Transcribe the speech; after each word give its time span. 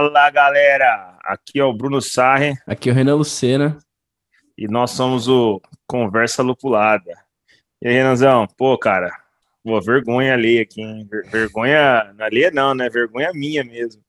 Fala 0.00 0.30
galera, 0.30 1.18
aqui 1.22 1.60
é 1.60 1.62
o 1.62 1.74
Bruno 1.74 2.00
Sarre. 2.00 2.54
Aqui 2.66 2.88
é 2.88 2.92
o 2.92 2.94
Renan 2.94 3.16
Lucena. 3.16 3.78
E 4.56 4.66
nós 4.66 4.92
somos 4.92 5.28
o 5.28 5.60
Conversa 5.86 6.42
Lupulada. 6.42 7.12
E 7.82 7.86
aí, 7.86 7.92
Renanzão, 7.92 8.46
pô, 8.56 8.78
cara, 8.78 9.10
pô, 9.62 9.78
vergonha 9.78 10.32
ali 10.32 10.58
aqui, 10.58 10.80
hein? 10.80 11.06
Vergonha, 11.30 12.14
não 12.16 12.24
ali 12.24 12.50
não, 12.50 12.74
né? 12.74 12.88
Vergonha 12.88 13.30
minha 13.34 13.62
mesmo. 13.62 14.02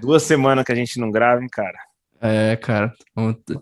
Duas 0.00 0.22
semanas 0.22 0.64
que 0.64 0.70
a 0.70 0.76
gente 0.76 1.00
não 1.00 1.10
grava, 1.10 1.42
hein, 1.42 1.48
cara? 1.50 1.80
É, 2.24 2.54
cara, 2.54 2.94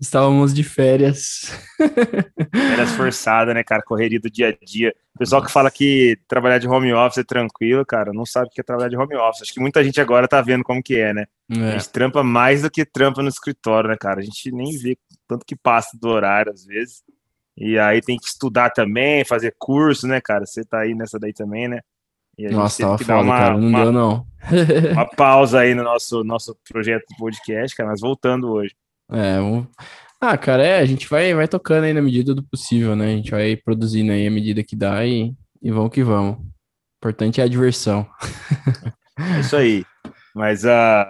estávamos 0.03 0.53
de 0.53 0.63
férias. 0.63 1.51
Férias 2.53 2.91
forçadas, 2.91 3.55
né, 3.55 3.65
cara? 3.65 3.83
Correria 3.83 4.21
do 4.21 4.29
dia 4.31 4.51
a 4.51 4.65
dia. 4.65 4.95
O 5.15 5.19
pessoal 5.19 5.43
que 5.43 5.51
fala 5.51 5.71
que 5.71 6.19
trabalhar 6.29 6.59
de 6.59 6.69
home 6.69 6.93
office 6.93 7.19
é 7.19 7.25
tranquilo, 7.25 7.87
cara, 7.87 8.13
não 8.13 8.27
sabe 8.27 8.49
o 8.49 8.51
que 8.51 8.61
é 8.61 8.65
trabalhar 8.65 8.91
de 8.91 8.99
home 8.99 9.17
office. 9.17 9.43
Acho 9.43 9.55
que 9.55 9.61
muita 9.61 9.83
gente 9.83 9.99
agora 9.99 10.29
tá 10.29 10.43
vendo 10.43 10.63
como 10.63 10.83
que 10.83 10.97
é, 10.97 11.15
né? 11.15 11.25
É. 11.51 11.69
A 11.69 11.71
gente 11.79 11.89
trampa 11.89 12.23
mais 12.23 12.61
do 12.61 12.71
que 12.71 12.85
trampa 12.85 13.23
no 13.23 13.31
escritório, 13.31 13.89
né, 13.89 13.97
cara? 13.99 14.21
A 14.21 14.23
gente 14.23 14.53
nem 14.53 14.77
vê 14.77 14.99
tanto 15.27 15.47
que 15.47 15.57
passa 15.57 15.97
do 15.99 16.09
horário, 16.09 16.53
às 16.53 16.67
vezes. 16.67 17.03
E 17.57 17.79
aí 17.79 18.03
tem 18.03 18.19
que 18.19 18.27
estudar 18.27 18.69
também, 18.69 19.25
fazer 19.25 19.55
curso, 19.59 20.07
né, 20.07 20.21
cara? 20.21 20.45
Você 20.45 20.65
tá 20.65 20.81
aí 20.81 20.95
nessa 20.95 21.19
daí 21.19 21.33
também, 21.33 21.67
né? 21.67 21.81
Nossa, 22.49 22.83
tava 22.83 22.99
foda, 22.99 23.21
uma, 23.21 23.39
cara. 23.39 23.59
Não 23.59 23.69
uma, 23.69 23.83
deu, 23.83 23.93
não. 23.93 24.27
uma 24.93 25.07
pausa 25.07 25.61
aí 25.61 25.75
no 25.75 25.83
nosso, 25.83 26.25
nosso 26.25 26.57
projeto 26.69 27.05
de 27.09 27.17
podcast, 27.17 27.77
cara, 27.77 27.91
mas 27.91 28.01
voltando 28.01 28.51
hoje. 28.51 28.75
É, 29.11 29.37
vamos... 29.37 29.67
Ah, 30.21 30.37
cara, 30.37 30.63
é, 30.63 30.79
a 30.79 30.85
gente 30.85 31.09
vai, 31.09 31.33
vai 31.35 31.49
tocando 31.49 31.85
aí 31.85 31.95
na 31.95 32.03
medida 32.03 32.35
do 32.35 32.43
possível, 32.43 32.95
né? 32.95 33.07
A 33.07 33.17
gente 33.17 33.31
vai 33.31 33.57
produzindo 33.57 34.13
aí 34.13 34.27
a 34.27 34.31
medida 34.31 34.63
que 34.63 34.77
dá 34.77 35.05
e, 35.07 35.35
e 35.63 35.71
vamos 35.71 35.91
que 35.91 36.05
vamos. 36.05 36.37
O 36.37 36.43
importante 36.99 37.41
é 37.41 37.45
a 37.45 37.49
diversão. 37.49 38.07
É 39.19 39.41
isso 39.41 39.57
aí. 39.57 39.85
Mas 40.35 40.65
uh, 40.65 41.07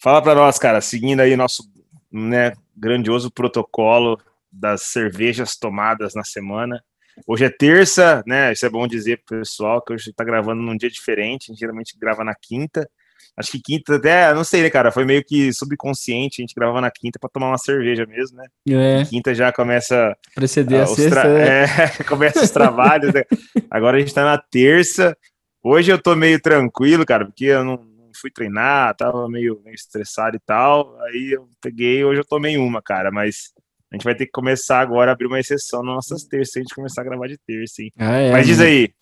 fala 0.00 0.22
para 0.22 0.36
nós, 0.36 0.58
cara, 0.58 0.80
seguindo 0.80 1.20
aí 1.20 1.36
nosso 1.36 1.64
né, 2.10 2.52
grandioso 2.76 3.32
protocolo 3.32 4.16
das 4.50 4.82
cervejas 4.82 5.56
tomadas 5.56 6.14
na 6.14 6.22
semana. 6.22 6.82
Hoje 7.26 7.44
é 7.44 7.50
terça, 7.50 8.22
né? 8.26 8.52
Isso 8.52 8.66
é 8.66 8.70
bom 8.70 8.86
dizer 8.86 9.22
pro 9.24 9.38
pessoal 9.38 9.80
que 9.82 9.92
hoje 9.92 10.12
tá 10.12 10.24
gravando 10.24 10.62
num 10.62 10.76
dia 10.76 10.90
diferente. 10.90 11.46
A 11.48 11.52
gente 11.52 11.60
geralmente 11.60 11.96
grava 11.98 12.24
na 12.24 12.34
quinta. 12.34 12.88
Acho 13.36 13.52
que 13.52 13.60
quinta 13.60 13.96
até, 13.96 14.32
não 14.32 14.44
sei, 14.44 14.62
né, 14.62 14.70
cara? 14.70 14.90
Foi 14.90 15.04
meio 15.04 15.22
que 15.22 15.52
subconsciente. 15.52 16.40
A 16.40 16.42
gente 16.42 16.54
gravava 16.54 16.80
na 16.80 16.90
quinta 16.90 17.18
para 17.18 17.28
tomar 17.28 17.48
uma 17.48 17.58
cerveja 17.58 18.06
mesmo, 18.06 18.38
né? 18.38 18.46
É. 18.68 19.04
Quinta 19.04 19.34
já 19.34 19.52
começa. 19.52 20.16
Preceder 20.34 20.80
uh, 20.80 20.82
a 20.84 20.86
sexta. 20.86 21.20
Tra... 21.20 21.28
Né? 21.28 21.64
É, 22.00 22.04
começa 22.04 22.42
os 22.42 22.50
trabalhos. 22.50 23.12
né? 23.12 23.24
Agora 23.70 23.98
a 23.98 24.00
gente 24.00 24.14
tá 24.14 24.24
na 24.24 24.38
terça. 24.38 25.16
Hoje 25.62 25.90
eu 25.92 26.00
tô 26.00 26.14
meio 26.16 26.40
tranquilo, 26.40 27.04
cara, 27.04 27.26
porque 27.26 27.46
eu 27.46 27.64
não, 27.64 27.76
não 27.76 28.10
fui 28.14 28.30
treinar, 28.30 28.96
tava 28.96 29.28
meio, 29.28 29.60
meio 29.64 29.74
estressado 29.74 30.36
e 30.36 30.40
tal. 30.40 30.96
Aí 31.02 31.32
eu 31.32 31.48
peguei, 31.60 32.04
hoje 32.04 32.20
eu 32.20 32.24
tomei 32.24 32.56
uma, 32.56 32.80
cara, 32.80 33.10
mas 33.10 33.52
a 33.92 33.96
gente 33.96 34.04
vai 34.04 34.14
ter 34.14 34.26
que 34.26 34.32
começar 34.32 34.80
agora 34.80 35.10
a 35.10 35.14
abrir 35.14 35.26
uma 35.26 35.38
exceção 35.38 35.82
nas 35.82 35.94
nossas 35.94 36.24
terças, 36.24 36.56
a 36.56 36.60
gente 36.60 36.74
começar 36.74 37.02
a 37.02 37.04
gravar 37.04 37.28
de 37.28 37.38
terça, 37.38 37.82
hein? 37.82 37.92
Ah, 37.98 38.16
é, 38.16 38.32
Mas 38.32 38.46
diz 38.46 38.60
aí. 38.60 38.92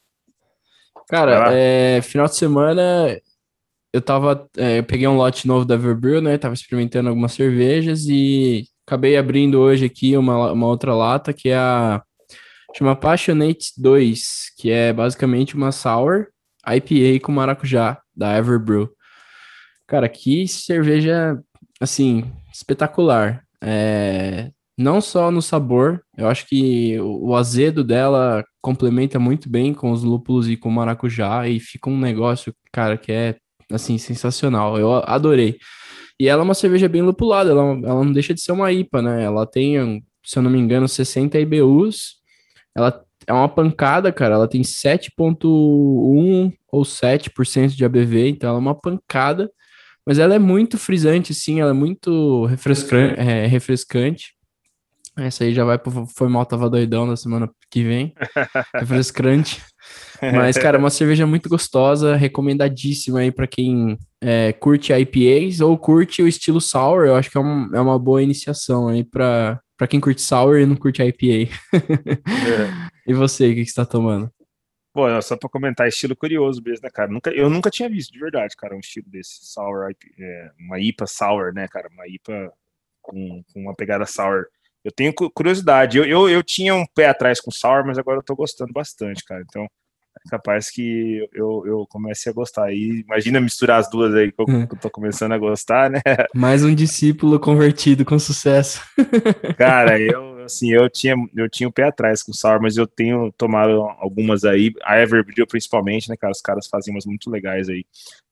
Cara, 1.09 1.53
é, 1.53 2.01
final 2.03 2.27
de 2.27 2.37
semana 2.37 3.21
eu 3.93 4.03
tava. 4.03 4.49
É, 4.57 4.81
eu 4.81 4.85
peguei 4.85 5.07
um 5.07 5.17
lote 5.17 5.47
novo 5.47 5.65
da 5.65 5.75
Everbrew, 5.75 6.21
né? 6.21 6.37
Tava 6.37 6.55
experimentando 6.55 7.09
algumas 7.09 7.33
cervejas 7.33 8.07
e 8.07 8.65
acabei 8.87 9.17
abrindo 9.17 9.61
hoje 9.61 9.87
aqui 9.87 10.17
uma, 10.17 10.53
uma 10.53 10.67
outra 10.67 10.95
lata 10.95 11.33
que 11.33 11.49
é 11.49 11.57
a. 11.57 12.03
Chama 12.77 12.97
Passionate 12.97 13.73
2, 13.79 14.55
que 14.59 14.69
é 14.69 14.93
basicamente 14.93 15.55
uma 15.55 15.71
sour 15.71 16.27
IPA 16.67 17.25
com 17.25 17.31
maracujá 17.31 18.01
da 18.17 18.37
Everbrew. 18.37 18.91
Cara, 19.87 20.09
que 20.09 20.49
cerveja, 20.49 21.39
assim, 21.81 22.25
espetacular. 22.53 23.45
É, 23.63 24.51
não 24.77 25.01
só 25.01 25.31
no 25.31 25.41
sabor, 25.41 26.03
eu 26.17 26.29
acho 26.29 26.47
que 26.47 26.99
o 27.01 27.35
azedo 27.37 27.85
dela 27.85 28.45
complementa 28.61 29.19
muito 29.19 29.49
bem 29.49 29.73
com 29.73 29.93
os 29.93 30.03
lúpulos 30.03 30.49
e 30.49 30.57
com 30.57 30.69
o 30.69 30.73
maracujá 30.73 31.49
e 31.49 31.61
fica 31.61 31.89
um 31.89 31.99
negócio, 31.99 32.55
cara, 32.73 32.99
que 32.99 33.13
é 33.13 33.37
assim 33.71 33.99
sensacional. 33.99 34.79
Eu 34.79 34.95
adorei. 35.05 35.59
E 36.19 36.29
ela 36.29 36.43
é 36.43 36.45
uma 36.45 36.55
cerveja 36.55 36.89
bem 36.89 37.03
lupulada, 37.03 37.51
ela, 37.51 37.63
ela 37.63 38.05
não 38.05 38.13
deixa 38.13 38.35
de 38.35 38.41
ser 38.41 38.53
uma 38.53 38.73
IPA, 38.73 39.03
né? 39.03 39.25
Ela 39.25 39.47
tem, 39.47 40.05
se 40.25 40.39
eu 40.39 40.43
não 40.43 40.51
me 40.51 40.59
engano, 40.59 40.89
60 40.89 41.39
IBUs. 41.39 42.17
Ela 42.77 43.05
é 43.27 43.33
uma 43.33 43.49
pancada, 43.49 44.13
cara. 44.13 44.35
Ela 44.35 44.49
tem 44.49 44.63
7.1 44.63 46.53
ou 46.71 46.83
7% 46.83 47.77
de 47.77 47.85
ABV, 47.85 48.29
então 48.29 48.51
ela 48.51 48.59
é 48.59 48.61
uma 48.61 48.75
pancada. 48.75 49.51
Mas 50.07 50.19
ela 50.19 50.35
é 50.35 50.39
muito 50.39 50.77
frisante, 50.77 51.33
sim, 51.33 51.61
ela 51.61 51.71
é 51.71 51.75
muito 51.75 52.45
refrescante. 52.47 53.19
É, 53.19 53.47
refrescante. 53.47 54.35
Essa 55.17 55.45
aí 55.45 55.55
já 55.55 55.65
vai 55.65 55.79
pro 55.79 56.07
Foi 56.07 56.29
Mal 56.29 56.45
Tava 56.45 56.69
Doidão 56.69 57.07
na 57.07 57.17
semana 57.17 57.49
que 57.71 57.85
vem. 57.85 58.15
Refrescante. 58.75 59.63
Mas, 60.21 60.59
cara, 60.59 60.79
uma 60.79 60.91
cerveja 60.91 61.27
muito 61.27 61.49
gostosa, 61.49 62.17
recomendadíssima 62.17 63.21
aí 63.21 63.31
para 63.31 63.47
quem 63.47 63.97
é, 64.21 64.53
curte 64.53 64.93
IPAs 64.93 65.61
ou 65.61 65.79
curte 65.79 66.23
o 66.23 66.27
estilo 66.27 66.61
sour. 66.61 67.07
Eu 67.07 67.15
acho 67.15 67.31
que 67.31 67.39
é, 67.39 67.41
um, 67.41 67.71
é 67.75 67.81
uma 67.81 67.99
boa 67.99 68.23
iniciação 68.23 68.89
aí 68.89 69.05
para 69.05 69.61
quem 69.89 70.01
curte 70.01 70.21
sour 70.21 70.59
e 70.59 70.67
não 70.67 70.75
curte 70.75 71.03
IPA. 71.03 71.53
é. 71.73 72.91
E 73.07 73.15
você, 73.15 73.51
o 73.51 73.55
que, 73.55 73.65
que 73.65 73.71
você 73.71 73.77
tá 73.77 73.87
tomando? 73.87 74.31
Pô, 74.93 75.21
só 75.23 75.37
para 75.37 75.51
comentar, 75.51 75.89
estilo 75.89 76.17
curioso 76.17 76.63
mesmo, 76.65 76.85
né, 76.85 76.91
cara? 76.93 77.11
Nunca, 77.11 77.31
eu 77.31 77.51
nunca 77.51 77.69
tinha 77.69 77.89
visto, 77.89 78.13
de 78.13 78.19
verdade, 78.19 78.55
cara, 78.57 78.77
um 78.77 78.81
estilo 78.81 79.07
desse, 79.09 79.41
sour, 79.43 79.91
é, 80.19 80.51
uma 80.59 80.79
IPA 80.81 81.07
sour, 81.07 81.53
né, 81.53 81.67
cara? 81.69 81.89
Uma 81.93 82.07
IPA 82.07 82.53
com, 83.03 83.43
com 83.53 83.61
uma 83.61 83.75
pegada 83.75 84.07
sour 84.07 84.47
eu 84.85 84.93
tenho 84.93 85.15
curiosidade. 85.15 85.97
Eu, 85.97 86.05
eu, 86.05 86.29
eu 86.29 86.43
tinha 86.43 86.75
um 86.75 86.85
pé 86.87 87.09
atrás 87.09 87.41
com 87.41 87.51
Sour, 87.51 87.87
mas 87.87 87.99
agora 87.99 88.19
eu 88.19 88.23
tô 88.23 88.37
gostando 88.37 88.73
bastante, 88.73 89.25
cara. 89.25 89.43
Então, 89.49 89.65
é 89.65 90.29
capaz 90.29 90.71
que 90.71 91.27
eu, 91.33 91.65
eu 91.67 91.87
comece 91.89 92.29
a 92.29 92.33
gostar. 92.33 92.73
E 92.73 93.01
imagina 93.01 93.41
misturar 93.41 93.81
as 93.81 93.89
duas 93.89 94.15
aí, 94.15 94.31
que 94.31 94.41
eu, 94.41 94.47
eu 94.49 94.79
tô 94.79 94.91
começando 94.91 95.33
a 95.33 95.39
gostar, 95.39 95.91
né? 95.91 96.01
Mais 96.35 96.63
um 96.63 96.75
discípulo 96.75 97.41
convertido 97.41 98.05
com 98.05 98.19
sucesso. 98.19 98.81
Cara, 99.57 99.99
eu, 99.99 100.45
assim, 100.45 100.71
eu 100.71 100.89
tinha, 100.91 101.15
eu 101.35 101.49
tinha 101.49 101.69
um 101.69 101.73
pé 101.73 101.85
atrás 101.85 102.23
com 102.23 102.33
Sour, 102.33 102.61
mas 102.61 102.77
eu 102.77 102.87
tenho 102.87 103.33
tomado 103.33 103.83
algumas 103.99 104.45
aí, 104.45 104.71
a 104.85 105.01
Everbrew 105.01 105.47
principalmente, 105.47 106.11
né, 106.11 106.17
cara? 106.17 106.33
Os 106.33 106.43
caras 106.43 106.67
fazem 106.67 106.95
umas 106.95 107.07
muito 107.07 107.31
legais 107.31 107.71
aí. 107.71 107.85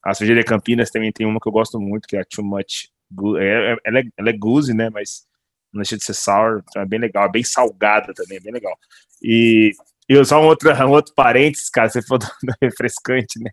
A 0.04 0.12
cervejaria 0.12 0.44
Campinas 0.44 0.90
também 0.90 1.10
tem 1.10 1.26
uma 1.26 1.40
que 1.40 1.48
eu 1.48 1.52
gosto 1.52 1.80
muito, 1.80 2.06
que 2.06 2.16
é 2.16 2.20
a 2.20 2.24
Too 2.24 2.44
Much. 2.44 2.90
É, 3.38 3.72
é, 3.72 3.76
ela, 3.84 3.98
é, 4.00 4.04
ela 4.18 4.30
é 4.30 4.32
goose, 4.32 4.74
né? 4.74 4.88
Mas 4.90 5.26
não 5.72 5.80
deixa 5.80 5.96
de 5.96 6.04
ser 6.04 6.14
sour, 6.14 6.62
então 6.68 6.82
é 6.82 6.86
bem 6.86 6.98
legal, 6.98 7.26
é 7.26 7.30
bem 7.30 7.44
salgada 7.44 8.12
também, 8.14 8.38
é 8.38 8.40
bem 8.40 8.52
legal. 8.52 8.76
E, 9.22 9.72
e 10.08 10.24
só 10.24 10.40
um 10.40 10.46
outro, 10.46 10.70
um 10.86 10.90
outro 10.90 11.14
parênteses, 11.14 11.70
cara, 11.70 11.88
você 11.88 12.02
falou 12.02 12.20
do 12.42 12.52
refrescante, 12.60 13.38
né? 13.40 13.50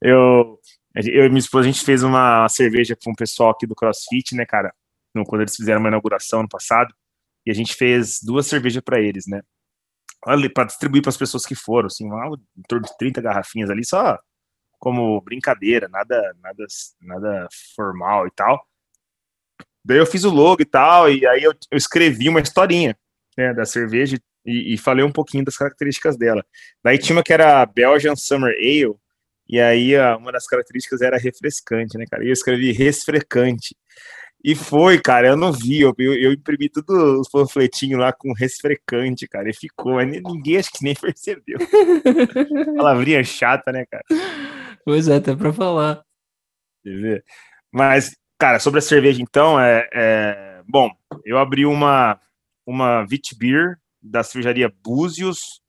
Eu, 0.00 0.58
eu 0.94 1.26
e 1.26 1.28
minha 1.28 1.38
esposa, 1.38 1.68
a 1.68 1.72
gente 1.72 1.84
fez 1.84 2.02
uma 2.02 2.48
cerveja 2.48 2.96
com 3.02 3.12
o 3.12 3.16
pessoal 3.16 3.50
aqui 3.50 3.66
do 3.66 3.74
CrossFit, 3.74 4.34
né, 4.34 4.44
cara? 4.44 4.72
Quando 5.26 5.42
eles 5.42 5.56
fizeram 5.56 5.80
uma 5.80 5.88
inauguração 5.88 6.42
no 6.42 6.48
passado, 6.48 6.94
e 7.44 7.50
a 7.50 7.54
gente 7.54 7.74
fez 7.74 8.20
duas 8.22 8.46
cervejas 8.46 8.82
para 8.82 9.00
eles, 9.00 9.26
né? 9.26 9.42
Para 10.54 10.64
distribuir 10.64 11.02
para 11.02 11.10
as 11.10 11.16
pessoas 11.16 11.44
que 11.44 11.54
foram, 11.54 11.86
assim, 11.86 12.06
uma, 12.06 12.26
em 12.56 12.62
torno 12.68 12.86
de 12.86 12.96
30 12.96 13.20
garrafinhas 13.20 13.70
ali, 13.70 13.84
só 13.84 14.18
como 14.82 15.20
brincadeira, 15.20 15.88
nada, 15.88 16.34
nada, 16.42 16.66
nada 17.00 17.48
formal 17.76 18.26
e 18.26 18.32
tal. 18.32 18.66
Daí 19.84 19.98
eu 19.98 20.06
fiz 20.06 20.24
o 20.24 20.30
logo 20.30 20.62
e 20.62 20.64
tal, 20.64 21.10
e 21.10 21.26
aí 21.26 21.42
eu, 21.42 21.52
eu 21.70 21.78
escrevi 21.78 22.28
uma 22.28 22.40
historinha 22.40 22.96
né, 23.36 23.52
da 23.52 23.64
cerveja 23.64 24.16
e, 24.44 24.74
e, 24.74 24.78
falei 24.78 25.04
um 25.04 25.12
pouquinho 25.12 25.44
das 25.44 25.56
características 25.56 26.16
dela. 26.16 26.44
Daí 26.82 26.98
tinha 26.98 27.16
uma 27.16 27.22
que 27.22 27.32
era 27.32 27.64
Belgian 27.66 28.16
Summer 28.16 28.54
Ale, 28.54 28.94
e 29.48 29.60
aí 29.60 29.96
uma 30.18 30.32
das 30.32 30.46
características 30.46 31.00
era 31.00 31.18
refrescante, 31.18 31.98
né, 31.98 32.04
cara? 32.10 32.24
E 32.24 32.28
eu 32.28 32.32
escrevi 32.32 32.72
resfrecante. 32.72 33.76
E 34.44 34.56
foi, 34.56 35.00
cara, 35.00 35.28
eu 35.28 35.36
não 35.36 35.52
vi, 35.52 35.80
eu, 35.80 35.94
eu, 35.98 36.32
imprimi 36.32 36.68
todos 36.68 37.20
os 37.20 37.28
panfletinhos 37.28 38.00
lá 38.00 38.12
com 38.12 38.32
resfrecante, 38.32 39.28
cara, 39.28 39.48
e 39.48 39.54
ficou, 39.54 39.94
mas 39.94 40.10
ninguém 40.10 40.56
acho 40.56 40.70
que 40.72 40.82
nem 40.82 40.94
percebeu. 41.00 41.58
Palavrinha 42.76 43.22
chata, 43.22 43.70
né, 43.70 43.86
cara? 43.88 44.02
Pois 44.84 45.06
é, 45.06 45.16
até 45.16 45.36
pra 45.36 45.52
falar. 45.52 46.02
Mas 47.72 48.16
Cara, 48.42 48.58
sobre 48.58 48.80
a 48.80 48.82
cerveja, 48.82 49.22
então, 49.22 49.60
é, 49.60 49.88
é... 49.92 50.62
bom, 50.66 50.90
eu 51.24 51.38
abri 51.38 51.64
uma, 51.64 52.20
uma 52.66 53.06
Vitbeer 53.06 53.78
da 54.02 54.24
cervejaria 54.24 54.68
Búzios, 54.82 55.62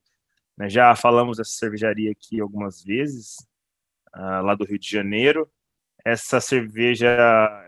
né, 0.58 0.68
já 0.68 0.96
falamos 0.96 1.36
dessa 1.36 1.52
cervejaria 1.52 2.10
aqui 2.10 2.40
algumas 2.40 2.82
vezes, 2.82 3.36
uh, 4.16 4.42
lá 4.42 4.56
do 4.56 4.64
Rio 4.64 4.76
de 4.76 4.90
Janeiro. 4.90 5.48
Essa 6.04 6.40
cerveja 6.40 7.06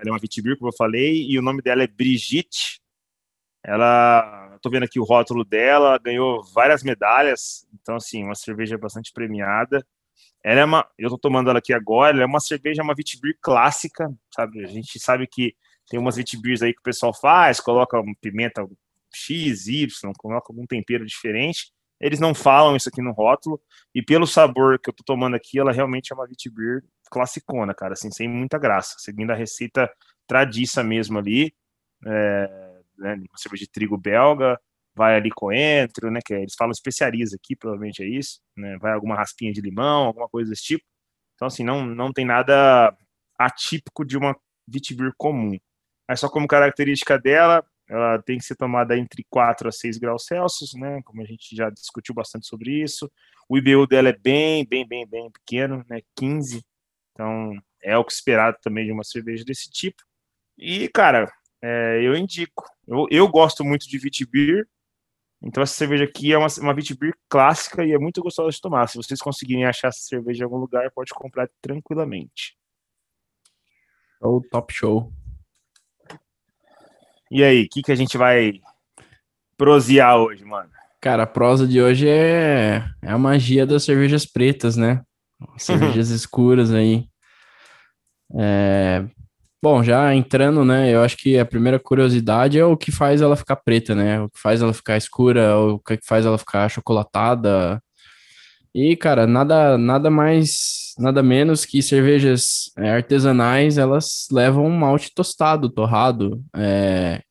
é 0.04 0.10
uma 0.10 0.18
Vitbeer, 0.18 0.58
como 0.58 0.70
eu 0.70 0.76
falei, 0.76 1.24
e 1.30 1.38
o 1.38 1.42
nome 1.42 1.62
dela 1.62 1.84
é 1.84 1.86
Brigitte. 1.86 2.80
Ela, 3.62 4.58
tô 4.60 4.68
vendo 4.68 4.86
aqui 4.86 4.98
o 4.98 5.04
rótulo 5.04 5.44
dela, 5.44 6.00
ganhou 6.02 6.42
várias 6.52 6.82
medalhas, 6.82 7.64
então, 7.80 7.94
assim, 7.94 8.24
uma 8.24 8.34
cerveja 8.34 8.76
bastante 8.76 9.12
premiada. 9.12 9.86
Ela 10.46 10.60
é 10.60 10.64
uma, 10.64 10.88
eu 10.96 11.10
tô 11.10 11.18
tomando 11.18 11.50
ela 11.50 11.58
aqui 11.58 11.72
agora, 11.72 12.14
ela 12.14 12.22
é 12.22 12.26
uma 12.26 12.38
cerveja, 12.38 12.80
uma 12.80 12.94
Vitibir 12.94 13.36
clássica, 13.42 14.08
sabe? 14.32 14.64
A 14.64 14.68
gente 14.68 14.96
sabe 15.00 15.26
que 15.26 15.56
tem 15.90 15.98
umas 15.98 16.14
Vitibires 16.14 16.62
aí 16.62 16.72
que 16.72 16.78
o 16.78 16.84
pessoal 16.84 17.12
faz, 17.12 17.58
coloca 17.58 18.00
pimenta 18.20 18.64
X, 19.12 19.66
Y, 19.66 20.12
coloca 20.16 20.46
algum 20.52 20.64
tempero 20.64 21.04
diferente. 21.04 21.72
Eles 22.00 22.20
não 22.20 22.32
falam 22.32 22.76
isso 22.76 22.88
aqui 22.88 23.02
no 23.02 23.10
rótulo, 23.10 23.60
e 23.92 24.00
pelo 24.00 24.24
sabor 24.24 24.78
que 24.78 24.88
eu 24.88 24.94
tô 24.94 25.02
tomando 25.02 25.34
aqui, 25.34 25.58
ela 25.58 25.72
realmente 25.72 26.12
é 26.12 26.14
uma 26.14 26.28
Vitibir 26.28 26.84
classicona, 27.10 27.74
cara, 27.74 27.94
assim, 27.94 28.12
sem 28.12 28.28
muita 28.28 28.56
graça, 28.56 28.94
seguindo 28.98 29.32
a 29.32 29.34
receita 29.34 29.90
tradiça 30.28 30.80
mesmo 30.84 31.18
ali, 31.18 31.52
é, 32.06 32.80
né, 32.98 33.14
uma 33.14 33.36
cerveja 33.36 33.64
de 33.64 33.70
trigo 33.72 33.98
belga, 33.98 34.60
vai 34.96 35.14
ali 35.16 35.30
coentro, 35.30 36.10
né, 36.10 36.20
que 36.24 36.32
é, 36.32 36.40
eles 36.40 36.54
falam 36.56 36.72
especiarias 36.72 37.34
aqui, 37.34 37.54
provavelmente 37.54 38.02
é 38.02 38.06
isso, 38.06 38.40
né, 38.56 38.78
vai 38.78 38.92
alguma 38.92 39.14
raspinha 39.14 39.52
de 39.52 39.60
limão, 39.60 40.06
alguma 40.06 40.28
coisa 40.28 40.50
desse 40.50 40.62
tipo. 40.64 40.84
Então, 41.34 41.48
assim, 41.48 41.62
não, 41.62 41.84
não 41.84 42.12
tem 42.12 42.24
nada 42.24 42.96
atípico 43.38 44.04
de 44.04 44.16
uma 44.16 44.34
Vitibir 44.66 45.12
comum. 45.16 45.56
Mas 46.08 46.20
só 46.20 46.28
como 46.28 46.48
característica 46.48 47.18
dela, 47.18 47.64
ela 47.88 48.20
tem 48.22 48.38
que 48.38 48.44
ser 48.44 48.56
tomada 48.56 48.96
entre 48.96 49.24
4 49.30 49.68
a 49.68 49.72
6 49.72 49.98
graus 49.98 50.24
Celsius, 50.24 50.74
né? 50.74 51.00
Como 51.04 51.22
a 51.22 51.24
gente 51.24 51.54
já 51.54 51.70
discutiu 51.70 52.14
bastante 52.14 52.46
sobre 52.46 52.82
isso. 52.82 53.10
O 53.48 53.56
IBU 53.56 53.86
dela 53.86 54.08
é 54.08 54.12
bem, 54.12 54.66
bem, 54.66 54.86
bem, 54.86 55.06
bem 55.06 55.30
pequeno, 55.30 55.84
né? 55.88 56.00
15. 56.16 56.64
Então, 57.12 57.52
é 57.82 57.96
o 57.96 58.04
que 58.04 58.12
esperado 58.12 58.56
também 58.60 58.86
de 58.86 58.92
uma 58.92 59.04
cerveja 59.04 59.44
desse 59.44 59.70
tipo. 59.70 60.02
E, 60.58 60.88
cara, 60.88 61.30
é, 61.62 62.00
eu 62.02 62.16
indico. 62.16 62.64
Eu, 62.86 63.06
eu 63.10 63.28
gosto 63.28 63.64
muito 63.64 63.88
de 63.88 63.98
Vitibir. 63.98 64.66
Então, 65.46 65.62
essa 65.62 65.74
cerveja 65.74 66.02
aqui 66.02 66.32
é 66.32 66.38
uma, 66.38 66.48
uma 66.58 66.74
Vitibir 66.74 67.14
clássica 67.28 67.84
e 67.84 67.92
é 67.92 67.98
muito 67.98 68.20
gostosa 68.20 68.50
de 68.50 68.60
tomar. 68.60 68.88
Se 68.88 68.96
vocês 68.96 69.20
conseguirem 69.20 69.64
achar 69.64 69.88
essa 69.88 70.00
cerveja 70.00 70.42
em 70.42 70.44
algum 70.44 70.56
lugar, 70.56 70.90
pode 70.92 71.14
comprar 71.14 71.48
tranquilamente. 71.62 72.56
Show, 74.18 74.42
top 74.50 74.74
show. 74.74 75.12
E 77.30 77.44
aí, 77.44 77.62
o 77.62 77.68
que, 77.68 77.80
que 77.80 77.92
a 77.92 77.94
gente 77.94 78.18
vai 78.18 78.60
prosear 79.56 80.18
hoje, 80.18 80.44
mano? 80.44 80.68
Cara, 81.00 81.22
a 81.22 81.28
prosa 81.28 81.64
de 81.64 81.80
hoje 81.80 82.08
é, 82.08 82.84
é 83.00 83.08
a 83.08 83.18
magia 83.18 83.64
das 83.64 83.84
cervejas 83.84 84.26
pretas, 84.26 84.76
né? 84.76 85.04
Cervejas 85.58 86.10
escuras 86.10 86.72
aí. 86.72 87.08
É... 88.34 89.06
Bom, 89.62 89.82
já 89.82 90.14
entrando, 90.14 90.64
né? 90.64 90.94
Eu 90.94 91.02
acho 91.02 91.16
que 91.16 91.38
a 91.38 91.44
primeira 91.44 91.78
curiosidade 91.78 92.58
é 92.58 92.64
o 92.64 92.76
que 92.76 92.92
faz 92.92 93.20
ela 93.20 93.36
ficar 93.36 93.56
preta, 93.56 93.94
né? 93.94 94.20
O 94.20 94.28
que 94.28 94.38
faz 94.38 94.60
ela 94.62 94.72
ficar 94.72 94.96
escura, 94.96 95.58
o 95.58 95.78
que 95.78 95.98
faz 96.04 96.26
ela 96.26 96.38
ficar 96.38 96.64
achocolatada. 96.66 97.82
E, 98.74 98.94
cara, 98.94 99.26
nada, 99.26 99.78
nada 99.78 100.10
mais, 100.10 100.92
nada 100.98 101.22
menos 101.22 101.64
que 101.64 101.82
cervejas 101.82 102.70
é, 102.76 102.90
artesanais, 102.90 103.78
elas 103.78 104.26
levam 104.30 104.66
um 104.66 104.76
malte 104.76 105.10
tostado, 105.14 105.70
torrado. 105.70 106.44
É... 106.54 107.22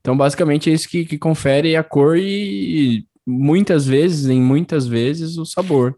Então, 0.00 0.14
basicamente, 0.14 0.70
é 0.70 0.74
isso 0.74 0.88
que, 0.88 1.06
que 1.06 1.16
confere 1.18 1.76
a 1.76 1.82
cor 1.82 2.18
e, 2.18 3.06
muitas 3.26 3.86
vezes, 3.86 4.28
em 4.28 4.40
muitas 4.40 4.86
vezes, 4.86 5.38
o 5.38 5.46
sabor. 5.46 5.96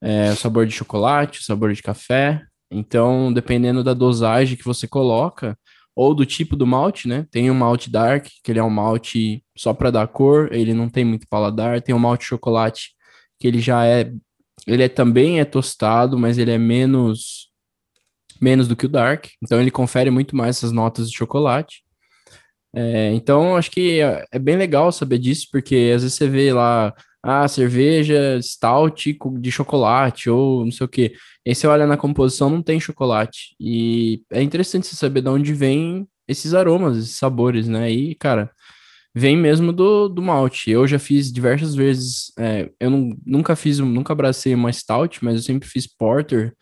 É, 0.00 0.32
o 0.32 0.36
sabor 0.36 0.66
de 0.66 0.72
chocolate, 0.72 1.40
o 1.40 1.44
sabor 1.44 1.72
de 1.72 1.82
café. 1.82 2.42
Então, 2.72 3.32
dependendo 3.32 3.84
da 3.84 3.94
dosagem 3.94 4.56
que 4.56 4.64
você 4.64 4.88
coloca, 4.88 5.56
ou 5.94 6.14
do 6.14 6.24
tipo 6.24 6.56
do 6.56 6.66
malte, 6.66 7.06
né? 7.06 7.26
Tem 7.30 7.50
o 7.50 7.54
malte 7.54 7.90
dark, 7.90 8.26
que 8.42 8.50
ele 8.50 8.58
é 8.58 8.64
um 8.64 8.70
malte 8.70 9.44
só 9.56 9.74
para 9.74 9.90
dar 9.90 10.08
cor, 10.08 10.48
ele 10.52 10.72
não 10.72 10.88
tem 10.88 11.04
muito 11.04 11.26
paladar. 11.28 11.82
Tem 11.82 11.94
o 11.94 11.98
malte 11.98 12.24
chocolate, 12.24 12.92
que 13.38 13.46
ele 13.46 13.60
já 13.60 13.86
é, 13.86 14.12
ele 14.66 14.82
é 14.82 14.88
também 14.88 15.40
é 15.40 15.44
tostado, 15.44 16.18
mas 16.18 16.38
ele 16.38 16.50
é 16.50 16.58
menos 16.58 17.52
menos 18.40 18.66
do 18.66 18.74
que 18.74 18.86
o 18.86 18.88
dark, 18.88 19.26
então 19.40 19.60
ele 19.60 19.70
confere 19.70 20.10
muito 20.10 20.34
mais 20.34 20.56
essas 20.56 20.72
notas 20.72 21.08
de 21.08 21.16
chocolate. 21.16 21.84
É, 22.74 23.12
então 23.14 23.56
acho 23.56 23.70
que 23.70 24.00
é, 24.00 24.24
é, 24.32 24.38
bem 24.38 24.56
legal 24.56 24.90
saber 24.90 25.18
disso, 25.18 25.46
porque 25.52 25.92
às 25.94 26.02
vezes 26.02 26.16
você 26.16 26.28
vê 26.28 26.52
lá 26.52 26.92
ah, 27.22 27.46
cerveja 27.46 28.40
stout 28.42 29.16
de 29.38 29.52
chocolate 29.52 30.28
ou 30.28 30.64
não 30.64 30.72
sei 30.72 30.84
o 30.86 30.88
que. 31.44 31.50
Aí 31.50 31.54
você 31.54 31.66
olha 31.66 31.86
na 31.86 31.96
composição, 31.96 32.50
não 32.50 32.62
tem 32.62 32.80
chocolate. 32.80 33.54
E 33.60 34.22
é 34.30 34.42
interessante 34.42 34.86
você 34.86 34.96
saber 34.96 35.22
de 35.22 35.28
onde 35.28 35.52
vem 35.52 36.06
esses 36.28 36.54
aromas, 36.54 36.96
esses 36.96 37.16
sabores, 37.16 37.68
né? 37.68 37.90
E, 37.90 38.14
cara, 38.14 38.50
vem 39.14 39.36
mesmo 39.36 39.72
do, 39.72 40.08
do 40.08 40.22
malte. 40.22 40.70
Eu 40.70 40.86
já 40.86 40.98
fiz 40.98 41.32
diversas 41.32 41.74
vezes, 41.74 42.32
é, 42.38 42.70
eu 42.80 42.90
não, 42.90 43.16
nunca 43.26 43.56
fiz, 43.56 43.78
nunca 43.78 44.12
abracei 44.12 44.54
uma 44.54 44.72
stout, 44.72 45.24
mas 45.24 45.36
eu 45.36 45.42
sempre 45.42 45.68
fiz 45.68 45.86
porter. 45.86 46.54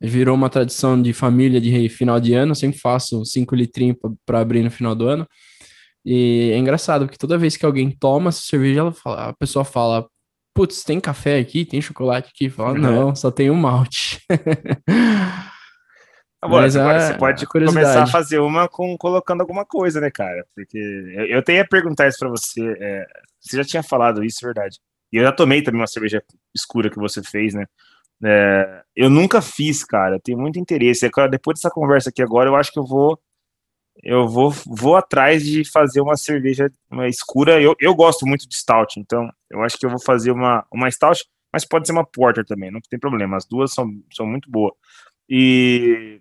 Virou 0.00 0.34
uma 0.34 0.50
tradição 0.50 1.00
de 1.00 1.12
família 1.14 1.60
de 1.60 1.88
final 1.88 2.20
de 2.20 2.34
ano, 2.34 2.50
eu 2.52 2.56
sempre 2.56 2.78
faço 2.78 3.24
cinco 3.24 3.54
litrinhos 3.54 3.96
para 4.26 4.40
abrir 4.40 4.62
no 4.62 4.70
final 4.70 4.94
do 4.94 5.08
ano. 5.08 5.26
E 6.04 6.50
é 6.52 6.58
engraçado, 6.58 7.06
porque 7.06 7.18
toda 7.18 7.38
vez 7.38 7.56
que 7.56 7.66
alguém 7.66 7.90
toma 7.90 8.28
essa 8.28 8.40
cerveja, 8.42 8.80
ela 8.80 8.92
fala, 8.92 9.28
a 9.30 9.32
pessoa 9.32 9.64
fala, 9.64 10.06
putz, 10.56 10.82
tem 10.82 10.98
café 10.98 11.38
aqui, 11.38 11.66
tem 11.66 11.82
chocolate 11.82 12.30
aqui? 12.34 12.48
Fala, 12.48 12.72
não, 12.78 13.14
só 13.14 13.30
tem 13.30 13.50
o 13.50 13.54
malte. 13.54 14.22
Agora, 16.42 16.62
Mas, 16.62 16.76
agora 16.76 16.98
a, 16.98 17.00
você 17.00 17.14
pode 17.14 17.46
começar 17.46 18.02
a 18.02 18.06
fazer 18.06 18.38
uma 18.38 18.68
com 18.68 18.96
colocando 18.98 19.40
alguma 19.40 19.64
coisa, 19.64 20.00
né, 20.00 20.10
cara? 20.10 20.46
Porque 20.54 20.78
eu, 20.78 21.26
eu 21.26 21.42
tenho 21.42 21.62
a 21.62 21.66
perguntar 21.66 22.06
isso 22.06 22.18
para 22.18 22.28
você. 22.28 22.76
É, 22.78 23.06
você 23.40 23.56
já 23.56 23.64
tinha 23.64 23.82
falado 23.82 24.22
isso, 24.22 24.38
é 24.42 24.46
verdade. 24.46 24.78
E 25.12 25.16
eu 25.16 25.24
já 25.24 25.32
tomei 25.32 25.62
também 25.62 25.80
uma 25.80 25.86
cerveja 25.86 26.22
escura 26.54 26.90
que 26.90 26.98
você 26.98 27.22
fez, 27.22 27.54
né? 27.54 27.64
É, 28.22 28.82
eu 28.94 29.10
nunca 29.10 29.40
fiz, 29.40 29.82
cara. 29.82 30.20
Tenho 30.22 30.38
muito 30.38 30.58
interesse. 30.58 31.10
Depois 31.30 31.58
dessa 31.58 31.70
conversa 31.70 32.10
aqui 32.10 32.22
agora, 32.22 32.50
eu 32.50 32.54
acho 32.54 32.70
que 32.70 32.78
eu 32.78 32.86
vou 32.86 33.18
eu 34.02 34.28
vou, 34.28 34.50
vou 34.66 34.96
atrás 34.96 35.44
de 35.44 35.64
fazer 35.64 36.00
uma 36.00 36.16
cerveja 36.16 36.70
uma 36.90 37.08
escura. 37.08 37.60
Eu, 37.60 37.74
eu 37.80 37.94
gosto 37.94 38.26
muito 38.26 38.48
de 38.48 38.56
stout, 38.56 38.98
então 39.00 39.28
eu 39.50 39.62
acho 39.62 39.78
que 39.78 39.86
eu 39.86 39.90
vou 39.90 40.00
fazer 40.00 40.30
uma, 40.30 40.64
uma 40.72 40.90
stout, 40.90 41.24
mas 41.52 41.64
pode 41.64 41.86
ser 41.86 41.92
uma 41.92 42.04
porter 42.04 42.44
também, 42.44 42.70
não 42.70 42.80
tem 42.80 42.98
problema. 42.98 43.36
As 43.36 43.46
duas 43.46 43.72
são, 43.72 43.90
são 44.12 44.26
muito 44.26 44.50
boas. 44.50 44.72
E 45.28 46.20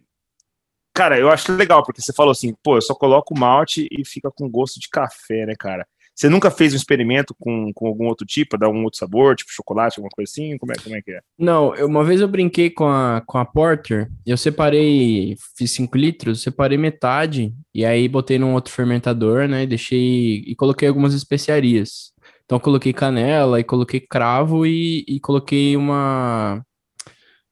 Cara, 0.95 1.19
eu 1.19 1.29
acho 1.29 1.51
legal, 1.51 1.83
porque 1.83 2.01
você 2.01 2.13
falou 2.13 2.31
assim, 2.31 2.55
pô, 2.63 2.77
eu 2.77 2.81
só 2.81 2.95
coloco 2.95 3.37
malte 3.37 3.85
e 3.91 4.05
fica 4.05 4.31
com 4.31 4.49
gosto 4.49 4.79
de 4.79 4.87
café, 4.87 5.45
né, 5.45 5.53
cara? 5.53 5.85
Você 6.15 6.29
nunca 6.29 6.49
fez 6.49 6.73
um 6.73 6.77
experimento 6.77 7.35
com, 7.37 7.73
com 7.73 7.87
algum 7.87 8.07
outro 8.07 8.25
tipo, 8.25 8.57
dar 8.57 8.69
um 8.69 8.83
outro 8.85 8.97
sabor, 8.97 9.35
tipo 9.35 9.51
chocolate, 9.51 9.99
alguma 9.99 10.09
coisa 10.15 10.31
assim? 10.31 10.57
Como 10.57 10.71
é, 10.71 10.75
como 10.75 10.95
é 10.95 11.01
que 11.01 11.11
é? 11.11 11.19
Não, 11.37 11.75
eu, 11.75 11.87
uma 11.87 12.05
vez 12.05 12.21
eu 12.21 12.27
brinquei 12.27 12.69
com 12.69 12.87
a, 12.87 13.21
com 13.25 13.37
a 13.37 13.43
Porter, 13.43 14.09
eu 14.25 14.37
separei, 14.37 15.35
fiz 15.57 15.71
5 15.71 15.97
litros, 15.97 16.41
separei 16.41 16.77
metade, 16.77 17.53
e 17.73 17.83
aí 17.83 18.07
botei 18.07 18.39
num 18.39 18.53
outro 18.53 18.71
fermentador, 18.71 19.45
né, 19.49 19.63
e 19.63 19.67
deixei, 19.67 20.43
e 20.47 20.55
coloquei 20.55 20.87
algumas 20.87 21.13
especiarias. 21.13 22.13
Então 22.45 22.59
coloquei 22.59 22.93
canela, 22.93 23.59
e 23.59 23.63
coloquei 23.63 23.99
cravo, 23.99 24.65
e, 24.65 25.03
e 25.07 25.19
coloquei 25.19 25.75
uma, 25.75 26.63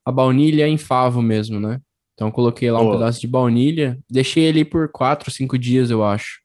a 0.06 0.12
baunilha 0.12 0.68
em 0.70 0.78
favo 0.78 1.22
mesmo, 1.22 1.60
né? 1.60 1.82
Então 2.14 2.32
coloquei 2.32 2.72
lá 2.72 2.80
um 2.80 2.92
pedaço 2.92 3.20
de 3.20 3.28
baunilha, 3.28 4.00
deixei 4.10 4.44
ele 4.44 4.64
por 4.64 4.90
quatro, 4.90 5.32
cinco 5.32 5.58
dias, 5.58 5.90
eu 5.90 6.04
acho. 6.04 6.43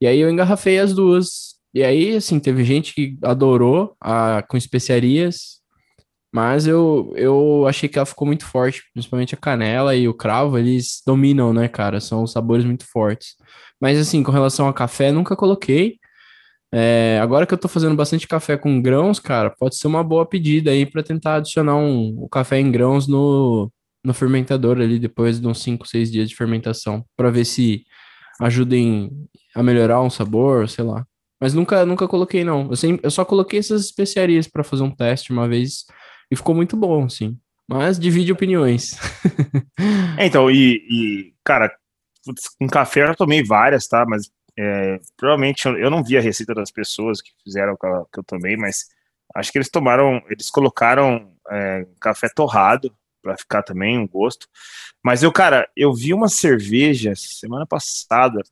E 0.00 0.06
aí 0.06 0.18
eu 0.18 0.30
engarrafei 0.30 0.78
as 0.78 0.94
duas. 0.94 1.56
E 1.74 1.82
aí, 1.84 2.16
assim, 2.16 2.40
teve 2.40 2.64
gente 2.64 2.94
que 2.94 3.18
adorou 3.22 3.96
a, 4.00 4.42
com 4.48 4.56
especiarias, 4.56 5.60
mas 6.32 6.66
eu, 6.66 7.12
eu 7.16 7.66
achei 7.68 7.88
que 7.88 7.98
ela 7.98 8.06
ficou 8.06 8.26
muito 8.26 8.46
forte, 8.46 8.82
principalmente 8.92 9.34
a 9.34 9.38
canela 9.38 9.94
e 9.96 10.08
o 10.08 10.14
cravo, 10.14 10.58
eles 10.58 11.02
dominam, 11.06 11.52
né, 11.52 11.68
cara? 11.68 12.00
São 12.00 12.26
sabores 12.26 12.64
muito 12.64 12.86
fortes. 12.86 13.34
Mas 13.80 13.98
assim, 13.98 14.22
com 14.22 14.32
relação 14.32 14.68
a 14.68 14.74
café, 14.74 15.10
nunca 15.12 15.36
coloquei. 15.36 15.98
É, 16.72 17.18
agora 17.20 17.46
que 17.46 17.54
eu 17.54 17.58
tô 17.58 17.68
fazendo 17.68 17.96
bastante 17.96 18.28
café 18.28 18.56
com 18.56 18.80
grãos, 18.80 19.18
cara, 19.18 19.50
pode 19.50 19.76
ser 19.76 19.88
uma 19.88 20.04
boa 20.04 20.24
pedida 20.24 20.70
aí 20.70 20.86
para 20.86 21.02
tentar 21.02 21.36
adicionar 21.36 21.76
um, 21.76 22.14
o 22.22 22.28
café 22.28 22.60
em 22.60 22.70
grãos 22.70 23.08
no, 23.08 23.72
no 24.04 24.14
fermentador 24.14 24.78
ali 24.80 24.98
depois 24.98 25.40
de 25.40 25.46
uns 25.48 25.60
5, 25.62 25.86
6 25.88 26.12
dias 26.12 26.28
de 26.28 26.36
fermentação, 26.36 27.04
para 27.16 27.30
ver 27.30 27.44
se 27.44 27.84
ajudem 28.40 29.10
a 29.54 29.62
melhorar 29.62 30.02
um 30.02 30.10
sabor, 30.10 30.68
sei 30.68 30.84
lá. 30.84 31.06
Mas 31.40 31.54
nunca, 31.54 31.86
nunca 31.86 32.08
coloquei, 32.08 32.44
não. 32.44 32.68
Eu, 32.70 32.76
sempre, 32.76 33.04
eu 33.04 33.10
só 33.10 33.24
coloquei 33.24 33.58
essas 33.58 33.84
especiarias 33.84 34.46
para 34.46 34.64
fazer 34.64 34.82
um 34.82 34.90
teste 34.90 35.32
uma 35.32 35.48
vez 35.48 35.84
e 36.30 36.36
ficou 36.36 36.54
muito 36.54 36.76
bom, 36.76 37.04
assim. 37.04 37.38
Mas 37.68 37.98
divide 37.98 38.32
opiniões. 38.32 38.96
é, 40.18 40.26
então, 40.26 40.50
e, 40.50 40.82
e, 40.90 41.34
cara, 41.44 41.72
com 42.58 42.66
café 42.66 43.08
eu 43.08 43.16
tomei 43.16 43.42
várias, 43.44 43.86
tá? 43.86 44.04
Mas 44.06 44.30
é, 44.58 44.98
provavelmente 45.16 45.66
eu, 45.66 45.78
eu, 45.78 45.90
não 45.90 46.02
vi 46.02 46.18
a 46.18 46.20
receita 46.20 46.54
das 46.54 46.70
pessoas 46.70 47.22
que 47.22 47.30
fizeram 47.42 47.76
que 47.76 47.86
eu, 47.86 48.08
que 48.12 48.18
eu 48.18 48.24
tomei, 48.24 48.56
mas 48.56 48.86
acho 49.34 49.50
que 49.50 49.58
eles 49.58 49.70
tomaram, 49.70 50.22
eles 50.28 50.50
colocaram 50.50 51.32
é, 51.50 51.86
café 52.00 52.28
torrado 52.28 52.92
para 53.22 53.36
ficar 53.36 53.62
também 53.62 53.98
um 53.98 54.06
gosto. 54.06 54.46
Mas 55.02 55.22
eu, 55.22 55.32
cara, 55.32 55.68
eu 55.76 55.92
vi 55.92 56.12
uma 56.12 56.28
cerveja 56.28 57.12
semana 57.16 57.66
passada. 57.66 58.42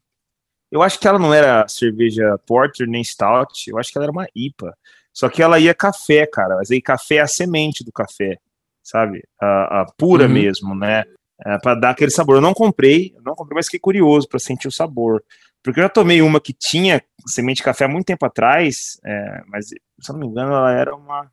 Eu 0.70 0.82
acho 0.82 0.98
que 0.98 1.08
ela 1.08 1.18
não 1.18 1.32
era 1.32 1.66
cerveja 1.68 2.38
porter 2.46 2.87
nem 2.87 3.02
stout, 3.02 3.70
eu 3.70 3.78
acho 3.78 3.90
que 3.90 3.98
ela 3.98 4.04
era 4.04 4.12
uma 4.12 4.26
IPA. 4.34 4.76
Só 5.12 5.28
que 5.28 5.42
ela 5.42 5.58
ia 5.58 5.75
café, 5.75 6.26
cara. 6.26 6.56
Mas 6.56 6.70
aí 6.70 6.80
café 6.80 7.16
é 7.16 7.20
a 7.20 7.26
semente 7.26 7.82
do 7.82 7.90
café. 7.90 8.38
sabe? 8.82 9.22
A, 9.40 9.80
a 9.82 9.87
pura 9.96 10.26
uhum. 10.26 10.32
mesmo, 10.32 10.75
né? 10.75 11.04
É, 11.44 11.58
para 11.58 11.75
dar 11.75 11.90
aquele 11.90 12.10
sabor. 12.10 12.37
Eu 12.37 12.40
não 12.40 12.54
comprei, 12.54 13.14
não 13.25 13.34
comprei, 13.34 13.56
mas 13.56 13.66
fiquei 13.66 13.80
curioso 13.80 14.28
para 14.28 14.38
sentir 14.38 14.68
o 14.68 14.72
sabor. 14.72 15.22
Porque 15.62 15.80
eu 15.80 15.84
já 15.84 15.88
tomei 15.88 16.22
uma 16.22 16.40
que 16.40 16.52
tinha 16.52 17.02
semente 17.26 17.58
de 17.58 17.62
café 17.64 17.84
há 17.84 17.88
muito 17.88 18.06
tempo 18.06 18.25
atrás, 18.25 18.98
é, 19.04 19.42
mas 19.48 19.68
se 19.68 19.76
eu 20.08 20.12
não 20.14 20.20
me 20.20 20.26
engano, 20.26 20.52
ela 20.52 20.72
era 20.72 20.94
uma. 20.94 21.30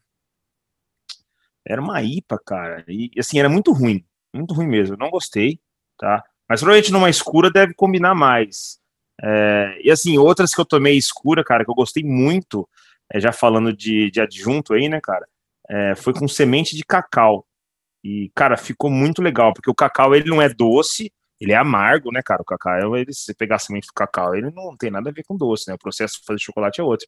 Era 1.68 1.82
uma 1.82 2.02
IPA, 2.02 2.40
cara. 2.46 2.86
E 2.88 3.12
assim, 3.18 3.40
era 3.40 3.50
muito 3.50 3.72
ruim. 3.72 4.06
Muito 4.34 4.54
ruim 4.54 4.68
mesmo. 4.68 4.96
Não 4.98 5.10
gostei, 5.10 5.60
tá? 5.98 6.24
Mas 6.48 6.60
provavelmente 6.60 6.92
numa 6.92 7.10
escura 7.10 7.50
deve 7.50 7.74
combinar 7.74 8.14
mais. 8.14 8.80
É, 9.22 9.80
e 9.84 9.90
assim, 9.90 10.18
outras 10.18 10.54
que 10.54 10.62
eu 10.62 10.66
tomei 10.66 10.98
escura, 10.98 11.44
cara, 11.44 11.64
que 11.64 11.72
eu 11.72 11.76
gostei 11.76 12.04
muito, 12.04 12.68
é, 13.12 13.20
já 13.20 13.32
falando 13.32 13.74
de, 13.76 14.12
de 14.12 14.22
adjunto 14.22 14.74
aí, 14.74 14.90
né, 14.90 15.00
cara? 15.02 15.28
É, 15.70 15.96
foi 15.96 16.14
com 16.14 16.28
semente 16.28 16.76
de 16.76 16.84
cacau. 16.84 17.46
E, 18.04 18.32
cara, 18.36 18.56
ficou 18.56 18.90
muito 18.90 19.22
legal, 19.22 19.54
porque 19.54 19.70
o 19.70 19.76
cacau 19.76 20.14
ele 20.14 20.30
não 20.30 20.42
é 20.42 20.48
doce, 20.48 21.12
ele 21.40 21.52
é 21.52 21.56
amargo, 21.56 22.12
né, 22.12 22.22
cara? 22.24 22.42
O 22.42 22.46
cacau, 22.46 22.96
ele, 22.96 23.12
se 23.14 23.22
você 23.22 23.34
pegar 23.34 23.56
a 23.56 23.60
semente 23.60 23.88
do 23.88 23.94
cacau, 23.94 24.36
ele 24.36 24.52
não 24.52 24.78
tem 24.78 24.92
nada 24.92 25.10
a 25.10 25.14
ver 25.14 25.24
com 25.24 25.36
doce, 25.36 25.68
né? 25.68 25.76
O 25.76 25.80
processo 25.80 26.20
de 26.20 26.26
fazer 26.26 26.40
chocolate 26.40 26.80
é 26.80 26.84
outro. 26.84 27.08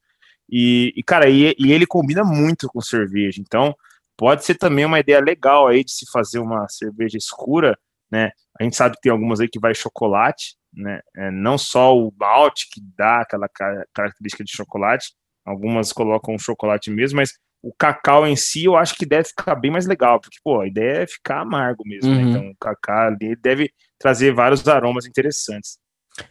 E, 0.50 0.94
e 0.96 1.04
cara, 1.04 1.30
e, 1.30 1.56
e, 1.60 1.72
ele 1.72 1.86
combina 1.86 2.24
muito 2.24 2.68
com 2.68 2.82
cerveja. 2.82 3.42
Então, 3.42 3.76
pode 4.18 4.44
ser 4.44 4.56
também 4.56 4.84
uma 4.84 5.00
ideia 5.00 5.20
legal 5.20 5.68
aí 5.68 5.84
de 5.84 5.92
se 5.92 6.10
fazer 6.12 6.40
uma 6.40 6.68
cerveja 6.68 7.18
escura, 7.18 7.78
né? 8.12 8.32
A 8.60 8.64
gente 8.64 8.76
sabe 8.76 8.96
que 8.96 9.02
tem 9.02 9.12
algumas 9.12 9.40
aí 9.40 9.48
que 9.48 9.60
vai 9.60 9.76
chocolate, 9.76 10.56
né? 10.74 11.00
É, 11.16 11.32
não 11.32 11.58
só 11.58 11.96
o 11.96 12.12
malte 12.18 12.68
que 12.72 12.82
dá 12.98 13.22
aquela 13.22 13.48
característica 13.94 14.44
de 14.44 14.52
chocolate, 14.52 15.14
algumas 15.46 15.94
colocam 15.94 16.38
chocolate 16.38 16.90
mesmo, 16.90 17.18
mas 17.18 17.34
o 17.62 17.74
cacau 17.74 18.26
em 18.28 18.36
si 18.36 18.66
eu 18.66 18.76
acho 18.76 18.96
que 18.96 19.06
deve 19.06 19.30
ficar 19.30 19.56
bem 19.56 19.72
mais 19.72 19.86
legal, 19.86 20.20
porque, 20.20 20.38
pô, 20.44 20.62
a 20.62 20.68
ideia 20.68 21.04
é 21.04 21.08
ficar 21.08 21.42
amargo 21.42 21.84
mesmo, 21.86 22.10
né? 22.14 22.18
uhum. 22.18 22.26
né? 22.26 22.32
Então, 22.32 22.52
o 22.52 22.56
cacau 22.58 23.08
ali 23.08 23.36
deve 23.36 23.72
trazer 24.00 24.34
vários 24.34 24.68
aromas 24.68 25.06
interessantes. 25.06 25.78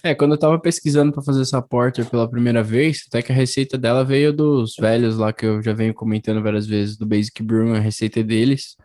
É, 0.03 0.15
quando 0.15 0.33
eu 0.33 0.39
tava 0.39 0.59
pesquisando 0.59 1.13
para 1.13 1.23
fazer 1.23 1.43
essa 1.43 1.63
porter 1.63 2.09
pela 2.09 2.29
primeira 2.29 2.63
vez, 2.63 3.05
até 3.09 3.23
que 3.23 3.33
a 3.33 3.35
receita 3.35 3.79
dela 3.79 4.05
veio 4.05 4.33
dos 4.33 4.75
velhos 4.79 5.17
lá 5.17 5.33
que 5.33 5.47
eu 5.47 5.63
já 5.63 5.73
venho 5.73 5.95
comentando 5.95 6.43
várias 6.43 6.67
vezes, 6.67 6.97
do 6.97 7.07
Basic 7.07 7.43
Brew, 7.43 7.75
a 7.75 7.79
receita 7.79 8.23
deles. 8.23 8.77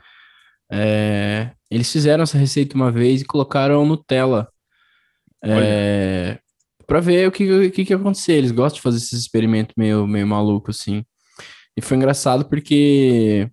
É, 0.71 1.51
eles 1.69 1.91
fizeram 1.91 2.23
essa 2.23 2.37
receita 2.37 2.75
uma 2.75 2.91
vez 2.91 3.21
e 3.21 3.25
colocaram 3.25 3.85
Nutella. 3.85 4.47
É, 5.43 6.39
para 6.85 6.99
ver 6.99 7.27
o 7.27 7.31
que, 7.31 7.51
o 7.51 7.71
que, 7.71 7.85
que 7.85 7.93
ia 7.93 7.97
acontecer. 7.97 8.33
Eles 8.33 8.51
gostam 8.51 8.75
de 8.75 8.81
fazer 8.81 8.97
esse 8.97 9.15
experimento 9.15 9.73
meio, 9.77 10.05
meio 10.05 10.27
maluco, 10.27 10.71
assim. 10.71 11.03
E 11.75 11.81
foi 11.81 11.97
engraçado 11.97 12.45
porque 12.45 13.49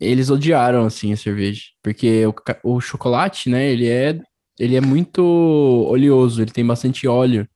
eles 0.00 0.30
odiaram, 0.30 0.86
assim, 0.86 1.12
a 1.12 1.16
cerveja. 1.16 1.62
Porque 1.82 2.24
o, 2.26 2.34
o 2.76 2.80
chocolate, 2.80 3.50
né, 3.50 3.66
ele 3.70 3.88
é 3.88 4.18
ele 4.60 4.76
é 4.76 4.80
muito 4.80 5.22
oleoso, 5.88 6.42
ele 6.42 6.50
tem 6.50 6.64
bastante 6.64 7.08
óleo. 7.08 7.48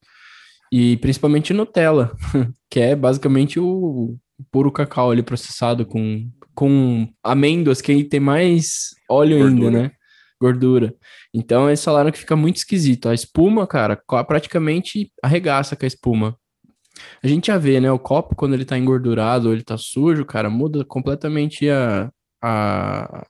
E 0.71 0.97
principalmente 0.97 1.53
Nutella, 1.53 2.11
que 2.69 2.79
é 2.79 2.95
basicamente 2.95 3.59
o 3.59 4.17
puro 4.51 4.71
cacau 4.71 5.11
ali 5.11 5.21
processado 5.21 5.85
com, 5.85 6.27
com 6.55 7.07
amêndoas, 7.23 7.79
que 7.79 8.03
tem 8.03 8.19
mais 8.19 8.89
óleo 9.09 9.37
Gordura. 9.37 9.67
ainda, 9.67 9.83
né? 9.83 9.91
Gordura. 10.41 10.95
Então 11.31 11.69
eles 11.69 11.83
falaram 11.83 12.11
que 12.11 12.17
fica 12.17 12.35
muito 12.35 12.57
esquisito. 12.57 13.07
A 13.07 13.13
espuma, 13.13 13.67
cara, 13.67 14.01
praticamente 14.27 15.11
arregaça 15.21 15.75
com 15.75 15.85
a 15.85 15.87
espuma. 15.87 16.35
A 17.21 17.27
gente 17.27 17.47
já 17.47 17.57
vê, 17.57 17.79
né? 17.79 17.91
O 17.91 17.99
copo, 17.99 18.35
quando 18.35 18.53
ele 18.53 18.65
tá 18.65 18.77
engordurado 18.77 19.47
ou 19.47 19.53
ele 19.53 19.63
tá 19.63 19.77
sujo, 19.77 20.25
cara, 20.25 20.49
muda 20.49 20.83
completamente 20.83 21.69
a, 21.69 22.09
a, 22.41 23.25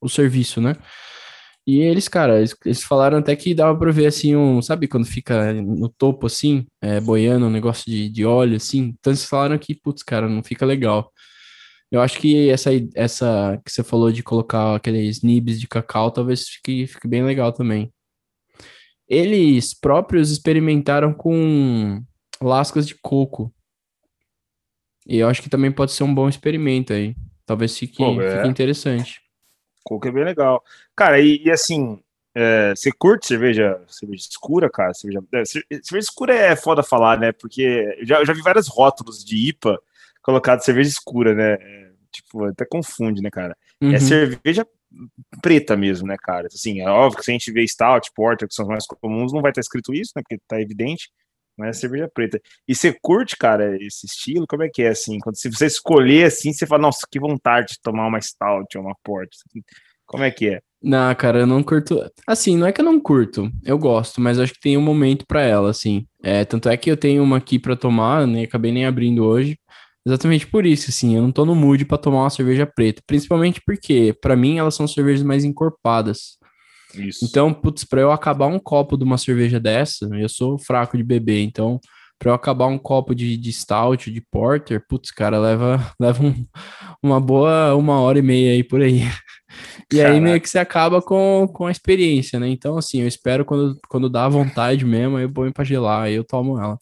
o 0.00 0.08
serviço, 0.08 0.60
né? 0.60 0.76
E 1.68 1.80
eles, 1.80 2.08
cara, 2.08 2.38
eles, 2.38 2.56
eles, 2.64 2.82
falaram 2.82 3.18
até 3.18 3.36
que 3.36 3.54
dava 3.54 3.78
pra 3.78 3.90
ver 3.90 4.06
assim, 4.06 4.34
um, 4.34 4.62
sabe 4.62 4.88
quando 4.88 5.04
fica 5.04 5.52
no 5.52 5.90
topo 5.90 6.26
assim, 6.26 6.66
é, 6.80 6.98
boiando 6.98 7.44
um 7.44 7.50
negócio 7.50 7.84
de, 7.84 8.08
de 8.08 8.24
óleo 8.24 8.56
assim? 8.56 8.94
Então 8.98 9.10
eles 9.10 9.26
falaram 9.26 9.58
que, 9.58 9.74
putz, 9.74 10.02
cara, 10.02 10.26
não 10.26 10.42
fica 10.42 10.64
legal. 10.64 11.12
Eu 11.92 12.00
acho 12.00 12.18
que 12.18 12.48
essa, 12.48 12.70
essa 12.94 13.60
que 13.62 13.70
você 13.70 13.84
falou 13.84 14.10
de 14.10 14.22
colocar 14.22 14.76
aqueles 14.76 15.20
nibs 15.20 15.60
de 15.60 15.68
cacau 15.68 16.10
talvez 16.10 16.48
fique, 16.48 16.86
fique 16.86 17.06
bem 17.06 17.22
legal 17.22 17.52
também. 17.52 17.92
Eles 19.06 19.78
próprios 19.78 20.30
experimentaram 20.30 21.12
com 21.12 22.02
lascas 22.40 22.86
de 22.86 22.94
coco. 22.94 23.54
E 25.06 25.18
eu 25.18 25.28
acho 25.28 25.42
que 25.42 25.50
também 25.50 25.70
pode 25.70 25.92
ser 25.92 26.04
um 26.04 26.14
bom 26.14 26.30
experimento 26.30 26.94
aí. 26.94 27.14
Talvez 27.44 27.76
fique, 27.76 27.98
Pô, 27.98 28.18
é. 28.22 28.36
fique 28.36 28.48
interessante. 28.48 29.20
Coco 29.84 30.08
é 30.08 30.12
bem 30.12 30.24
legal. 30.24 30.62
Cara, 30.98 31.20
e, 31.20 31.44
e 31.44 31.50
assim, 31.52 32.00
é, 32.34 32.74
você 32.74 32.90
curte 32.90 33.28
cerveja, 33.28 33.80
cerveja 33.86 34.26
escura, 34.28 34.68
cara? 34.68 34.92
Cerveja, 34.92 35.22
é, 35.32 35.44
cerveja 35.44 35.98
escura 35.98 36.34
é 36.34 36.56
foda 36.56 36.82
falar, 36.82 37.20
né? 37.20 37.30
Porque 37.30 37.62
eu 38.00 38.04
já, 38.04 38.18
eu 38.18 38.26
já 38.26 38.32
vi 38.32 38.42
vários 38.42 38.66
rótulos 38.66 39.24
de 39.24 39.48
IPA 39.48 39.78
colocados 40.20 40.64
cerveja 40.64 40.90
escura, 40.90 41.34
né? 41.34 41.52
É, 41.52 41.90
tipo, 42.10 42.46
até 42.46 42.64
confunde, 42.64 43.22
né, 43.22 43.30
cara? 43.30 43.56
É 43.80 43.84
uhum. 43.84 43.94
É 43.94 44.00
cerveja 44.00 44.66
preta 45.40 45.76
mesmo, 45.76 46.08
né, 46.08 46.16
cara? 46.20 46.48
Assim, 46.48 46.80
é 46.80 46.88
óbvio 46.88 47.18
que 47.20 47.24
se 47.24 47.30
a 47.30 47.34
gente 47.34 47.52
vê 47.52 47.64
Stout, 47.64 48.10
Porter, 48.12 48.48
que 48.48 48.54
são 48.54 48.64
os 48.64 48.68
mais 48.68 48.84
comuns, 48.86 49.32
não 49.32 49.40
vai 49.40 49.52
estar 49.52 49.60
escrito 49.60 49.94
isso, 49.94 50.10
né? 50.16 50.22
Porque 50.28 50.42
tá 50.48 50.60
evidente, 50.60 51.10
mas 51.56 51.76
é 51.76 51.80
cerveja 51.80 52.10
preta. 52.12 52.40
E 52.66 52.74
você 52.74 52.92
curte, 53.00 53.36
cara, 53.36 53.76
esse 53.80 54.04
estilo? 54.04 54.48
Como 54.48 54.64
é 54.64 54.68
que 54.68 54.82
é, 54.82 54.88
assim? 54.88 55.20
Quando 55.20 55.36
se 55.36 55.48
você 55.48 55.66
escolher, 55.66 56.26
assim, 56.26 56.52
você 56.52 56.66
fala, 56.66 56.82
nossa, 56.82 57.06
que 57.08 57.20
vontade 57.20 57.74
de 57.74 57.80
tomar 57.80 58.08
uma 58.08 58.20
Stout 58.20 58.76
ou 58.76 58.84
uma 58.84 58.96
Porter. 59.04 59.38
Como 60.08 60.24
é 60.24 60.30
que 60.30 60.48
é? 60.48 60.60
Não, 60.82 61.14
cara, 61.14 61.40
eu 61.40 61.46
não 61.46 61.62
curto. 61.62 62.00
Assim, 62.26 62.56
não 62.56 62.66
é 62.66 62.72
que 62.72 62.80
eu 62.80 62.84
não 62.84 62.98
curto, 62.98 63.50
eu 63.64 63.76
gosto, 63.76 64.20
mas 64.20 64.38
acho 64.38 64.54
que 64.54 64.60
tem 64.60 64.76
um 64.76 64.82
momento 64.82 65.24
para 65.26 65.42
ela, 65.42 65.70
assim. 65.70 66.06
É, 66.22 66.44
tanto 66.44 66.68
é 66.68 66.76
que 66.76 66.90
eu 66.90 66.96
tenho 66.96 67.22
uma 67.22 67.36
aqui 67.36 67.58
para 67.58 67.76
tomar, 67.76 68.26
né? 68.26 68.44
Acabei 68.44 68.72
nem 68.72 68.86
abrindo 68.86 69.24
hoje. 69.24 69.58
Exatamente 70.06 70.46
por 70.46 70.64
isso, 70.64 70.88
assim, 70.88 71.16
eu 71.16 71.22
não 71.22 71.30
tô 71.30 71.44
no 71.44 71.54
mood 71.54 71.84
para 71.84 71.98
tomar 71.98 72.22
uma 72.22 72.30
cerveja 72.30 72.64
preta, 72.64 73.02
principalmente 73.06 73.60
porque, 73.66 74.16
para 74.22 74.34
mim, 74.34 74.56
elas 74.56 74.74
são 74.74 74.88
cervejas 74.88 75.22
mais 75.22 75.44
encorpadas. 75.44 76.38
Isso. 76.94 77.24
Então, 77.24 77.52
putz, 77.52 77.84
pra 77.84 78.00
eu 78.00 78.10
acabar 78.10 78.46
um 78.46 78.58
copo 78.58 78.96
de 78.96 79.04
uma 79.04 79.18
cerveja 79.18 79.60
dessa, 79.60 80.08
eu 80.16 80.28
sou 80.28 80.58
fraco 80.58 80.96
de 80.96 81.02
beber, 81.02 81.42
então, 81.42 81.78
pra 82.18 82.30
eu 82.30 82.34
acabar 82.34 82.66
um 82.66 82.78
copo 82.78 83.14
de, 83.14 83.36
de 83.36 83.52
stout, 83.52 84.10
de 84.10 84.20
porter, 84.20 84.84
putz, 84.88 85.10
cara, 85.10 85.38
leva, 85.38 85.78
leva 86.00 86.24
um, 86.24 86.46
uma 87.02 87.20
boa 87.20 87.74
uma 87.74 88.00
hora 88.00 88.18
e 88.18 88.22
meia 88.22 88.52
aí 88.52 88.64
por 88.64 88.80
aí. 88.82 89.02
E 89.92 89.96
Caraca. 89.96 90.14
aí 90.14 90.20
meio 90.20 90.40
que 90.40 90.48
você 90.48 90.58
acaba 90.58 91.00
com, 91.00 91.48
com 91.52 91.66
a 91.66 91.70
experiência, 91.70 92.38
né? 92.38 92.48
Então, 92.48 92.76
assim, 92.76 93.00
eu 93.00 93.08
espero 93.08 93.44
quando, 93.44 93.78
quando 93.88 94.10
dá 94.10 94.28
vontade 94.28 94.84
mesmo, 94.84 95.18
eu 95.18 95.32
ponho 95.32 95.52
pra 95.52 95.64
gelar, 95.64 96.02
aí 96.02 96.14
eu 96.14 96.24
tomo 96.24 96.58
ela. 96.60 96.78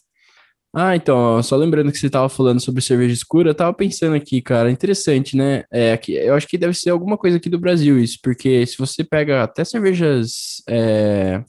Ah, 0.75 0.95
então, 0.95 1.41
só 1.41 1.55
lembrando 1.55 1.91
que 1.91 1.97
você 1.97 2.07
estava 2.07 2.29
falando 2.29 2.59
sobre 2.59 2.83
cerveja 2.83 3.13
escura, 3.13 3.49
eu 3.49 3.55
tava 3.55 3.73
pensando 3.73 4.15
aqui, 4.15 4.41
cara, 4.41 4.69
interessante, 4.69 5.35
né? 5.35 5.63
É, 5.71 5.97
que, 5.97 6.13
eu 6.13 6.35
acho 6.35 6.47
que 6.47 6.57
deve 6.57 6.73
ser 6.73 6.91
alguma 6.91 7.17
coisa 7.17 7.37
aqui 7.37 7.49
do 7.49 7.59
Brasil 7.59 7.97
isso, 7.99 8.19
porque 8.21 8.65
se 8.65 8.77
você 8.77 9.03
pega 9.03 9.43
até 9.43 9.63
cervejas 9.63 10.61
é, 10.69 11.41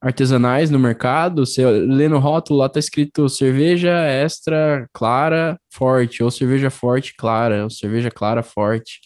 artesanais 0.00 0.70
no 0.70 0.78
mercado, 0.78 1.44
você 1.44 1.64
lê 1.66 2.08
no 2.08 2.18
rótulo, 2.18 2.60
lá 2.60 2.68
tá 2.68 2.78
escrito 2.78 3.28
cerveja 3.28 3.90
extra 3.90 4.88
clara 4.92 5.58
forte, 5.72 6.22
ou 6.22 6.30
cerveja 6.30 6.70
forte 6.70 7.14
clara, 7.16 7.64
ou 7.64 7.70
cerveja 7.70 8.10
clara 8.10 8.42
forte. 8.42 9.00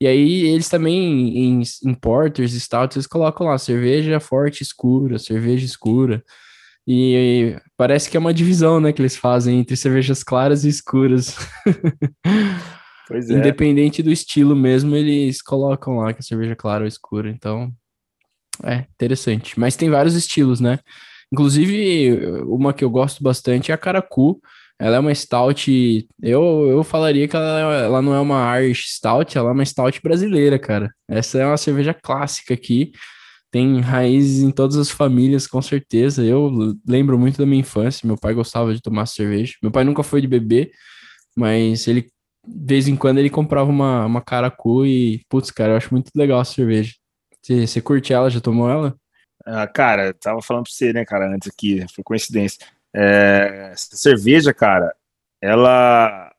E 0.00 0.06
aí 0.06 0.46
eles 0.46 0.68
também, 0.68 1.36
em, 1.36 1.62
em 1.84 1.94
porters, 1.94 2.52
stouts, 2.52 2.96
eles 2.96 3.06
colocam 3.06 3.48
lá 3.48 3.58
cerveja 3.58 4.20
forte 4.20 4.62
escura, 4.62 5.18
cerveja 5.18 5.64
escura. 5.64 6.22
E 6.86 7.56
parece 7.76 8.08
que 8.08 8.16
é 8.16 8.20
uma 8.20 8.32
divisão, 8.32 8.80
né, 8.80 8.92
que 8.92 9.02
eles 9.02 9.16
fazem 9.16 9.58
entre 9.58 9.76
cervejas 9.76 10.22
claras 10.22 10.64
e 10.64 10.68
escuras. 10.68 11.36
Pois 13.08 13.30
é. 13.30 13.38
Independente 13.38 14.02
do 14.02 14.12
estilo 14.12 14.54
mesmo, 14.54 14.94
eles 14.94 15.40
colocam 15.40 15.96
lá 15.96 16.12
que 16.12 16.20
a 16.20 16.22
cerveja 16.22 16.54
clara 16.54 16.84
ou 16.84 16.86
escura. 16.86 17.30
Então, 17.30 17.72
é 18.64 18.86
interessante. 18.94 19.58
Mas 19.58 19.76
tem 19.76 19.90
vários 19.90 20.14
estilos, 20.14 20.60
né? 20.60 20.78
Inclusive, 21.32 22.42
uma 22.46 22.72
que 22.72 22.84
eu 22.84 22.90
gosto 22.90 23.22
bastante 23.22 23.70
é 23.70 23.74
a 23.74 23.78
Caracu. 23.78 24.40
Ela 24.78 24.96
é 24.96 24.98
uma 25.00 25.14
stout. 25.14 26.06
Eu, 26.22 26.66
eu 26.68 26.84
falaria 26.84 27.26
que 27.26 27.36
ela, 27.36 27.72
ela 27.82 28.02
não 28.02 28.14
é 28.14 28.20
uma 28.20 28.60
Irish 28.60 28.94
Stout, 28.94 29.36
ela 29.36 29.50
é 29.50 29.52
uma 29.52 29.64
stout 29.64 30.00
brasileira, 30.00 30.58
cara. 30.58 30.90
Essa 31.08 31.38
é 31.38 31.46
uma 31.46 31.56
cerveja 31.56 31.92
clássica 31.92 32.54
aqui 32.54 32.92
tem 33.50 33.80
raízes 33.80 34.42
em 34.42 34.50
todas 34.50 34.76
as 34.76 34.90
famílias, 34.90 35.46
com 35.46 35.60
certeza. 35.62 36.24
Eu 36.24 36.74
lembro 36.86 37.18
muito 37.18 37.38
da 37.38 37.46
minha 37.46 37.60
infância, 37.60 38.06
meu 38.06 38.16
pai 38.16 38.34
gostava 38.34 38.74
de 38.74 38.80
tomar 38.80 39.06
cerveja. 39.06 39.54
Meu 39.62 39.70
pai 39.70 39.84
nunca 39.84 40.02
foi 40.02 40.20
de 40.20 40.26
beber, 40.26 40.70
mas 41.36 41.86
ele, 41.88 42.02
de 42.46 42.66
vez 42.66 42.88
em 42.88 42.96
quando, 42.96 43.18
ele 43.18 43.30
comprava 43.30 43.70
uma, 43.70 44.06
uma 44.06 44.20
caracu 44.20 44.84
e, 44.86 45.22
putz, 45.28 45.50
cara, 45.50 45.72
eu 45.72 45.76
acho 45.76 45.92
muito 45.92 46.10
legal 46.14 46.40
a 46.40 46.44
cerveja. 46.44 46.94
Você, 47.42 47.66
você 47.66 47.80
curte 47.80 48.12
ela? 48.12 48.30
Já 48.30 48.40
tomou 48.40 48.70
ela? 48.70 48.96
Ah, 49.44 49.66
cara, 49.66 50.12
tava 50.14 50.42
falando 50.42 50.64
pra 50.64 50.72
você, 50.72 50.92
né, 50.92 51.04
cara, 51.04 51.26
antes 51.28 51.48
aqui, 51.48 51.84
foi 51.94 52.04
coincidência. 52.04 52.66
É, 52.94 53.70
essa 53.72 53.96
cerveja, 53.96 54.52
cara, 54.52 54.94
ela 55.40 56.32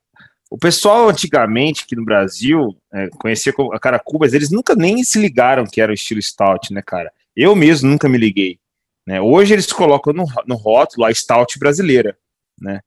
o 0.50 0.58
pessoal 0.58 1.08
antigamente 1.08 1.84
aqui 1.84 1.96
no 1.96 2.04
Brasil 2.04 2.76
é, 2.92 3.08
conhecia 3.20 3.54
a 3.72 3.80
Caracu, 3.80 4.18
mas 4.20 4.34
eles 4.34 4.50
nunca 4.50 4.74
nem 4.76 5.04
se 5.04 5.20
ligaram 5.20 5.66
que 5.66 5.80
era 5.80 5.92
o 5.92 5.94
estilo 5.94 6.22
stout, 6.22 6.74
né, 6.74 6.82
cara? 6.82 7.12
Eu 7.36 7.56
mesmo 7.56 7.90
nunca 7.90 8.10
me 8.10 8.18
liguei. 8.18 8.58
Né? 9.06 9.22
Hoje 9.22 9.54
eles 9.54 9.72
colocam 9.72 10.12
no, 10.12 10.26
no 10.48 10.56
rótulo 10.56 11.06
a 11.06 11.14
stout 11.14 11.58
brasileira, 11.60 12.18
né? 12.60 12.82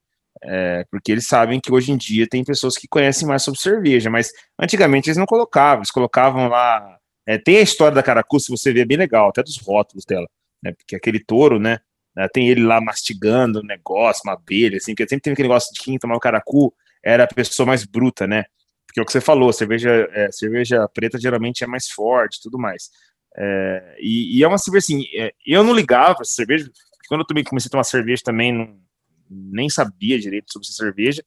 É, 0.45 0.85
porque 0.91 1.13
eles 1.13 1.27
sabem 1.27 1.61
que 1.61 1.73
hoje 1.73 1.93
em 1.93 1.97
dia 1.97 2.27
tem 2.29 2.43
pessoas 2.43 2.77
que 2.77 2.89
conhecem 2.89 3.29
mais 3.29 3.45
sobre 3.45 3.61
cerveja, 3.61 4.11
mas 4.11 4.33
antigamente 4.59 5.09
eles 5.09 5.17
não 5.17 5.27
colocavam, 5.27 5.79
eles 5.79 5.91
colocavam 5.91 6.49
lá. 6.49 6.99
É, 7.27 7.39
tem 7.39 7.59
a 7.59 7.63
história 7.63 7.95
da 7.95 8.03
Caracu, 8.03 8.41
se 8.41 8.51
você 8.51 8.73
ver, 8.73 8.81
é 8.81 8.85
bem 8.85 8.97
legal, 8.97 9.29
até 9.29 9.43
dos 9.43 9.57
rótulos 9.59 10.05
dela, 10.05 10.27
né? 10.63 10.73
Porque 10.73 10.97
aquele 10.97 11.21
touro, 11.21 11.59
né? 11.59 11.79
né 12.17 12.29
tem 12.33 12.49
ele 12.49 12.63
lá 12.63 12.81
mastigando 12.81 13.61
um 13.61 13.67
negócio, 13.67 14.23
uma 14.25 14.35
abelha, 14.35 14.77
assim, 14.77 14.93
porque 14.93 15.09
sempre 15.09 15.23
tem 15.23 15.33
aquele 15.33 15.49
negócio 15.49 15.73
de 15.73 15.81
quem 15.81 15.99
tomava 15.99 16.21
Caracu 16.21 16.75
era 17.03 17.25
a 17.25 17.29
pessoa 17.29 17.67
mais 17.67 17.85
bruta, 17.85 18.27
né? 18.27 18.45
Porque 18.87 19.01
é 19.01 19.03
o 19.03 19.07
que 19.07 19.13
você 19.13 19.21
falou, 19.21 19.53
cerveja, 19.53 20.09
é, 20.13 20.31
cerveja 20.31 20.87
preta 20.89 21.19
geralmente 21.19 21.65
é 21.65 21.67
mais 21.67 21.89
forte 21.89 22.43
tudo 22.43 22.59
mais. 22.59 22.91
É, 23.37 23.97
e, 23.99 24.39
e, 24.39 24.45
é 24.45 24.49
uma 24.49 24.59
cerveja 24.59 24.85
assim, 24.85 25.05
é, 25.17 25.33
eu 25.47 25.65
não 25.65 25.75
ligava 25.75 26.25
cerveja, 26.25 26.71
quando 27.09 27.23
eu 27.23 27.27
também 27.27 27.45
comecei 27.45 27.69
a 27.69 27.71
tomar 27.71 27.85
cerveja 27.85 28.23
também, 28.25 28.53
não, 28.53 28.79
nem 29.31 29.69
sabia 29.71 30.19
direito 30.19 30.53
sobre 30.53 30.69
cerveja. 30.69 31.25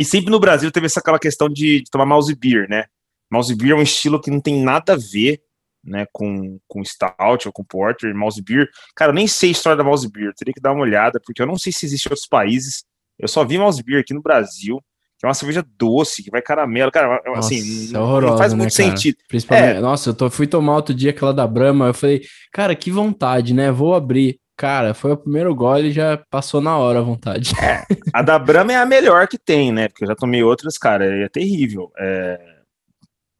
E 0.00 0.04
sempre 0.04 0.30
no 0.30 0.40
Brasil 0.40 0.70
teve 0.72 0.86
essa 0.86 1.00
aquela 1.00 1.18
questão 1.18 1.48
de, 1.48 1.82
de 1.82 1.90
tomar 1.90 2.06
mouse 2.06 2.34
beer, 2.34 2.68
né? 2.68 2.86
Mouse 3.32 3.54
beer 3.56 3.72
é 3.72 3.74
um 3.74 3.82
estilo 3.82 4.20
que 4.20 4.30
não 4.30 4.40
tem 4.40 4.62
nada 4.62 4.92
a 4.92 4.96
ver 4.96 5.40
né, 5.82 6.06
com, 6.12 6.58
com 6.68 6.84
stout 6.84 7.48
ou 7.48 7.52
com 7.52 7.64
porter, 7.64 8.14
mouse 8.14 8.40
beer. 8.40 8.68
Cara, 8.94 9.10
eu 9.10 9.14
nem 9.14 9.26
sei 9.26 9.48
a 9.48 9.52
história 9.52 9.76
da 9.76 9.82
mouse 9.82 10.08
beer, 10.08 10.32
teria 10.34 10.54
que 10.54 10.60
dar 10.60 10.72
uma 10.72 10.82
olhada, 10.82 11.20
porque 11.24 11.42
eu 11.42 11.46
não 11.46 11.58
sei 11.58 11.72
se 11.72 11.86
existe 11.86 12.06
em 12.06 12.10
outros 12.10 12.28
países. 12.28 12.84
Eu 13.18 13.26
só 13.26 13.44
vi 13.44 13.58
mouse 13.58 13.82
beer 13.82 14.00
aqui 14.00 14.14
no 14.14 14.22
Brasil, 14.22 14.78
que 15.18 15.26
é 15.26 15.28
uma 15.28 15.34
cerveja 15.34 15.64
doce, 15.76 16.22
que 16.22 16.30
vai 16.30 16.42
caramelo. 16.42 16.92
Cara, 16.92 17.20
nossa, 17.24 17.54
assim, 17.54 17.94
é 17.94 17.98
horrorosa, 17.98 18.32
não 18.32 18.38
faz 18.38 18.52
muito 18.52 18.64
né, 18.64 18.70
sentido. 18.70 19.16
Principalmente, 19.28 19.76
é. 19.76 19.80
nossa, 19.80 20.10
eu 20.10 20.14
tô, 20.14 20.30
fui 20.30 20.46
tomar 20.46 20.76
outro 20.76 20.94
dia 20.94 21.10
aquela 21.10 21.32
da 21.32 21.46
Brahma, 21.46 21.86
eu 21.86 21.94
falei, 21.94 22.22
cara, 22.52 22.74
que 22.76 22.90
vontade, 22.90 23.54
né? 23.54 23.72
Vou 23.72 23.94
abrir. 23.94 24.38
Cara, 24.56 24.94
foi 24.94 25.12
o 25.12 25.16
primeiro 25.16 25.54
gole 25.54 25.88
e 25.88 25.92
já 25.92 26.16
passou 26.30 26.60
na 26.60 26.76
hora 26.76 27.00
a 27.00 27.02
vontade. 27.02 27.52
É, 27.60 27.84
a 28.12 28.22
da 28.22 28.38
Brahma 28.38 28.72
é 28.72 28.76
a 28.76 28.86
melhor 28.86 29.26
que 29.26 29.38
tem, 29.38 29.72
né? 29.72 29.88
Porque 29.88 30.04
eu 30.04 30.08
já 30.08 30.14
tomei 30.14 30.42
outras, 30.42 30.78
cara, 30.78 31.04
é 31.04 31.28
terrível. 31.28 31.90
É... 31.98 32.61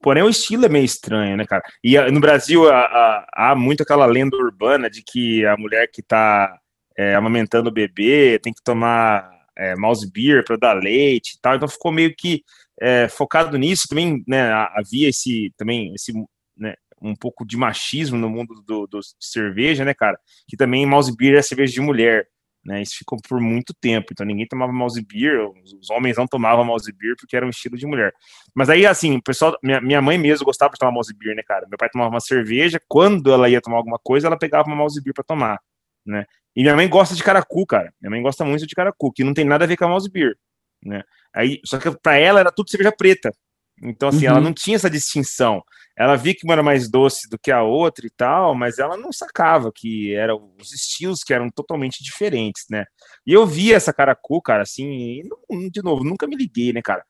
Porém, 0.02 0.22
o 0.22 0.28
estilo 0.28 0.66
é 0.66 0.68
meio 0.68 0.84
estranho, 0.84 1.36
né, 1.36 1.46
cara? 1.46 1.62
E 1.82 1.98
no 2.10 2.20
Brasil 2.20 2.68
há, 2.68 3.24
há, 3.32 3.54
muito 3.54 3.82
aquela 3.82 4.04
lenda 4.04 4.36
urbana 4.36 4.90
de 4.90 5.02
que 5.02 5.46
a 5.46 5.56
mulher 5.56 5.88
que 5.92 6.02
tá 6.02 6.58
é, 6.98 7.14
amamentando 7.14 7.68
o 7.68 7.72
bebê 7.72 8.38
tem 8.42 8.52
que 8.52 8.62
tomar 8.64 9.30
é, 9.56 9.76
mouse 9.76 10.10
beer 10.10 10.44
para 10.44 10.56
dar 10.56 10.72
leite 10.74 11.34
e 11.36 11.40
tal. 11.40 11.54
Então 11.54 11.68
ficou 11.68 11.92
meio 11.92 12.14
que 12.16 12.42
é, 12.80 13.08
focado 13.08 13.56
nisso. 13.56 13.86
Também 13.88 14.24
né, 14.26 14.52
havia 14.74 15.08
esse 15.08 15.52
também 15.56 15.94
esse 15.94 16.12
né, 16.56 16.74
um 17.00 17.14
pouco 17.14 17.46
de 17.46 17.56
machismo 17.56 18.18
no 18.18 18.28
mundo 18.28 18.62
do, 18.66 18.86
do 18.86 19.00
cerveja, 19.20 19.84
né, 19.84 19.94
cara? 19.94 20.18
Que 20.48 20.56
também 20.56 20.84
mouse 20.84 21.14
beer 21.16 21.36
é 21.36 21.42
cerveja 21.42 21.72
de 21.72 21.80
mulher. 21.80 22.26
Né, 22.64 22.80
isso 22.80 22.96
ficou 22.96 23.18
por 23.28 23.40
muito 23.40 23.74
tempo, 23.74 24.12
então 24.12 24.24
ninguém 24.24 24.46
tomava 24.46 24.72
mouse 24.72 25.04
beer, 25.04 25.50
os 25.80 25.90
homens 25.90 26.16
não 26.16 26.28
tomavam 26.28 26.64
mouse 26.64 26.92
beer 26.92 27.16
porque 27.18 27.36
era 27.36 27.44
um 27.44 27.50
estilo 27.50 27.76
de 27.76 27.84
mulher. 27.84 28.12
Mas 28.54 28.70
aí, 28.70 28.86
assim, 28.86 29.16
o 29.16 29.22
pessoal, 29.22 29.58
minha, 29.60 29.80
minha 29.80 30.00
mãe 30.00 30.16
mesmo 30.16 30.44
gostava 30.44 30.72
de 30.72 30.78
tomar 30.78 30.92
mouse 30.92 31.12
beer, 31.12 31.34
né, 31.34 31.42
cara? 31.42 31.66
Meu 31.68 31.76
pai 31.76 31.90
tomava 31.90 32.10
uma 32.10 32.20
cerveja, 32.20 32.80
quando 32.86 33.32
ela 33.32 33.48
ia 33.48 33.60
tomar 33.60 33.78
alguma 33.78 33.98
coisa, 33.98 34.28
ela 34.28 34.38
pegava 34.38 34.68
uma 34.68 34.76
mouse 34.76 35.02
beer 35.02 35.12
para 35.12 35.24
tomar, 35.24 35.58
né? 36.06 36.24
E 36.54 36.62
minha 36.62 36.76
mãe 36.76 36.88
gosta 36.88 37.16
de 37.16 37.24
caracu, 37.24 37.66
cara. 37.66 37.92
Minha 38.00 38.10
mãe 38.10 38.22
gosta 38.22 38.44
muito 38.44 38.64
de 38.64 38.74
caracu, 38.76 39.10
que 39.12 39.24
não 39.24 39.34
tem 39.34 39.44
nada 39.44 39.64
a 39.64 39.66
ver 39.66 39.76
com 39.76 39.84
a 39.86 39.88
mouse 39.88 40.08
beer, 40.08 40.36
né? 40.84 41.02
Aí, 41.34 41.60
só 41.64 41.78
que 41.78 41.90
para 41.98 42.16
ela 42.16 42.38
era 42.38 42.52
tudo 42.52 42.70
cerveja 42.70 42.92
preta. 42.92 43.34
Então, 43.82 44.08
assim, 44.08 44.26
uhum. 44.26 44.32
ela 44.32 44.40
não 44.40 44.52
tinha 44.52 44.76
essa 44.76 44.88
distinção. 44.88 45.62
Ela 45.98 46.16
via 46.16 46.34
que 46.34 46.44
uma 46.44 46.54
era 46.54 46.62
mais 46.62 46.88
doce 46.88 47.28
do 47.28 47.38
que 47.38 47.50
a 47.50 47.62
outra 47.62 48.06
e 48.06 48.10
tal, 48.10 48.54
mas 48.54 48.78
ela 48.78 48.96
não 48.96 49.12
sacava 49.12 49.70
que 49.74 50.14
eram 50.14 50.54
os 50.60 50.72
estilos 50.72 51.22
que 51.22 51.34
eram 51.34 51.50
totalmente 51.50 52.02
diferentes, 52.02 52.64
né? 52.70 52.84
E 53.26 53.32
eu 53.32 53.46
via 53.46 53.76
essa 53.76 53.92
caracu, 53.92 54.40
cara, 54.40 54.62
assim, 54.62 55.20
e, 55.50 55.70
de 55.70 55.82
novo, 55.82 56.04
nunca 56.04 56.26
me 56.26 56.36
liguei, 56.36 56.72
né, 56.72 56.80
cara? 56.82 57.04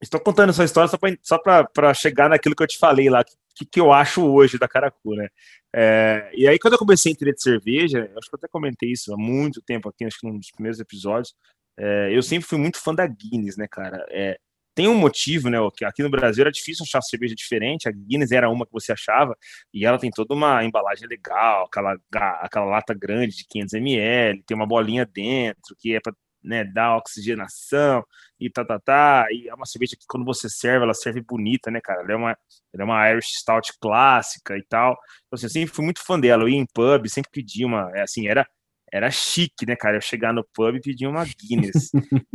Estou 0.00 0.20
contando 0.20 0.50
essa 0.50 0.64
história 0.64 0.90
só 1.22 1.38
para 1.38 1.94
chegar 1.94 2.28
naquilo 2.28 2.54
que 2.54 2.62
eu 2.62 2.66
te 2.68 2.78
falei 2.78 3.10
lá, 3.10 3.24
que, 3.24 3.66
que 3.66 3.80
eu 3.80 3.92
acho 3.92 4.24
hoje 4.24 4.58
da 4.58 4.68
Caracu, 4.68 5.14
né? 5.14 5.28
É, 5.74 6.30
e 6.34 6.48
aí, 6.48 6.58
quando 6.58 6.74
eu 6.74 6.78
comecei 6.78 7.10
a 7.10 7.12
entender 7.12 7.34
de 7.34 7.42
cerveja, 7.42 8.10
acho 8.16 8.30
que 8.30 8.34
eu 8.34 8.38
até 8.38 8.48
comentei 8.48 8.92
isso 8.92 9.12
há 9.12 9.16
muito 9.16 9.60
tempo 9.60 9.88
aqui, 9.88 10.04
acho 10.04 10.18
que 10.20 10.26
num 10.26 10.38
dos 10.38 10.50
primeiros 10.50 10.80
episódios, 10.80 11.34
é, 11.78 12.16
eu 12.16 12.22
sempre 12.22 12.48
fui 12.48 12.58
muito 12.58 12.80
fã 12.80 12.94
da 12.94 13.06
Guinness, 13.06 13.56
né, 13.56 13.66
cara? 13.68 14.04
É, 14.10 14.38
tem 14.78 14.86
um 14.86 14.94
motivo, 14.94 15.50
né? 15.50 15.58
Aqui 15.82 16.04
no 16.04 16.08
Brasil 16.08 16.42
era 16.42 16.52
difícil 16.52 16.84
achar 16.84 17.02
cerveja 17.02 17.34
diferente. 17.34 17.88
A 17.88 17.90
Guinness 17.90 18.30
era 18.30 18.48
uma 18.48 18.64
que 18.64 18.72
você 18.72 18.92
achava 18.92 19.36
e 19.74 19.84
ela 19.84 19.98
tem 19.98 20.08
toda 20.08 20.32
uma 20.32 20.64
embalagem 20.64 21.08
legal, 21.08 21.64
aquela, 21.66 21.96
aquela 22.40 22.64
lata 22.64 22.94
grande 22.94 23.36
de 23.36 23.44
500 23.48 23.74
ml, 23.74 24.40
tem 24.46 24.56
uma 24.56 24.68
bolinha 24.68 25.04
dentro 25.04 25.74
que 25.80 25.96
é 25.96 26.00
para 26.00 26.12
né, 26.44 26.62
dar 26.62 26.96
oxigenação 26.96 28.04
e 28.38 28.48
tá, 28.48 28.64
tá, 28.64 28.78
tá. 28.78 29.26
E 29.32 29.48
é 29.48 29.54
uma 29.54 29.66
cerveja 29.66 29.96
que 29.96 30.04
quando 30.08 30.24
você 30.24 30.48
serve, 30.48 30.84
ela 30.84 30.94
serve 30.94 31.20
bonita, 31.22 31.72
né, 31.72 31.80
cara? 31.82 32.02
Ela 32.02 32.12
é 32.12 32.16
uma, 32.16 32.30
ela 32.72 32.82
é 32.82 32.84
uma 32.84 33.10
Irish 33.10 33.40
Stout 33.40 33.72
clássica 33.80 34.56
e 34.56 34.62
tal. 34.62 34.92
Então, 35.26 35.34
assim, 35.34 35.46
eu 35.46 35.50
sempre 35.50 35.74
fui 35.74 35.84
muito 35.84 36.04
fã 36.04 36.20
dela. 36.20 36.44
Eu 36.44 36.48
ia 36.48 36.56
em 36.56 36.66
pub, 36.72 37.08
sempre 37.08 37.32
pedi 37.32 37.64
uma, 37.64 37.90
é, 37.96 38.02
assim, 38.02 38.28
era 38.28 38.46
era 38.92 39.10
chique, 39.10 39.66
né, 39.66 39.76
cara? 39.76 39.96
Eu 39.96 40.00
chegar 40.00 40.32
no 40.32 40.44
pub 40.54 40.76
e 40.76 40.80
pedir 40.80 41.06
uma 41.06 41.24
Guinness. 41.24 41.90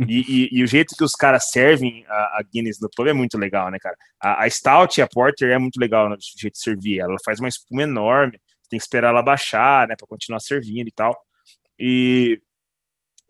e, 0.08 0.20
e, 0.20 0.48
e, 0.52 0.62
o 0.62 0.66
jeito 0.66 0.94
que 0.96 1.04
os 1.04 1.12
caras 1.12 1.50
servem 1.50 2.04
a, 2.08 2.38
a, 2.38 2.44
Guinness 2.52 2.80
no 2.80 2.88
pub 2.94 3.08
é 3.08 3.12
muito 3.12 3.36
legal, 3.38 3.70
né, 3.70 3.78
cara? 3.80 3.96
A, 4.20 4.44
a 4.44 4.50
Stout 4.50 4.98
e 4.98 5.02
a 5.02 5.08
Porter 5.08 5.50
é 5.50 5.58
muito 5.58 5.78
legal 5.78 6.08
no 6.08 6.16
jeito 6.20 6.54
de 6.54 6.60
servir. 6.60 7.00
Ela 7.00 7.16
faz 7.24 7.40
uma 7.40 7.48
espuma 7.48 7.82
enorme, 7.82 8.38
tem 8.68 8.78
que 8.78 8.84
esperar 8.84 9.08
ela 9.08 9.22
baixar, 9.22 9.88
né, 9.88 9.94
para 9.96 10.06
continuar 10.06 10.40
servindo 10.40 10.88
e 10.88 10.92
tal. 10.92 11.16
E, 11.78 12.40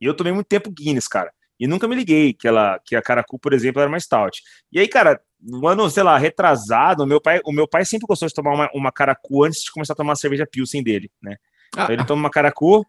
e 0.01 0.07
eu 0.07 0.15
tomei 0.15 0.33
muito 0.33 0.47
tempo 0.47 0.71
Guinness, 0.71 1.09
cara. 1.09 1.33
E 1.59 1.67
nunca 1.67 1.87
me 1.87 1.95
liguei 1.95 2.33
que 2.33 2.49
ela, 2.49 2.81
que 2.85 2.97
a 2.97 3.03
Caracu, 3.03 3.39
por 3.39 3.53
exemplo, 3.53 3.81
era 3.81 3.89
uma 3.89 4.01
stout. 4.01 4.43
E 4.73 4.81
aí, 4.81 4.89
cara, 4.89 5.21
um 5.41 5.67
ano, 5.69 5.89
sei 5.89 6.03
lá, 6.03 6.19
retrasado, 6.19 7.05
o 7.05 7.07
meu 7.07 7.21
pai, 7.21 7.41
o 7.45 7.53
meu 7.53 7.69
pai 7.69 7.85
sempre 7.85 8.07
gostou 8.07 8.29
de 8.29 8.35
tomar 8.35 8.55
uma, 8.55 8.71
uma 8.75 8.93
Caracu 8.93 9.45
antes 9.45 9.63
de 9.63 9.71
começar 9.71 9.93
a 9.93 9.97
tomar 9.97 10.15
a 10.15 10.17
cerveja 10.17 10.47
Pilsen 10.51 10.83
dele, 10.83 11.11
né? 11.23 11.37
Então 11.73 11.93
ele 11.93 12.05
toma 12.05 12.23
uma 12.23 12.31
Caracu, 12.31 12.85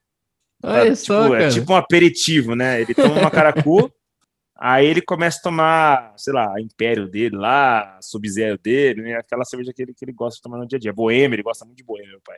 Olha 0.66 0.90
tá, 0.90 0.96
só, 0.96 1.24
tipo, 1.24 1.36
é 1.36 1.50
tipo 1.50 1.74
um 1.74 1.76
aperitivo, 1.76 2.56
né? 2.56 2.82
Ele 2.82 2.96
toma 2.96 3.20
uma 3.20 3.30
Caracu, 3.30 3.92
aí 4.58 4.88
ele 4.88 5.02
começa 5.02 5.38
a 5.38 5.42
tomar, 5.44 6.14
sei 6.18 6.34
lá, 6.34 6.56
a 6.56 6.60
Império 6.60 7.08
dele 7.08 7.36
lá, 7.36 8.00
Sub-Zero 8.02 8.58
dele, 8.58 9.04
né? 9.04 9.16
aquela 9.16 9.46
cerveja 9.46 9.72
que 9.72 9.84
ele, 9.84 9.94
que 9.94 10.04
ele 10.04 10.12
gosta 10.12 10.38
de 10.38 10.42
tomar 10.42 10.58
no 10.58 10.68
dia 10.68 10.78
a 10.78 10.80
dia. 10.80 10.92
Boêmia, 10.92 11.36
ele 11.36 11.44
gosta 11.44 11.64
muito 11.66 11.78
de 11.78 11.84
boêmia, 11.84 12.10
meu 12.10 12.22
pai. 12.22 12.38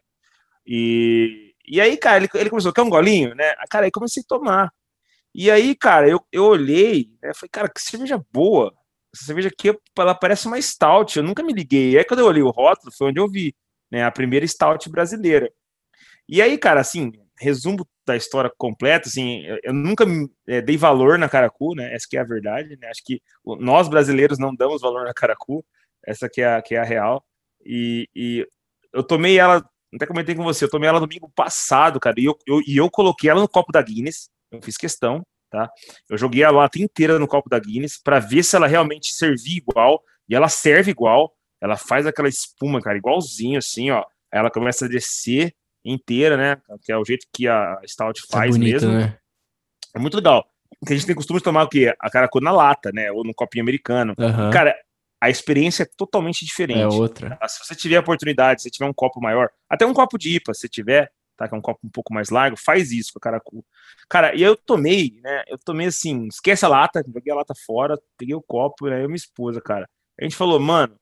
E, 0.66 1.54
e 1.66 1.80
aí, 1.80 1.96
cara, 1.96 2.18
ele, 2.18 2.30
ele 2.34 2.50
começou, 2.50 2.74
quer 2.74 2.82
um 2.82 2.90
golinho, 2.90 3.34
né? 3.34 3.56
Cara, 3.70 3.86
aí 3.86 3.92
comecei 3.92 4.22
a 4.22 4.28
tomar. 4.28 4.74
E 5.34 5.50
aí, 5.50 5.74
cara, 5.74 6.10
eu, 6.10 6.20
eu 6.32 6.44
olhei, 6.44 7.10
né? 7.22 7.32
Falei, 7.34 7.50
cara, 7.50 7.70
que 7.70 7.82
cerveja 7.82 8.22
boa. 8.34 8.74
Essa 9.16 9.26
cerveja 9.26 9.48
aqui, 9.48 9.74
ela 9.98 10.14
parece 10.14 10.48
uma 10.48 10.62
stout, 10.62 11.18
eu 11.18 11.24
nunca 11.24 11.42
me 11.44 11.54
liguei. 11.54 11.92
E 11.92 11.98
aí, 11.98 12.04
quando 12.04 12.20
eu 12.20 12.26
olhei 12.26 12.44
o 12.44 12.50
rótulo, 12.50 12.92
foi 12.92 13.08
onde 13.08 13.20
eu 13.20 13.30
vi, 13.30 13.56
né? 13.90 14.04
A 14.04 14.12
primeira 14.12 14.46
stout 14.46 14.90
brasileira. 14.90 15.50
E 16.28 16.42
aí, 16.42 16.58
cara, 16.58 16.82
assim, 16.82 17.14
resumo 17.40 17.88
da 18.06 18.16
história 18.16 18.52
completa, 18.58 19.08
assim, 19.08 19.44
eu, 19.64 19.74
nunca 19.74 20.06
é, 20.48 20.62
dei 20.62 20.78
valor 20.78 21.18
na 21.18 21.30
Caracu, 21.30 21.76
né? 21.76 21.94
Essa 21.94 22.08
que 22.10 22.18
é 22.18 22.22
a 22.22 22.26
verdade, 22.26 22.78
né? 22.78 22.88
Acho 22.88 23.04
que 23.04 23.22
nós 23.60 23.88
brasileiros 23.88 24.40
não 24.40 24.56
damos 24.56 24.82
valor 24.82 25.06
na 25.06 25.14
Caracu, 25.14 25.64
essa 26.06 26.30
que 26.30 26.42
é 26.42 26.56
a, 26.56 26.62
que 26.62 26.76
é 26.76 26.80
a 26.80 26.84
real. 26.84 27.24
E, 27.66 28.10
e 28.16 28.48
eu 28.94 29.04
tomei 29.04 29.38
ela, 29.38 29.64
até 29.94 30.06
comentei 30.06 30.36
com 30.36 30.44
você, 30.44 30.66
eu 30.66 30.70
tomei 30.70 30.88
ela 30.90 31.00
domingo 31.00 31.30
passado, 31.36 32.00
cara, 32.00 32.20
e 32.20 32.26
eu, 32.26 32.38
eu, 32.48 32.62
e 32.66 32.78
eu 32.78 32.90
coloquei 32.90 33.30
ela 33.30 33.42
no 33.42 33.50
copo 33.50 33.72
da 33.72 33.82
Guinness, 33.82 34.30
eu 34.52 34.62
fiz 34.62 34.78
questão, 34.78 35.26
tá? 35.50 35.70
Eu 36.10 36.18
joguei 36.18 36.44
a 36.44 36.52
lata 36.52 36.80
inteira 36.80 37.20
no 37.20 37.28
copo 37.28 37.50
da 37.50 37.60
Guinness 37.60 38.02
para 38.02 38.20
ver 38.20 38.44
se 38.44 38.56
ela 38.56 38.68
realmente 38.68 39.14
servia 39.14 39.58
igual, 39.58 40.02
e 40.30 40.36
ela 40.36 40.50
serve 40.50 40.92
igual, 40.92 41.34
ela 41.62 41.78
faz 41.78 42.06
aquela 42.06 42.30
espuma, 42.30 42.82
cara, 42.82 42.98
igualzinho 42.98 43.58
assim, 43.58 43.92
ó. 43.92 44.04
Ela 44.32 44.52
começa 44.52 44.86
a 44.86 44.90
descer 44.90 45.56
inteira, 45.92 46.38
né? 46.38 46.62
Que 46.84 46.92
é 46.92 46.98
o 46.98 47.06
jeito 47.06 47.26
que 47.34 47.48
a 47.48 47.80
Stout 47.86 48.22
é 48.22 48.32
faz 48.32 48.56
é 48.56 48.60
bonito, 48.60 48.74
mesmo. 48.74 48.92
Né? 48.92 49.18
É 49.96 50.00
muito 50.00 50.16
legal. 50.16 50.46
Porque 50.80 50.94
a 50.94 50.96
gente 50.96 51.08
tem 51.08 51.16
costume 51.16 51.40
de 51.40 51.44
tomar 51.44 51.64
o 51.64 51.70
quê? 51.70 51.94
A 52.00 52.10
caracu 52.10 52.40
na 52.40 52.52
lata, 52.52 52.92
né? 52.94 53.12
Ou 53.12 53.24
no 53.24 53.34
copinho 53.34 53.64
americano. 53.64 54.14
Uhum. 54.18 54.52
Cara, 54.52 54.76
a 55.20 55.30
experiência 55.30 55.84
é 55.84 55.90
totalmente 55.98 56.46
diferente. 56.46 56.82
É 56.82 56.88
outra. 56.88 57.38
Se 57.48 57.66
você 57.66 57.76
tiver 57.76 57.98
a 57.98 58.02
oportunidade, 58.02 58.62
se 58.62 58.70
tiver 58.70 58.86
um 58.86 58.94
copo 58.94 59.20
maior, 59.20 59.50
até 59.70 59.86
um 59.86 59.94
copo 59.94 60.18
de 60.18 60.36
IPA, 60.36 60.54
se 60.54 60.70
tiver, 60.70 61.12
tá? 61.36 61.48
Que 61.48 61.56
é 61.56 61.58
um 61.58 61.62
copo 61.62 61.80
um 61.84 61.90
pouco 61.90 62.14
mais 62.14 62.30
largo, 62.30 62.58
faz 62.58 62.92
isso 62.92 63.12
com 63.14 63.20
a 63.20 63.22
caracu. 63.22 63.66
Cara, 64.08 64.36
e 64.36 64.44
eu 64.44 64.56
tomei, 64.56 65.20
né? 65.24 65.44
Eu 65.48 65.58
tomei 65.58 65.88
assim, 65.88 66.28
esquece 66.28 66.66
a 66.66 66.70
lata, 66.70 67.04
joguei 67.08 67.34
a 67.34 67.38
lata 67.38 67.54
fora, 67.66 67.98
peguei 68.18 68.36
o 68.36 68.42
copo, 68.42 68.88
né? 68.88 69.00
Eu 69.00 69.06
e 69.06 69.08
minha 69.08 69.16
esposa, 69.16 69.60
cara. 69.62 69.90
A 70.20 70.24
gente 70.24 70.36
falou, 70.36 70.60
mano, 70.60 70.96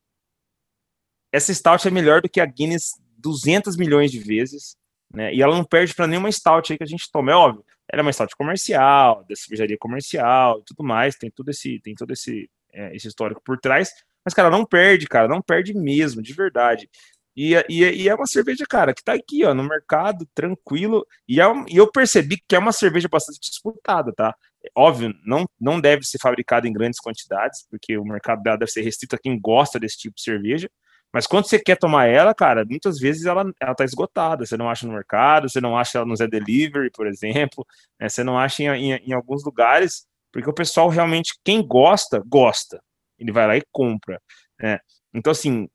essa 1.34 1.54
stout 1.54 1.86
é 1.86 1.92
melhor 1.92 2.22
do 2.22 2.30
que 2.30 2.40
a 2.40 2.46
Guinness 2.46 2.92
200 3.26 3.76
milhões 3.76 4.12
de 4.12 4.20
vezes, 4.20 4.76
né? 5.12 5.34
E 5.34 5.42
ela 5.42 5.56
não 5.56 5.64
perde 5.64 5.94
para 5.96 6.06
nenhuma 6.06 6.32
stout 6.32 6.72
aí 6.72 6.78
que 6.78 6.84
a 6.84 6.88
gente 6.88 7.10
toma, 7.12 7.32
é 7.32 7.36
óbvio. 7.36 7.66
Ela 7.92 8.02
é 8.02 8.04
uma 8.04 8.14
stout 8.14 8.36
comercial, 8.36 9.26
da 9.28 9.36
cervejaria 9.36 9.78
comercial, 9.78 10.62
tudo 10.62 10.84
mais, 10.84 11.16
tem 11.16 11.32
todo 11.32 11.50
esse, 11.50 11.80
tem 11.82 11.96
todo 11.96 12.12
esse, 12.12 12.50
é, 12.72 12.96
esse 12.96 13.08
histórico 13.08 13.42
por 13.44 13.60
trás. 13.60 13.92
Mas, 14.24 14.34
cara, 14.34 14.50
não 14.50 14.66
perde, 14.66 15.08
cara, 15.08 15.28
não 15.28 15.42
perde 15.42 15.74
mesmo, 15.74 16.22
de 16.22 16.34
verdade. 16.34 16.90
E, 17.36 17.54
e, 17.70 17.84
e, 17.84 18.10
é 18.10 18.16
uma 18.16 18.26
cerveja, 18.26 18.66
cara, 18.68 18.94
que 18.94 19.04
tá 19.04 19.14
aqui, 19.14 19.44
ó, 19.44 19.54
no 19.54 19.64
mercado, 19.64 20.26
tranquilo. 20.34 21.06
E, 21.28 21.42
é, 21.42 21.46
e 21.68 21.76
eu 21.78 21.92
percebi 21.92 22.38
que 22.48 22.56
é 22.56 22.60
uma 22.60 22.72
cerveja 22.72 23.10
bastante 23.10 23.40
disputada, 23.42 24.14
tá? 24.14 24.34
Óbvio, 24.76 25.14
não, 25.26 25.46
não 25.60 25.80
deve 25.80 26.06
ser 26.06 26.18
fabricada 26.18 26.68
em 26.68 26.74
grandes 26.74 27.00
quantidades, 27.00 27.66
porque 27.70 27.98
o 27.98 28.06
mercado 28.06 28.42
dela 28.42 28.58
deve 28.58 28.72
ser 28.72 28.82
restrito 28.82 29.16
a 29.16 29.20
quem 29.20 29.40
gosta 29.40 29.80
desse 29.80 29.98
tipo 29.98 30.16
de 30.16 30.22
cerveja. 30.22 30.70
Mas 31.16 31.26
quando 31.26 31.46
você 31.46 31.58
quer 31.58 31.78
tomar 31.78 32.08
ela, 32.08 32.36
cara, 32.36 32.66
muitas 32.66 33.00
vezes 33.00 33.26
ela, 33.26 33.50
ela 33.58 33.74
tá 33.74 33.86
esgotada. 33.86 34.46
Você 34.46 34.58
não 34.58 34.70
acha 34.70 34.86
no 34.86 34.92
mercado, 34.92 35.48
você 35.48 35.62
não 35.62 35.78
acha 35.78 35.98
ela 35.98 36.06
no 36.06 36.14
Zé 36.14 36.28
Delivery, 36.28 36.92
por 36.92 37.08
exemplo. 37.08 37.66
Né? 37.98 38.10
Você 38.10 38.22
não 38.22 38.38
acha 38.38 38.64
em, 38.64 38.68
em, 38.68 38.96
em 38.96 39.14
alguns 39.14 39.42
lugares, 39.46 40.06
porque 40.30 40.50
o 40.50 40.54
pessoal 40.54 40.90
realmente, 40.90 41.40
quem 41.42 41.66
gosta, 41.66 42.22
gosta. 42.28 42.84
Ele 43.18 43.32
vai 43.32 43.48
lá 43.48 43.56
e 43.56 43.64
compra. 43.72 44.22
Né? 44.60 44.78
Então, 45.14 45.32
assim, 45.32 45.70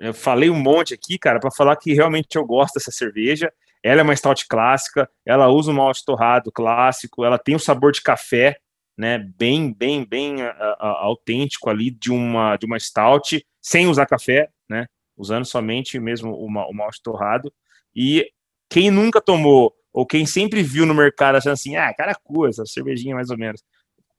eu 0.00 0.12
falei 0.12 0.50
um 0.50 0.60
monte 0.60 0.92
aqui, 0.92 1.20
cara, 1.20 1.38
para 1.38 1.52
falar 1.52 1.76
que 1.76 1.94
realmente 1.94 2.34
eu 2.34 2.44
gosto 2.44 2.74
dessa 2.74 2.90
cerveja. 2.90 3.52
Ela 3.80 4.00
é 4.00 4.02
uma 4.02 4.16
stout 4.16 4.44
clássica, 4.48 5.08
ela 5.24 5.46
usa 5.46 5.70
um 5.70 5.74
malte 5.74 6.04
torrado 6.04 6.50
clássico, 6.50 7.24
ela 7.24 7.38
tem 7.38 7.54
um 7.54 7.60
sabor 7.60 7.92
de 7.92 8.02
café, 8.02 8.58
né, 8.98 9.18
bem, 9.18 9.72
bem, 9.72 10.04
bem 10.04 10.42
a, 10.42 10.50
a, 10.80 10.88
autêntico 11.04 11.70
ali 11.70 11.92
de 11.92 12.10
uma 12.10 12.56
de 12.56 12.66
uma 12.66 12.78
stout, 12.78 13.44
sem 13.64 13.86
usar 13.86 14.04
café, 14.04 14.50
né, 14.68 14.86
usando 15.16 15.46
somente 15.46 15.98
mesmo 15.98 16.32
o, 16.32 16.46
o 16.46 16.74
malte 16.74 17.02
torrado. 17.02 17.50
E 17.96 18.28
quem 18.68 18.90
nunca 18.90 19.22
tomou 19.22 19.74
ou 19.92 20.04
quem 20.04 20.26
sempre 20.26 20.62
viu 20.62 20.84
no 20.84 20.92
mercado 20.92 21.36
achando 21.36 21.54
assim, 21.54 21.76
ah, 21.76 21.92
cara, 21.94 22.14
cu, 22.22 22.46
essa 22.46 22.66
cervejinha 22.66 23.14
mais 23.14 23.30
ou 23.30 23.38
menos, 23.38 23.62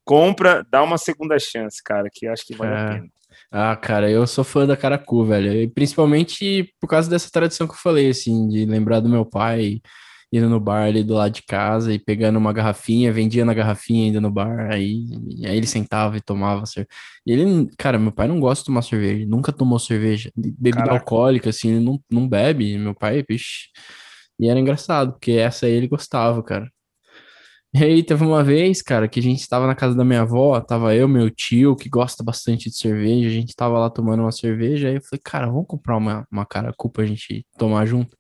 compra, 0.04 0.66
dá 0.72 0.82
uma 0.82 0.98
segunda 0.98 1.38
chance, 1.38 1.84
cara, 1.84 2.10
que 2.12 2.26
eu 2.26 2.34
acho 2.34 2.46
que 2.46 2.56
vale 2.56 2.74
é. 2.74 2.78
a 2.78 2.88
pena. 2.88 3.08
Ah, 3.52 3.76
cara, 3.76 4.10
eu 4.10 4.26
sou 4.26 4.46
fã 4.46 4.66
da 4.66 4.78
Caracu, 4.78 5.26
velho. 5.26 5.52
E 5.54 5.68
principalmente 5.68 6.74
por 6.80 6.88
causa 6.88 7.10
dessa 7.10 7.30
tradição 7.30 7.68
que 7.68 7.74
eu 7.74 7.78
falei, 7.78 8.10
assim, 8.10 8.48
de 8.48 8.66
lembrar 8.66 9.02
do 9.02 9.10
meu 9.10 9.26
pai 9.26 9.82
indo 10.38 10.50
no 10.50 10.60
bar 10.60 10.84
ali 10.86 11.04
do 11.04 11.14
lado 11.16 11.32
de 11.34 11.44
casa 11.44 11.94
e 11.94 12.00
pegando 12.00 12.38
uma 12.38 12.54
garrafinha, 12.54 13.12
vendia 13.14 13.46
na 13.46 13.54
garrafinha 13.54 14.06
ainda 14.06 14.22
no 14.22 14.32
bar, 14.32 14.72
aí, 14.72 15.06
aí 15.46 15.58
ele 15.58 15.68
sentava 15.68 16.18
e 16.18 16.22
tomava 16.22 16.66
cerveja. 16.66 16.90
Ele, 17.26 17.70
cara, 17.78 17.98
meu 18.00 18.12
pai 18.12 18.28
não 18.28 18.40
gosta 18.40 18.62
de 18.62 18.68
tomar 18.68 18.82
cerveja, 18.82 19.26
nunca 19.28 19.52
tomou 19.52 19.80
cerveja, 19.80 20.32
bebida 20.36 20.84
Caraca. 20.84 20.96
alcoólica, 20.96 21.50
assim, 21.50 21.70
ele 21.72 21.80
não, 21.86 22.00
não 22.10 22.28
bebe, 22.28 22.78
meu 22.78 22.94
pai, 22.96 23.24
bicho. 23.28 23.70
E 24.40 24.50
era 24.50 24.60
engraçado, 24.60 25.14
porque 25.14 25.32
essa 25.34 25.66
aí 25.66 25.72
ele 25.74 25.88
gostava, 25.88 26.44
cara. 26.44 26.70
E 27.74 27.84
aí 27.84 28.04
teve 28.04 28.24
uma 28.24 28.42
vez, 28.42 28.82
cara, 28.82 29.06
que 29.06 29.20
a 29.20 29.24
gente 29.24 29.42
estava 29.42 29.68
na 29.68 29.76
casa 29.76 29.94
da 29.98 30.06
minha 30.06 30.22
avó, 30.22 30.60
tava 30.62 30.96
eu, 30.96 31.10
meu 31.10 31.30
tio, 31.30 31.76
que 31.76 31.90
gosta 31.90 32.24
bastante 32.24 32.70
de 32.70 32.78
cerveja, 32.78 33.28
a 33.28 33.32
gente 33.32 33.54
tava 33.54 33.78
lá 33.78 33.90
tomando 33.90 34.22
uma 34.22 34.32
cerveja, 34.32 34.88
aí 34.88 34.96
eu 34.96 35.02
falei, 35.02 35.20
cara, 35.22 35.48
vamos 35.48 35.68
comprar 35.68 35.98
uma, 35.98 36.26
uma 36.32 36.46
caracu 36.46 36.90
pra 36.90 37.06
gente 37.06 37.46
tomar 37.58 37.86
junto? 37.86 38.16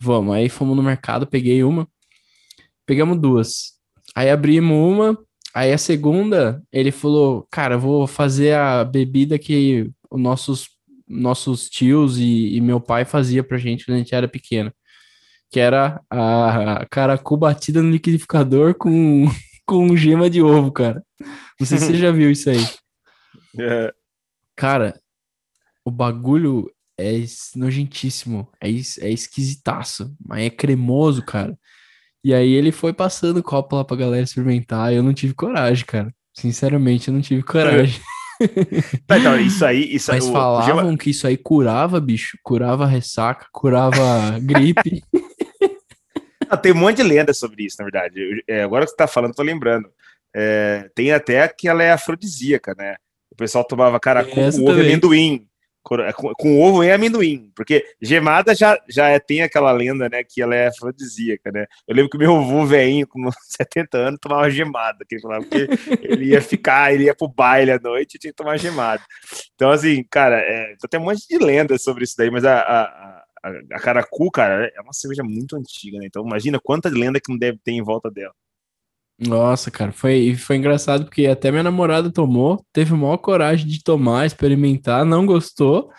Vamos, 0.00 0.34
aí 0.34 0.48
fomos 0.48 0.76
no 0.76 0.82
mercado, 0.82 1.26
peguei 1.26 1.64
uma, 1.64 1.88
pegamos 2.84 3.18
duas, 3.18 3.72
aí 4.14 4.30
abrimos 4.30 4.76
uma, 4.76 5.18
aí 5.54 5.72
a 5.72 5.78
segunda, 5.78 6.62
ele 6.70 6.92
falou, 6.92 7.46
cara, 7.50 7.78
vou 7.78 8.06
fazer 8.06 8.54
a 8.54 8.84
bebida 8.84 9.38
que 9.38 9.90
os 10.10 10.20
nossos, 10.20 10.68
nossos 11.08 11.70
tios 11.70 12.18
e, 12.18 12.56
e 12.56 12.60
meu 12.60 12.80
pai 12.80 13.04
fazia 13.04 13.42
pra 13.42 13.58
gente 13.58 13.86
quando 13.86 13.96
a 13.96 13.98
gente 13.98 14.14
era 14.14 14.28
pequeno 14.28 14.72
que 15.50 15.60
era 15.60 16.02
a 16.10 16.86
caracu 16.90 17.36
batida 17.36 17.82
no 17.82 17.90
liquidificador 17.90 18.74
com, 18.74 19.26
com 19.64 19.96
gema 19.96 20.28
de 20.28 20.42
ovo, 20.42 20.72
cara. 20.72 21.02
Não 21.58 21.66
sei 21.66 21.78
se 21.78 21.86
você 21.86 21.94
já 21.98 22.10
viu 22.10 22.30
isso 22.30 22.50
aí. 22.50 22.64
É. 23.58 23.94
Cara, 24.54 25.00
o 25.84 25.90
bagulho 25.90 26.70
é 26.98 27.24
nojentíssimo, 27.54 28.48
é, 28.60 28.68
é 28.68 29.10
esquisitaço, 29.10 30.14
mas 30.24 30.44
é 30.44 30.50
cremoso, 30.50 31.22
cara. 31.22 31.56
E 32.24 32.34
aí 32.34 32.52
ele 32.52 32.72
foi 32.72 32.92
passando 32.92 33.38
o 33.38 33.42
copo 33.42 33.76
lá 33.76 33.84
pra 33.84 33.96
galera 33.96 34.24
experimentar, 34.24 34.92
e 34.92 34.96
eu 34.96 35.02
não 35.02 35.14
tive 35.14 35.34
coragem, 35.34 35.84
cara. 35.84 36.14
Sinceramente, 36.34 37.08
eu 37.08 37.14
não 37.14 37.20
tive 37.20 37.42
coragem. 37.42 38.00
Tá, 39.06 39.18
então, 39.18 39.40
isso 39.40 39.64
aí. 39.64 39.94
Isso 39.94 40.12
Mas 40.12 40.28
falavam 40.28 40.84
gema... 40.84 40.98
que 40.98 41.08
isso 41.08 41.26
aí 41.26 41.38
curava, 41.38 41.98
bicho. 41.98 42.36
Curava 42.42 42.84
ressaca, 42.84 43.46
curava 43.50 44.38
gripe. 44.40 45.02
Ah, 46.48 46.56
tem 46.56 46.72
um 46.72 46.76
monte 46.76 46.98
de 46.98 47.02
lenda 47.02 47.34
sobre 47.34 47.64
isso, 47.64 47.76
na 47.78 47.84
verdade. 47.84 48.44
É, 48.46 48.62
agora 48.62 48.84
que 48.84 48.90
você 48.90 48.96
tá 48.96 49.06
falando, 49.06 49.34
tô 49.34 49.42
lembrando. 49.42 49.88
É, 50.34 50.88
tem 50.94 51.12
até 51.12 51.48
que 51.48 51.68
ela 51.68 51.82
é 51.82 51.90
afrodisíaca, 51.90 52.74
né? 52.76 52.96
O 53.30 53.36
pessoal 53.36 53.64
tomava 53.64 53.98
cara 53.98 54.24
com 54.24 54.40
ovo 54.40 54.78
e 54.78 54.80
amendoim. 54.80 55.48
É, 55.94 56.12
com, 56.12 56.32
com, 56.34 56.60
ovo 56.60 56.82
e 56.82 56.90
amendoim. 56.90 57.50
Porque 57.54 57.84
gemada 58.00 58.54
já, 58.54 58.78
já 58.88 59.08
é, 59.08 59.18
tem 59.18 59.42
aquela 59.42 59.70
lenda, 59.72 60.08
né? 60.08 60.22
Que 60.24 60.42
ela 60.42 60.54
é 60.54 60.68
afrodisíaca, 60.68 61.52
né? 61.52 61.66
Eu 61.86 61.94
lembro 61.94 62.10
que 62.10 62.18
meu 62.18 62.36
avô 62.36 62.66
velhinho, 62.66 63.06
com 63.06 63.28
70 63.30 63.96
anos, 63.98 64.20
tomava 64.20 64.50
gemada. 64.50 65.04
Que 65.08 65.16
ele 65.16 65.22
falava 65.22 65.44
que 65.44 65.68
ele 66.02 66.26
ia 66.26 66.42
ficar, 66.42 66.92
ele 66.92 67.04
ia 67.04 67.14
pro 67.14 67.28
baile 67.28 67.72
à 67.72 67.78
noite 67.78 68.16
e 68.16 68.18
tinha 68.18 68.32
que 68.32 68.36
tomar 68.36 68.56
gemada. 68.56 69.02
Então, 69.54 69.70
assim, 69.70 70.04
cara, 70.10 70.38
é, 70.38 70.74
tem 70.90 71.00
um 71.00 71.04
monte 71.04 71.26
de 71.28 71.38
lendas 71.38 71.82
sobre 71.82 72.04
isso 72.04 72.14
daí, 72.16 72.30
mas 72.30 72.44
a, 72.44 72.60
a 72.60 73.16
a, 73.46 73.76
a 73.76 73.80
Caracu, 73.80 74.30
cara, 74.30 74.70
é 74.74 74.80
uma 74.80 74.92
cerveja 74.92 75.22
muito 75.22 75.56
antiga, 75.56 75.98
né? 75.98 76.06
Então 76.06 76.24
imagina 76.26 76.58
quanta 76.62 76.88
lenda 76.88 77.20
que 77.20 77.30
não 77.30 77.38
deve 77.38 77.58
ter 77.58 77.72
em 77.72 77.82
volta 77.82 78.10
dela. 78.10 78.34
Nossa, 79.18 79.70
cara, 79.70 79.92
foi, 79.92 80.34
foi 80.34 80.56
engraçado 80.56 81.04
porque 81.04 81.26
até 81.26 81.50
minha 81.50 81.62
namorada 81.62 82.12
tomou, 82.12 82.62
teve 82.72 82.92
maior 82.92 83.16
coragem 83.16 83.66
de 83.66 83.82
tomar, 83.82 84.26
experimentar, 84.26 85.04
não 85.04 85.24
gostou. 85.24 85.90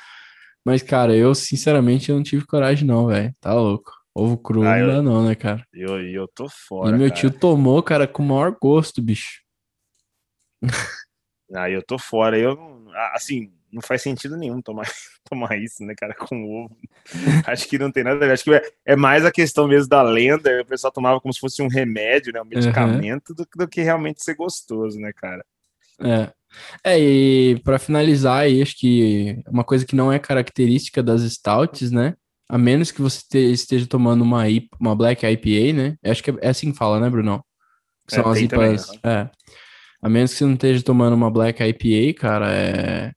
Mas, 0.63 0.83
cara, 0.83 1.15
eu 1.15 1.33
sinceramente 1.33 2.09
eu 2.09 2.15
não 2.15 2.23
tive 2.23 2.45
coragem, 2.45 2.85
não, 2.85 3.07
velho. 3.07 3.33
Tá 3.39 3.53
louco. 3.53 3.91
Ovo 4.13 4.37
cru 4.37 4.63
ah, 4.63 4.77
não 4.79 4.87
dá, 4.87 5.01
não, 5.01 5.25
né, 5.25 5.35
cara? 5.35 5.65
Eu, 5.73 5.99
eu 6.01 6.27
tô 6.27 6.49
fora. 6.49 6.95
E 6.95 6.99
meu 6.99 7.07
cara. 7.09 7.21
tio 7.21 7.31
tomou, 7.31 7.81
cara, 7.81 8.07
com 8.07 8.21
o 8.21 8.25
maior 8.25 8.55
gosto, 8.59 9.01
bicho. 9.01 9.41
Ah, 11.53 11.69
eu 11.69 11.81
tô 11.81 11.97
fora. 11.97 12.37
Eu, 12.37 12.57
assim, 13.13 13.53
não 13.71 13.81
faz 13.81 14.01
sentido 14.01 14.37
nenhum 14.37 14.61
tomar, 14.61 14.85
tomar 15.29 15.57
isso, 15.57 15.83
né, 15.83 15.93
cara, 15.97 16.13
com 16.13 16.65
ovo. 16.65 16.77
Acho 17.45 17.67
que 17.67 17.77
não 17.77 17.91
tem 17.91 18.03
nada 18.03 18.23
a 18.23 18.27
ver. 18.27 18.33
Acho 18.33 18.43
que 18.43 18.53
é, 18.53 18.61
é, 18.85 18.95
mais 18.95 19.25
a 19.25 19.31
questão 19.31 19.67
mesmo 19.67 19.89
da 19.89 20.01
lenda. 20.01 20.61
O 20.61 20.65
pessoal 20.65 20.91
tomava 20.91 21.19
como 21.19 21.33
se 21.33 21.39
fosse 21.39 21.61
um 21.61 21.67
remédio, 21.67 22.33
né, 22.33 22.41
um 22.41 22.45
medicamento, 22.45 23.29
uhum. 23.29 23.35
do, 23.35 23.47
do, 23.55 23.67
que 23.67 23.81
realmente 23.81 24.23
ser 24.23 24.35
gostoso, 24.35 24.99
né, 24.99 25.11
cara. 25.13 25.45
É. 26.01 26.31
É, 26.83 26.99
e 26.99 27.59
para 27.63 27.77
finalizar 27.77 28.43
aí, 28.43 28.61
acho 28.61 28.77
que 28.77 29.41
uma 29.47 29.63
coisa 29.63 29.85
que 29.85 29.95
não 29.95 30.11
é 30.11 30.17
característica 30.17 31.03
das 31.03 31.21
stouts, 31.21 31.91
né? 31.91 32.15
A 32.49 32.57
menos 32.57 32.89
que 32.89 33.01
você 33.01 33.21
te, 33.29 33.37
esteja 33.51 33.85
tomando 33.85 34.21
uma, 34.21 34.43
uma 34.79 34.95
Black 34.95 35.25
IPA, 35.25 35.73
né? 35.73 35.97
Acho 36.03 36.23
que 36.23 36.31
é, 36.31 36.35
é 36.41 36.49
assim 36.49 36.71
que 36.71 36.77
fala, 36.77 36.99
né, 36.99 37.09
Bruno? 37.09 37.43
Que 38.07 38.15
são 38.15 38.23
é, 38.23 38.31
as 38.31 38.39
IPAs. 38.39 38.85
Também, 38.87 39.01
né? 39.03 39.21
É. 39.23 39.29
A 40.01 40.09
menos 40.09 40.31
que 40.31 40.37
você 40.37 40.45
não 40.45 40.53
esteja 40.53 40.81
tomando 40.81 41.15
uma 41.15 41.29
Black 41.29 41.61
IPA, 41.61 42.17
cara, 42.17 42.53
é 42.53 43.11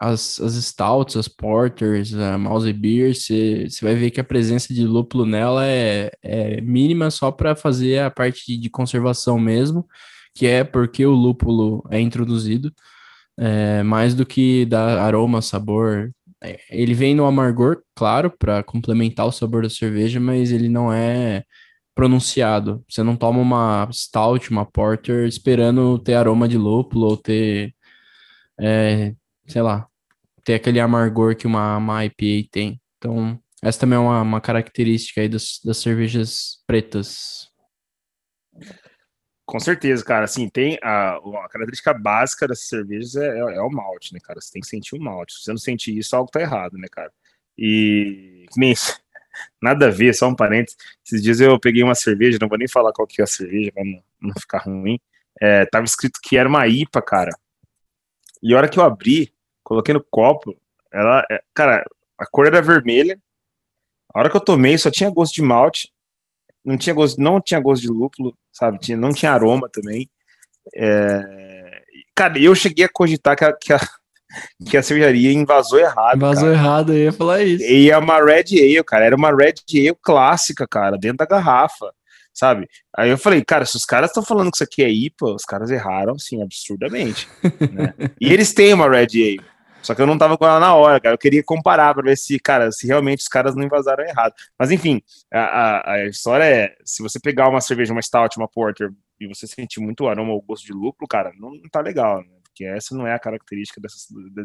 as, 0.00 0.40
as 0.40 0.54
stouts, 0.54 1.16
as 1.16 1.28
porters, 1.28 2.14
a 2.14 2.36
mouse 2.38 2.72
beer, 2.72 3.14
você 3.14 3.68
vai 3.82 3.94
ver 3.94 4.10
que 4.10 4.20
a 4.20 4.24
presença 4.24 4.72
de 4.74 4.86
lúpulo 4.86 5.24
nela 5.24 5.66
é, 5.66 6.10
é 6.22 6.60
mínima 6.60 7.10
só 7.10 7.30
para 7.30 7.56
fazer 7.56 8.00
a 8.00 8.10
parte 8.10 8.56
de, 8.58 8.70
conservação 8.70 9.38
mesmo, 9.38 9.86
que 10.34 10.46
é 10.46 10.64
porque 10.64 11.06
o 11.06 11.12
lúpulo 11.12 11.84
é 11.90 12.00
introduzido, 12.00 12.72
é, 13.38 13.82
mais 13.82 14.14
do 14.14 14.26
que 14.26 14.66
dar 14.66 14.98
aroma, 14.98 15.42
sabor. 15.42 16.12
É, 16.42 16.60
ele 16.70 16.94
vem 16.94 17.14
no 17.14 17.26
amargor, 17.26 17.82
claro, 17.94 18.30
para 18.38 18.62
complementar 18.62 19.26
o 19.26 19.32
sabor 19.32 19.62
da 19.62 19.70
cerveja, 19.70 20.20
mas 20.20 20.52
ele 20.52 20.68
não 20.68 20.92
é 20.92 21.44
pronunciado. 21.94 22.84
Você 22.88 23.02
não 23.02 23.16
toma 23.16 23.40
uma 23.40 23.88
stout, 23.92 24.50
uma 24.50 24.66
porter 24.66 25.26
esperando 25.28 25.98
ter 25.98 26.14
aroma 26.14 26.48
de 26.48 26.58
lúpulo 26.58 27.06
ou 27.06 27.16
ter 27.16 27.74
é, 28.60 29.14
sei 29.46 29.62
lá, 29.62 29.88
ter 30.44 30.54
aquele 30.54 30.80
amargor 30.80 31.36
que 31.36 31.46
uma, 31.46 31.76
uma 31.76 32.04
IPA 32.04 32.48
tem. 32.50 32.80
Então, 32.98 33.38
essa 33.62 33.80
também 33.80 33.96
é 33.96 34.00
uma, 34.00 34.22
uma 34.22 34.40
característica 34.40 35.20
aí 35.20 35.28
das, 35.28 35.60
das 35.64 35.78
cervejas 35.78 36.62
pretas. 36.66 37.48
Com 39.46 39.60
certeza, 39.60 40.04
cara. 40.04 40.24
Assim, 40.24 40.48
tem 40.48 40.78
a, 40.82 41.16
a 41.16 41.48
característica 41.48 41.92
básica 41.92 42.48
dessas 42.48 42.68
cervejas 42.68 43.16
é, 43.16 43.26
é, 43.26 43.56
é, 43.56 43.60
o 43.60 43.70
malte, 43.70 44.12
né, 44.14 44.20
cara? 44.22 44.40
Você 44.40 44.52
tem 44.52 44.62
que 44.62 44.68
sentir 44.68 44.94
o 44.94 45.00
malte. 45.00 45.34
Se 45.34 45.44
você 45.44 45.50
não 45.50 45.58
sentir 45.58 45.96
isso, 45.96 46.16
algo 46.16 46.30
tá 46.30 46.40
errado, 46.40 46.78
né, 46.78 46.86
cara? 46.90 47.12
E 47.56 48.46
nem 48.56 48.74
nada 49.60 49.88
a 49.88 49.90
ver, 49.90 50.14
só 50.14 50.28
um 50.28 50.34
parênteses. 50.36 50.76
Esses 51.04 51.22
dias 51.22 51.40
eu 51.40 51.58
peguei 51.58 51.82
uma 51.82 51.94
cerveja, 51.94 52.38
não 52.40 52.48
vou 52.48 52.58
nem 52.58 52.68
falar 52.68 52.92
qual 52.92 53.06
que 53.06 53.20
é 53.20 53.24
a 53.24 53.26
cerveja, 53.26 53.72
pra 53.72 53.84
não, 53.84 54.02
não 54.20 54.34
ficar 54.38 54.58
ruim. 54.58 54.98
É, 55.40 55.66
tava 55.66 55.84
escrito 55.84 56.20
que 56.22 56.36
era 56.36 56.48
uma 56.48 56.66
IPA, 56.66 57.02
cara. 57.02 57.30
E 58.42 58.54
a 58.54 58.56
hora 58.56 58.68
que 58.68 58.78
eu 58.78 58.84
abri, 58.84 59.33
coloquei 59.64 59.94
no 59.94 60.04
copo, 60.04 60.54
ela, 60.92 61.26
é, 61.30 61.42
cara, 61.52 61.84
a 62.16 62.26
cor 62.26 62.46
era 62.46 62.62
vermelha. 62.62 63.18
A 64.14 64.20
hora 64.20 64.30
que 64.30 64.36
eu 64.36 64.40
tomei, 64.40 64.78
só 64.78 64.90
tinha 64.90 65.10
gosto 65.10 65.34
de 65.34 65.42
malte. 65.42 65.90
não 66.64 66.78
tinha 66.78 66.94
gosto, 66.94 67.20
não 67.20 67.40
tinha 67.40 67.58
gosto 67.58 67.82
de 67.82 67.88
lúpulo, 67.88 68.36
sabe? 68.52 68.78
Tinha, 68.78 68.96
não 68.96 69.12
tinha 69.12 69.32
aroma 69.32 69.68
também. 69.68 70.08
É... 70.76 71.82
Cara, 72.14 72.38
eu 72.38 72.54
cheguei 72.54 72.84
a 72.84 72.88
cogitar 72.88 73.36
que 73.36 73.44
a, 73.44 73.52
que 73.52 73.72
a, 73.72 73.80
que 74.70 74.76
a 74.76 74.82
cervejaria 74.82 75.32
invasou 75.32 75.80
errado. 75.80 76.16
Invasou 76.16 76.44
cara. 76.44 76.54
errado, 76.54 76.92
eu 76.92 77.04
ia 77.04 77.12
falar 77.12 77.42
isso. 77.42 77.64
E 77.64 77.90
é 77.90 77.98
uma 77.98 78.24
Red 78.24 78.44
Ale, 78.52 78.84
cara. 78.84 79.04
Era 79.04 79.16
uma 79.16 79.34
Red 79.34 79.54
Ale 79.68 79.96
clássica, 80.00 80.66
cara, 80.68 80.96
dentro 80.96 81.18
da 81.18 81.26
garrafa, 81.26 81.92
sabe? 82.32 82.68
Aí 82.96 83.10
eu 83.10 83.18
falei, 83.18 83.44
cara, 83.44 83.66
se 83.66 83.76
os 83.76 83.84
caras 83.84 84.10
estão 84.10 84.22
falando 84.22 84.50
que 84.50 84.58
isso 84.58 84.64
aqui 84.64 84.84
é 84.84 84.88
IPA, 84.88 85.34
os 85.34 85.44
caras 85.44 85.70
erraram, 85.72 86.16
sim, 86.18 86.40
absurdamente. 86.40 87.28
né? 87.72 87.94
E 88.20 88.32
eles 88.32 88.54
têm 88.54 88.72
uma 88.72 88.88
Red 88.88 89.08
Ale. 89.14 89.53
Só 89.84 89.94
que 89.94 90.00
eu 90.00 90.06
não 90.06 90.16
tava 90.16 90.38
com 90.38 90.46
ela 90.46 90.58
na 90.58 90.74
hora, 90.74 90.98
cara. 90.98 91.14
Eu 91.14 91.18
queria 91.18 91.42
comparar 91.44 91.92
para 91.92 92.02
ver 92.02 92.16
se, 92.16 92.38
cara, 92.38 92.72
se 92.72 92.86
realmente 92.86 93.20
os 93.20 93.28
caras 93.28 93.54
não 93.54 93.62
invasaram 93.62 94.02
errado. 94.02 94.32
Mas 94.58 94.70
enfim, 94.70 95.02
a, 95.32 95.92
a, 95.92 96.06
história 96.06 96.44
é: 96.44 96.74
se 96.84 97.02
você 97.02 97.20
pegar 97.20 97.48
uma 97.48 97.60
cerveja, 97.60 97.92
uma 97.92 98.00
stout, 98.00 98.36
uma 98.38 98.48
porter, 98.48 98.90
e 99.20 99.28
você 99.28 99.46
sentir 99.46 99.80
muito 99.80 100.08
aroma 100.08 100.32
ou 100.32 100.42
gosto 100.42 100.64
de 100.64 100.72
lúpulo, 100.72 101.06
cara, 101.08 101.32
não, 101.38 101.50
não 101.50 101.68
tá 101.70 101.80
legal, 101.80 102.20
né? 102.20 102.34
Porque 102.42 102.64
essa 102.64 102.96
não 102.96 103.06
é 103.06 103.12
a 103.12 103.18
característica 103.18 103.80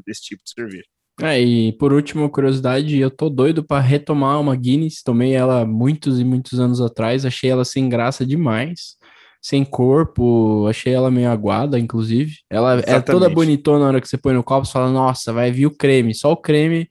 desse 0.05 0.21
tipo 0.21 0.43
de 0.43 0.51
cerveja. 0.51 0.83
É, 1.21 1.39
e 1.39 1.73
por 1.73 1.91
último, 1.91 2.29
curiosidade, 2.29 2.97
eu 2.97 3.11
tô 3.11 3.29
doido 3.29 3.63
para 3.63 3.81
retomar 3.81 4.39
uma 4.39 4.55
Guinness. 4.55 5.03
Tomei 5.03 5.33
ela 5.33 5.65
muitos 5.65 6.19
e 6.19 6.23
muitos 6.23 6.59
anos 6.59 6.81
atrás, 6.81 7.25
achei 7.25 7.49
ela 7.49 7.65
sem 7.65 7.87
graça 7.87 8.25
demais 8.25 8.98
sem 9.41 9.63
corpo, 9.63 10.67
achei 10.67 10.93
ela 10.93 11.09
meio 11.09 11.29
aguada, 11.29 11.79
inclusive. 11.79 12.37
Ela 12.49 12.75
Exatamente. 12.75 13.09
é 13.09 13.13
toda 13.13 13.29
bonitona 13.29 13.79
na 13.79 13.87
hora 13.87 14.01
que 14.01 14.07
você 14.07 14.17
põe 14.17 14.33
no 14.33 14.43
copo, 14.43 14.65
você 14.65 14.73
fala, 14.73 14.91
nossa, 14.91 15.31
vai 15.31 15.51
vir 15.51 15.65
o 15.65 15.75
creme, 15.75 16.13
só 16.13 16.31
o 16.31 16.37
creme 16.37 16.89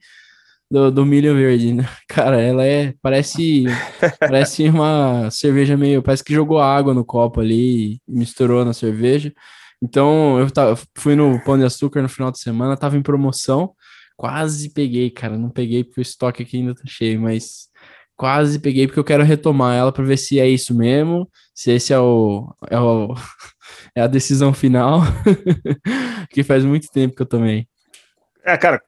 do, 0.69 0.91
do 0.91 1.05
milho 1.05 1.35
verde, 1.35 1.73
né? 1.73 1.87
Cara, 2.07 2.41
ela 2.41 2.65
é, 2.65 2.93
parece, 3.01 3.65
parece 4.19 4.67
uma 4.69 5.29
cerveja 5.31 5.77
meio, 5.77 6.01
parece 6.01 6.23
que 6.23 6.33
jogou 6.33 6.59
água 6.59 6.93
no 6.93 7.05
copo 7.05 7.39
ali 7.41 7.93
e 7.93 8.01
misturou 8.07 8.65
na 8.65 8.73
cerveja. 8.73 9.33
Então, 9.81 10.37
eu 10.39 10.51
tava, 10.51 10.77
fui 10.97 11.15
no 11.15 11.41
Pão 11.43 11.57
de 11.57 11.63
Açúcar 11.63 12.01
no 12.01 12.09
final 12.09 12.31
de 12.31 12.39
semana, 12.39 12.75
tava 12.75 12.97
em 12.97 13.01
promoção, 13.01 13.73
quase 14.17 14.73
peguei, 14.73 15.09
cara, 15.09 15.37
não 15.37 15.49
peguei 15.49 15.83
porque 15.83 16.01
o 16.01 16.03
estoque 16.03 16.43
aqui 16.43 16.57
ainda 16.57 16.75
tá 16.75 16.83
cheio, 16.85 17.21
mas 17.21 17.68
quase 18.19 18.59
peguei 18.59 18.85
porque 18.85 18.99
eu 18.99 19.03
quero 19.05 19.23
retomar 19.23 19.77
ela 19.77 19.93
para 19.93 20.03
ver 20.03 20.17
se 20.17 20.41
é 20.41 20.45
isso 20.45 20.75
mesmo, 20.75 21.25
se 21.55 21.71
esse 21.71 21.93
é 21.93 21.99
o 21.99 22.53
é, 22.69 22.77
o, 22.77 23.15
é 23.95 24.01
a 24.01 24.07
decisão 24.07 24.53
final, 24.53 24.99
que 26.29 26.43
faz 26.43 26.65
muito 26.65 26.91
tempo 26.91 27.15
que 27.15 27.21
eu 27.21 27.25
tomei. 27.25 27.65
É, 28.43 28.57
cara, 28.57 28.83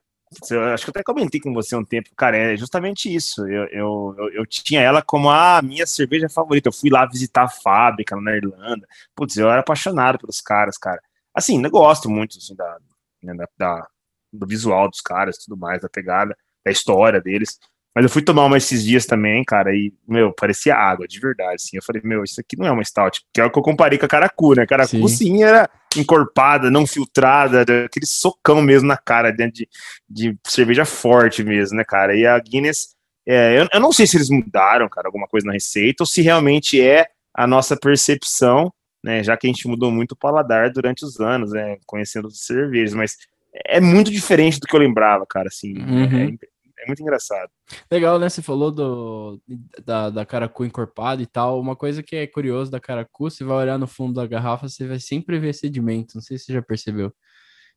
eu 0.49 0.63
acho 0.65 0.83
que 0.83 0.89
eu 0.89 0.91
até 0.91 1.01
comentei 1.01 1.39
com 1.39 1.53
você 1.53 1.77
um 1.77 1.85
tempo, 1.85 2.09
cara, 2.13 2.35
é 2.35 2.57
justamente 2.57 3.13
isso. 3.13 3.47
Eu, 3.47 3.67
eu, 3.67 4.15
eu, 4.17 4.33
eu, 4.33 4.45
tinha 4.45 4.81
ela 4.81 5.01
como 5.01 5.29
a 5.29 5.61
minha 5.61 5.87
cerveja 5.87 6.27
favorita. 6.27 6.67
Eu 6.67 6.73
fui 6.73 6.89
lá 6.89 7.05
visitar 7.05 7.43
a 7.43 7.49
fábrica 7.49 8.19
na 8.19 8.35
Irlanda. 8.35 8.85
Putz, 9.15 9.37
eu 9.37 9.49
era 9.49 9.61
apaixonado 9.61 10.17
pelos 10.19 10.41
caras, 10.41 10.77
cara. 10.77 11.01
Assim, 11.33 11.63
eu 11.63 11.69
gosto 11.71 12.09
muito 12.09 12.37
assim, 12.37 12.55
da, 12.55 12.77
né, 13.23 13.33
da, 13.33 13.47
da, 13.57 13.87
do 14.33 14.45
visual 14.45 14.89
dos 14.89 14.99
caras, 14.99 15.37
tudo 15.37 15.57
mais, 15.57 15.81
da 15.81 15.87
pegada, 15.89 16.35
da 16.65 16.71
história 16.71 17.21
deles. 17.21 17.57
Mas 17.93 18.05
eu 18.05 18.09
fui 18.09 18.21
tomar 18.21 18.45
uma 18.45 18.57
esses 18.57 18.83
dias 18.83 19.05
também, 19.05 19.43
cara, 19.43 19.75
e, 19.75 19.93
meu, 20.07 20.31
parecia 20.33 20.75
água, 20.75 21.05
de 21.05 21.19
verdade, 21.19 21.55
assim. 21.55 21.75
Eu 21.75 21.83
falei, 21.83 22.01
meu, 22.05 22.23
isso 22.23 22.39
aqui 22.39 22.57
não 22.57 22.65
é 22.65 22.71
uma 22.71 22.83
stout, 22.83 23.21
que 23.33 23.41
é 23.41 23.45
o 23.45 23.51
que 23.51 23.59
eu 23.59 23.63
comparei 23.63 23.99
com 23.99 24.05
a 24.05 24.09
Caracu, 24.09 24.55
né? 24.55 24.65
Caracu, 24.65 24.89
sim, 24.89 25.07
sim 25.07 25.43
era 25.43 25.69
encorpada, 25.97 26.71
não 26.71 26.87
filtrada, 26.87 27.61
aquele 27.61 28.05
socão 28.05 28.61
mesmo 28.61 28.87
na 28.87 28.95
cara, 28.95 29.29
dentro 29.31 29.55
de, 29.55 29.69
de 30.09 30.37
cerveja 30.45 30.85
forte 30.85 31.43
mesmo, 31.43 31.77
né, 31.77 31.83
cara? 31.83 32.15
E 32.15 32.25
a 32.25 32.39
Guinness, 32.39 32.95
é, 33.27 33.59
eu, 33.59 33.67
eu 33.73 33.79
não 33.79 33.91
sei 33.91 34.07
se 34.07 34.15
eles 34.15 34.29
mudaram, 34.29 34.87
cara, 34.87 35.09
alguma 35.09 35.27
coisa 35.27 35.45
na 35.45 35.53
receita, 35.53 36.03
ou 36.03 36.07
se 36.07 36.21
realmente 36.21 36.81
é 36.81 37.07
a 37.33 37.45
nossa 37.45 37.75
percepção, 37.75 38.71
né, 39.03 39.23
já 39.23 39.35
que 39.35 39.47
a 39.47 39.49
gente 39.49 39.67
mudou 39.67 39.91
muito 39.91 40.13
o 40.13 40.17
paladar 40.17 40.71
durante 40.71 41.03
os 41.03 41.19
anos, 41.19 41.51
né, 41.51 41.77
conhecendo 41.85 42.27
as 42.27 42.39
cervejas, 42.39 42.93
mas 42.93 43.17
é 43.65 43.79
muito 43.81 44.11
diferente 44.11 44.59
do 44.59 44.67
que 44.67 44.75
eu 44.75 44.79
lembrava, 44.79 45.25
cara, 45.25 45.47
assim, 45.47 45.77
uhum. 45.77 46.37
é, 46.41 46.47
é 46.81 46.87
muito 46.87 47.01
engraçado. 47.01 47.49
Legal, 47.91 48.17
né? 48.17 48.27
Você 48.27 48.41
falou 48.41 48.71
do, 48.71 49.41
da, 49.85 50.09
da 50.09 50.25
caracu 50.25 50.65
encorpada 50.65 51.21
e 51.21 51.27
tal. 51.27 51.59
Uma 51.59 51.75
coisa 51.75 52.01
que 52.01 52.15
é 52.15 52.27
curioso 52.27 52.71
da 52.71 52.79
caracu, 52.79 53.29
você 53.29 53.43
vai 53.43 53.57
olhar 53.57 53.77
no 53.77 53.87
fundo 53.87 54.15
da 54.15 54.25
garrafa, 54.25 54.67
você 54.67 54.87
vai 54.87 54.99
sempre 54.99 55.39
ver 55.39 55.53
sedimento. 55.53 56.15
Não 56.15 56.21
sei 56.21 56.37
se 56.37 56.45
você 56.45 56.53
já 56.53 56.61
percebeu. 56.61 57.13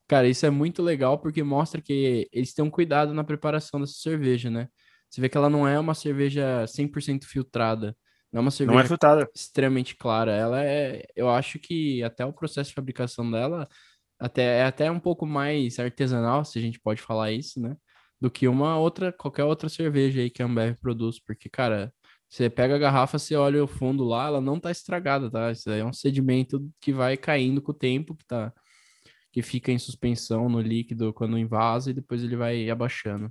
Cara, 0.09 0.27
isso 0.29 0.47
é 0.47 0.51
muito 0.51 0.83
legal 0.83 1.19
porque 1.19 1.43
mostra 1.43 1.81
que 1.81 2.29
eles 2.33 2.55
têm 2.55 2.65
um 2.65 2.71
cuidado 2.71 3.13
na 3.15 3.25
preparação 3.25 3.81
dessa 3.81 3.95
cerveja, 3.95 4.51
né? 4.51 4.69
Você 5.11 5.21
vê 5.21 5.29
que 5.29 5.37
ela 5.37 5.51
não 5.51 5.69
é 5.69 5.79
uma 5.79 5.95
cerveja 5.95 6.65
100% 6.67 7.25
filtrada. 7.25 7.97
Não 8.33 8.39
é 8.39 8.43
uma 8.43 8.51
cerveja 8.51 8.75
não 8.75 8.85
é 8.85 8.89
filtrada. 8.89 9.31
extremamente 9.35 9.97
clara. 9.97 10.33
Ela 10.33 10.65
é, 10.65 11.05
eu 11.15 11.29
acho 11.29 11.59
que 11.59 12.03
até 12.03 12.25
o 12.25 12.33
processo 12.33 12.71
de 12.71 12.75
fabricação 12.75 13.31
dela 13.31 13.69
até, 14.19 14.61
é 14.61 14.65
até 14.65 14.91
um 14.91 15.01
pouco 15.01 15.27
mais 15.27 15.79
artesanal, 15.79 16.45
se 16.45 16.59
a 16.59 16.63
gente 16.63 16.81
pode 16.81 17.03
falar 17.03 17.33
isso, 17.33 17.61
né? 17.61 17.77
Do 18.25 18.31
que 18.31 18.49
uma 18.49 18.79
outra, 18.79 19.13
qualquer 19.13 19.45
outra 19.45 19.69
cerveja 19.69 20.23
aí 20.23 20.31
que 20.31 20.43
a 20.43 20.47
Ambev 20.47 20.77
produz, 20.77 21.21
porque, 21.21 21.51
cara, 21.51 21.93
você 22.27 22.49
pega 22.49 22.75
a 22.75 22.79
garrafa, 22.79 23.19
você 23.19 23.37
olha 23.37 23.63
o 23.63 23.67
fundo 23.67 24.03
lá, 24.03 24.29
ela 24.29 24.41
não 24.41 24.59
tá 24.59 24.71
estragada, 24.71 25.31
tá? 25.31 25.53
Isso 25.53 25.69
aí 25.71 25.81
é 25.81 25.85
um 25.85 25.93
sedimento 25.93 26.67
que 26.81 26.91
vai 26.91 27.19
caindo 27.19 27.61
com 27.61 27.73
o 27.73 27.75
tempo, 27.75 28.17
que 28.17 28.25
tá 28.25 28.51
que 29.31 29.43
fica 29.43 29.71
em 29.71 29.79
suspensão 29.79 30.49
no 30.49 30.61
líquido 30.61 31.13
quando 31.13 31.37
invasa 31.37 31.91
e 31.91 31.95
depois 31.95 32.23
ele 32.23 32.37
vai 32.37 32.71
abaixando. 32.71 33.31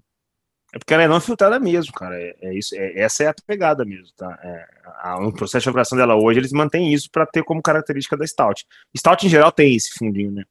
É 0.72 0.78
porque 0.78 0.94
ela 0.94 1.04
é 1.04 1.08
não 1.08 1.20
filtrada 1.20 1.60
mesmo, 1.60 1.92
cara. 1.94 2.16
É, 2.22 2.36
é 2.42 2.54
isso, 2.54 2.76
é, 2.76 3.00
essa 3.00 3.24
é 3.24 3.28
a 3.30 3.34
pegada 3.48 3.84
mesmo, 3.84 4.14
tá? 4.16 4.40
É, 4.44 4.68
a, 5.02 5.18
o 5.26 5.34
processo 5.34 5.64
de 5.64 5.70
elaboração 5.70 5.98
dela 5.98 6.16
hoje, 6.16 6.40
eles 6.40 6.52
mantêm 6.52 6.94
isso 6.94 7.10
para 7.10 7.26
ter 7.26 7.44
como 7.44 7.64
característica 7.64 8.16
da 8.16 8.28
stout. 8.28 8.64
Stout 8.96 9.26
em 9.26 9.30
geral 9.30 9.52
tem 9.52 9.76
esse 9.76 9.98
fundinho, 9.98 10.32
né? 10.32 10.44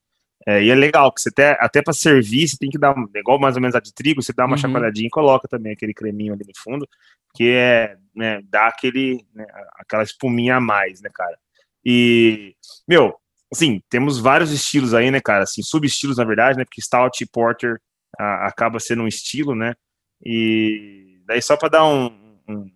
É, 0.46 0.62
e 0.62 0.70
é 0.70 0.74
legal, 0.74 1.12
que 1.12 1.20
você 1.20 1.28
até, 1.28 1.56
até 1.60 1.82
para 1.82 1.92
servir, 1.92 2.48
você 2.48 2.56
tem 2.56 2.68
que 2.68 2.78
dar, 2.78 2.94
igual 3.14 3.38
mais 3.38 3.54
ou 3.54 3.62
menos 3.62 3.76
a 3.76 3.80
de 3.80 3.94
trigo, 3.94 4.22
você 4.22 4.32
dá 4.32 4.44
uma 4.44 4.52
uhum. 4.52 4.58
chacoalhadinha 4.58 5.06
e 5.06 5.10
coloca 5.10 5.46
também 5.46 5.72
aquele 5.72 5.94
creminho 5.94 6.32
ali 6.32 6.44
no 6.44 6.52
fundo, 6.56 6.88
que 7.34 7.50
é, 7.50 7.96
né, 8.14 8.42
dá 8.48 8.66
aquele, 8.66 9.24
né, 9.34 9.46
aquela 9.76 10.02
espuminha 10.02 10.56
a 10.56 10.60
mais, 10.60 11.00
né, 11.00 11.10
cara? 11.14 11.38
E, 11.84 12.54
meu, 12.88 13.14
assim, 13.52 13.80
temos 13.88 14.18
vários 14.18 14.52
estilos 14.52 14.94
aí, 14.94 15.10
né, 15.10 15.20
cara? 15.20 15.44
Assim, 15.44 15.62
subestilos, 15.62 16.16
na 16.16 16.24
verdade, 16.24 16.58
né? 16.58 16.64
Porque 16.64 16.82
Stout 16.82 17.22
e 17.22 17.26
Porter 17.26 17.80
a, 18.18 18.46
acaba 18.46 18.80
sendo 18.80 19.02
um 19.02 19.08
estilo, 19.08 19.54
né? 19.54 19.74
E 20.24 21.20
daí 21.26 21.42
só 21.42 21.56
para 21.56 21.68
dar 21.68 21.84
um, 21.84 22.06
um, 22.48 22.70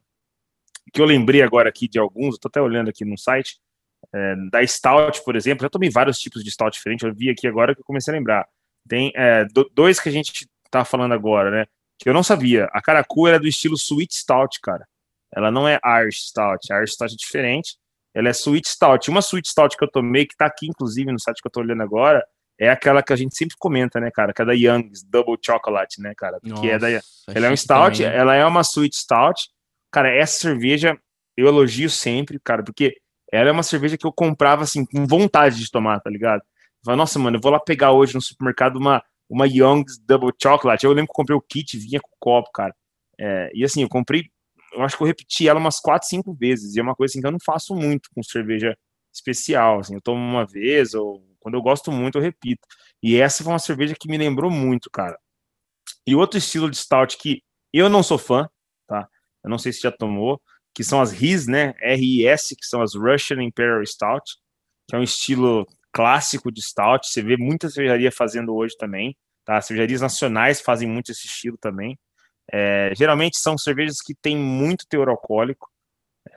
que 0.92 1.00
eu 1.00 1.04
lembrei 1.06 1.42
agora 1.42 1.68
aqui 1.68 1.88
de 1.88 1.98
alguns, 1.98 2.34
eu 2.34 2.40
tô 2.40 2.48
até 2.48 2.60
olhando 2.60 2.90
aqui 2.90 3.04
no 3.04 3.16
site, 3.16 3.58
é, 4.14 4.34
da 4.50 4.66
Stout, 4.66 5.24
por 5.24 5.36
exemplo, 5.36 5.62
já 5.62 5.70
tomei 5.70 5.90
vários 5.90 6.18
tipos 6.18 6.42
de 6.42 6.50
Stout 6.50 6.76
diferentes, 6.76 7.06
eu 7.06 7.14
vi 7.14 7.30
aqui 7.30 7.46
agora 7.46 7.74
que 7.74 7.80
eu 7.80 7.84
comecei 7.84 8.12
a 8.12 8.16
lembrar. 8.16 8.46
Tem 8.88 9.12
é, 9.14 9.44
do, 9.46 9.68
dois 9.72 9.98
que 9.98 10.08
a 10.08 10.12
gente 10.12 10.48
tá 10.70 10.84
falando 10.84 11.12
agora, 11.12 11.50
né? 11.50 11.66
Que 11.98 12.08
eu 12.08 12.14
não 12.14 12.22
sabia. 12.22 12.68
A 12.72 12.80
Caracu 12.80 13.26
era 13.26 13.38
do 13.38 13.48
estilo 13.48 13.76
Sweet 13.76 14.14
Stout, 14.14 14.60
cara. 14.60 14.86
Ela 15.34 15.50
não 15.50 15.66
é 15.66 15.78
Irish 16.02 16.28
Stout. 16.28 16.72
A 16.72 16.78
Irish 16.78 16.92
Stout 16.92 17.14
é 17.14 17.16
diferente. 17.16 17.76
Ela 18.14 18.28
é 18.28 18.32
Sweet 18.32 18.68
Stout. 18.68 19.10
Uma 19.10 19.20
Sweet 19.20 19.48
Stout 19.48 19.76
que 19.76 19.84
eu 19.84 19.90
tomei, 19.90 20.24
que 20.26 20.36
tá 20.36 20.46
aqui, 20.46 20.66
inclusive, 20.66 21.10
no 21.12 21.20
site 21.20 21.40
que 21.42 21.48
eu 21.48 21.50
tô 21.50 21.60
olhando 21.60 21.82
agora, 21.82 22.24
é 22.58 22.70
aquela 22.70 23.02
que 23.02 23.12
a 23.12 23.16
gente 23.16 23.36
sempre 23.36 23.56
comenta, 23.58 24.00
né, 24.00 24.10
cara? 24.10 24.32
Que 24.32 24.40
é 24.40 24.44
da 24.44 24.52
Young's 24.54 25.02
Double 25.02 25.36
Chocolate, 25.44 26.00
né, 26.00 26.14
cara? 26.16 26.38
Nossa, 26.42 26.62
que 26.62 26.70
é 26.70 26.78
da, 26.78 26.88
ela 26.88 27.46
é 27.46 27.50
um 27.50 27.56
Stout, 27.56 28.02
também. 28.02 28.18
ela 28.18 28.34
é 28.34 28.46
uma 28.46 28.62
Sweet 28.62 28.96
Stout. 28.96 29.48
Cara, 29.92 30.08
essa 30.14 30.40
cerveja 30.40 30.98
eu 31.36 31.46
elogio 31.46 31.90
sempre, 31.90 32.40
cara, 32.42 32.62
porque 32.62 32.96
ela 33.36 33.50
é 33.50 33.52
uma 33.52 33.62
cerveja 33.62 33.96
que 33.96 34.06
eu 34.06 34.12
comprava, 34.12 34.62
assim, 34.62 34.84
com 34.84 35.06
vontade 35.06 35.58
de 35.58 35.70
tomar, 35.70 36.00
tá 36.00 36.10
ligado? 36.10 36.42
falei, 36.84 36.98
nossa, 36.98 37.18
mano, 37.18 37.36
eu 37.36 37.40
vou 37.40 37.50
lá 37.50 37.58
pegar 37.58 37.92
hoje 37.92 38.14
no 38.14 38.22
supermercado 38.22 38.76
uma, 38.76 39.02
uma 39.28 39.46
Young's 39.46 39.98
Double 39.98 40.32
Chocolate. 40.40 40.86
Eu 40.86 40.92
lembro 40.92 41.08
que 41.08 41.10
eu 41.12 41.16
comprei 41.16 41.36
o 41.36 41.40
kit, 41.40 41.76
vinha 41.76 42.00
com 42.00 42.08
o 42.08 42.18
copo, 42.18 42.50
cara. 42.52 42.74
É, 43.18 43.50
e 43.54 43.64
assim, 43.64 43.82
eu 43.82 43.88
comprei, 43.88 44.30
eu 44.72 44.82
acho 44.82 44.96
que 44.96 45.02
eu 45.02 45.06
repeti 45.06 45.48
ela 45.48 45.58
umas 45.58 45.80
4, 45.80 46.08
5 46.08 46.32
vezes. 46.34 46.76
E 46.76 46.80
é 46.80 46.82
uma 46.82 46.94
coisa 46.94 47.12
assim 47.12 47.20
que 47.20 47.26
eu 47.26 47.32
não 47.32 47.40
faço 47.44 47.74
muito 47.74 48.08
com 48.14 48.22
cerveja 48.22 48.76
especial. 49.12 49.80
Assim, 49.80 49.94
eu 49.94 50.00
tomo 50.00 50.20
uma 50.20 50.46
vez, 50.46 50.94
ou 50.94 51.26
quando 51.40 51.54
eu 51.54 51.62
gosto 51.62 51.90
muito, 51.90 52.18
eu 52.18 52.22
repito. 52.22 52.66
E 53.02 53.16
essa 53.16 53.42
foi 53.42 53.52
uma 53.52 53.58
cerveja 53.58 53.96
que 53.98 54.08
me 54.08 54.16
lembrou 54.16 54.50
muito, 54.50 54.88
cara. 54.90 55.18
E 56.06 56.14
outro 56.14 56.38
estilo 56.38 56.70
de 56.70 56.76
stout 56.76 57.18
que 57.18 57.42
eu 57.72 57.88
não 57.88 58.02
sou 58.02 58.18
fã, 58.18 58.48
tá? 58.86 59.08
Eu 59.44 59.50
não 59.50 59.58
sei 59.58 59.72
se 59.72 59.80
já 59.80 59.92
tomou, 59.92 60.40
que 60.76 60.84
são 60.84 61.00
as 61.00 61.10
RIS, 61.10 61.46
né? 61.46 61.74
R-I-S, 61.80 62.54
que 62.54 62.66
são 62.66 62.82
as 62.82 62.94
Russian 62.94 63.42
Imperial 63.42 63.84
Stout, 63.86 64.36
que 64.86 64.94
é 64.94 64.98
um 64.98 65.02
estilo 65.02 65.66
clássico 65.90 66.52
de 66.52 66.60
stout. 66.60 67.08
Você 67.08 67.22
vê 67.22 67.38
muita 67.38 67.70
cervejaria 67.70 68.12
fazendo 68.12 68.54
hoje 68.54 68.76
também, 68.76 69.16
tá? 69.42 69.58
cervejarias 69.62 70.02
nacionais 70.02 70.60
fazem 70.60 70.86
muito 70.86 71.10
esse 71.10 71.26
estilo 71.26 71.56
também. 71.56 71.98
É, 72.52 72.92
geralmente 72.94 73.38
são 73.38 73.56
cervejas 73.56 74.02
que 74.02 74.14
têm 74.14 74.36
muito 74.36 74.86
teor 74.86 75.08
alcoólico. 75.08 75.66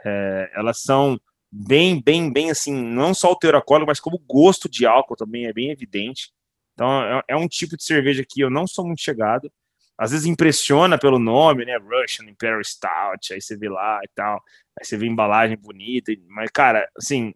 É, 0.05 0.49
elas 0.55 0.79
são 0.79 1.19
bem, 1.51 2.01
bem, 2.01 2.31
bem 2.31 2.49
assim, 2.49 2.73
não 2.73 3.13
só 3.13 3.33
o 3.33 3.35
teor 3.35 3.55
alcoólico, 3.55 3.89
mas 3.89 3.99
como 3.99 4.15
o 4.15 4.25
gosto 4.25 4.69
de 4.69 4.85
álcool 4.85 5.17
também 5.17 5.47
é 5.47 5.53
bem 5.53 5.69
evidente. 5.69 6.31
Então 6.75 7.03
é, 7.03 7.21
é 7.27 7.35
um 7.35 7.47
tipo 7.49 7.75
de 7.75 7.83
cerveja 7.83 8.23
que 8.25 8.39
eu 8.39 8.49
não 8.49 8.65
sou 8.65 8.87
muito 8.87 9.01
chegado 9.01 9.51
às 9.99 10.11
vezes 10.11 10.25
impressiona 10.25 10.97
pelo 10.97 11.19
nome, 11.19 11.65
né? 11.65 11.77
Russian 11.77 12.29
Imperial 12.29 12.63
Stout, 12.63 13.33
aí 13.33 13.41
você 13.41 13.57
vê 13.57 13.67
lá 13.67 13.99
e 14.01 14.09
tal. 14.15 14.41
Aí 14.79 14.85
você 14.85 14.95
vê 14.95 15.05
embalagem 15.05 15.57
bonita, 15.57 16.13
mas, 16.29 16.49
cara, 16.51 16.87
assim, 16.97 17.33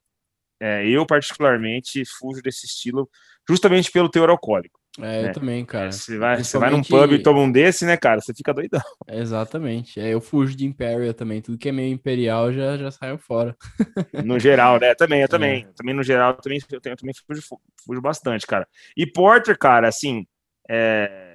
é, 0.62 0.88
eu 0.88 1.06
particularmente 1.06 2.04
fujo 2.06 2.42
desse 2.42 2.66
estilo 2.66 3.10
justamente 3.48 3.92
pelo 3.92 4.08
teor 4.08 4.30
alcoólico. 4.30 4.80
É, 5.02 5.20
eu 5.20 5.24
né? 5.24 5.32
também, 5.34 5.66
cara. 5.66 5.92
Você 5.92 6.18
vai, 6.18 6.36
Principalmente... 6.36 6.86
você 6.86 6.92
vai 6.92 7.02
num 7.02 7.08
pub 7.08 7.20
e 7.20 7.24
toma 7.24 7.40
um 7.40 7.52
desse, 7.52 7.84
né, 7.86 7.98
cara? 7.98 8.22
Você 8.22 8.34
fica 8.34 8.54
doidão. 8.54 8.82
Exatamente. 9.10 10.00
É, 10.00 10.14
eu 10.14 10.22
fujo 10.22 10.56
de 10.56 10.66
Imperial 10.66 11.14
também. 11.14 11.42
Tudo 11.42 11.58
que 11.58 11.68
é 11.68 11.72
meio 11.72 11.92
imperial 11.92 12.54
já, 12.54 12.78
já 12.78 12.92
saiu 12.92 13.18
fora. 13.18 13.58
No 14.24 14.40
geral, 14.40 14.80
né? 14.80 14.94
Também, 14.96 15.22
eu 15.22 15.28
também. 15.28 15.64
É. 15.64 15.74
Também 15.76 15.96
no 15.96 16.04
geral, 16.04 16.36
também, 16.36 16.60
eu, 16.72 16.80
tenho, 16.80 16.94
eu 16.94 16.98
também 16.98 17.16
fujo, 17.28 17.42
fujo 17.86 18.02
bastante, 18.02 18.46
cara. 18.46 18.68
E 18.96 19.06
Porter, 19.06 19.58
cara, 19.58 19.88
assim, 19.88 20.26
é... 20.70 21.33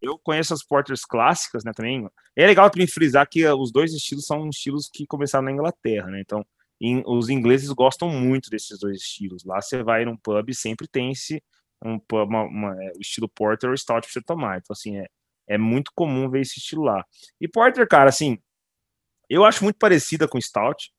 eu 0.00 0.18
conheço 0.18 0.54
as 0.54 0.64
Porters 0.64 1.04
clássicas, 1.04 1.64
né, 1.64 1.72
também. 1.74 2.08
É 2.36 2.46
legal 2.46 2.70
também 2.70 2.86
frisar 2.86 3.28
que 3.28 3.46
os 3.46 3.72
dois 3.72 3.92
estilos 3.92 4.26
são 4.26 4.48
estilos 4.48 4.88
que 4.92 5.06
começaram 5.06 5.44
na 5.44 5.52
Inglaterra, 5.52 6.08
né? 6.08 6.20
Então, 6.20 6.44
os 7.06 7.28
ingleses 7.28 7.70
gostam 7.70 8.08
muito 8.08 8.48
desses 8.50 8.78
dois 8.78 8.96
estilos. 8.96 9.44
Lá 9.44 9.60
você 9.60 9.82
vai 9.82 10.04
num 10.04 10.16
pub 10.16 10.48
e 10.48 10.54
sempre 10.54 10.88
tem 10.88 11.12
esse 11.12 11.42
um, 11.84 12.00
uma, 12.12 12.42
uma, 12.44 12.82
é, 12.82 12.92
estilo 12.98 13.28
Porter 13.28 13.70
ou 13.70 13.76
Stout 13.76 14.06
pra 14.06 14.12
você 14.12 14.22
tomar. 14.22 14.58
Então, 14.58 14.72
assim, 14.72 14.98
é, 14.98 15.06
é 15.48 15.58
muito 15.58 15.92
comum 15.94 16.28
ver 16.30 16.40
esse 16.40 16.58
estilo 16.58 16.84
lá. 16.84 17.04
E 17.40 17.48
Porter, 17.48 17.86
cara, 17.86 18.08
assim, 18.08 18.38
eu 19.28 19.44
acho 19.44 19.64
muito 19.64 19.78
parecida 19.78 20.26
com 20.28 20.40
Stout. 20.40 20.90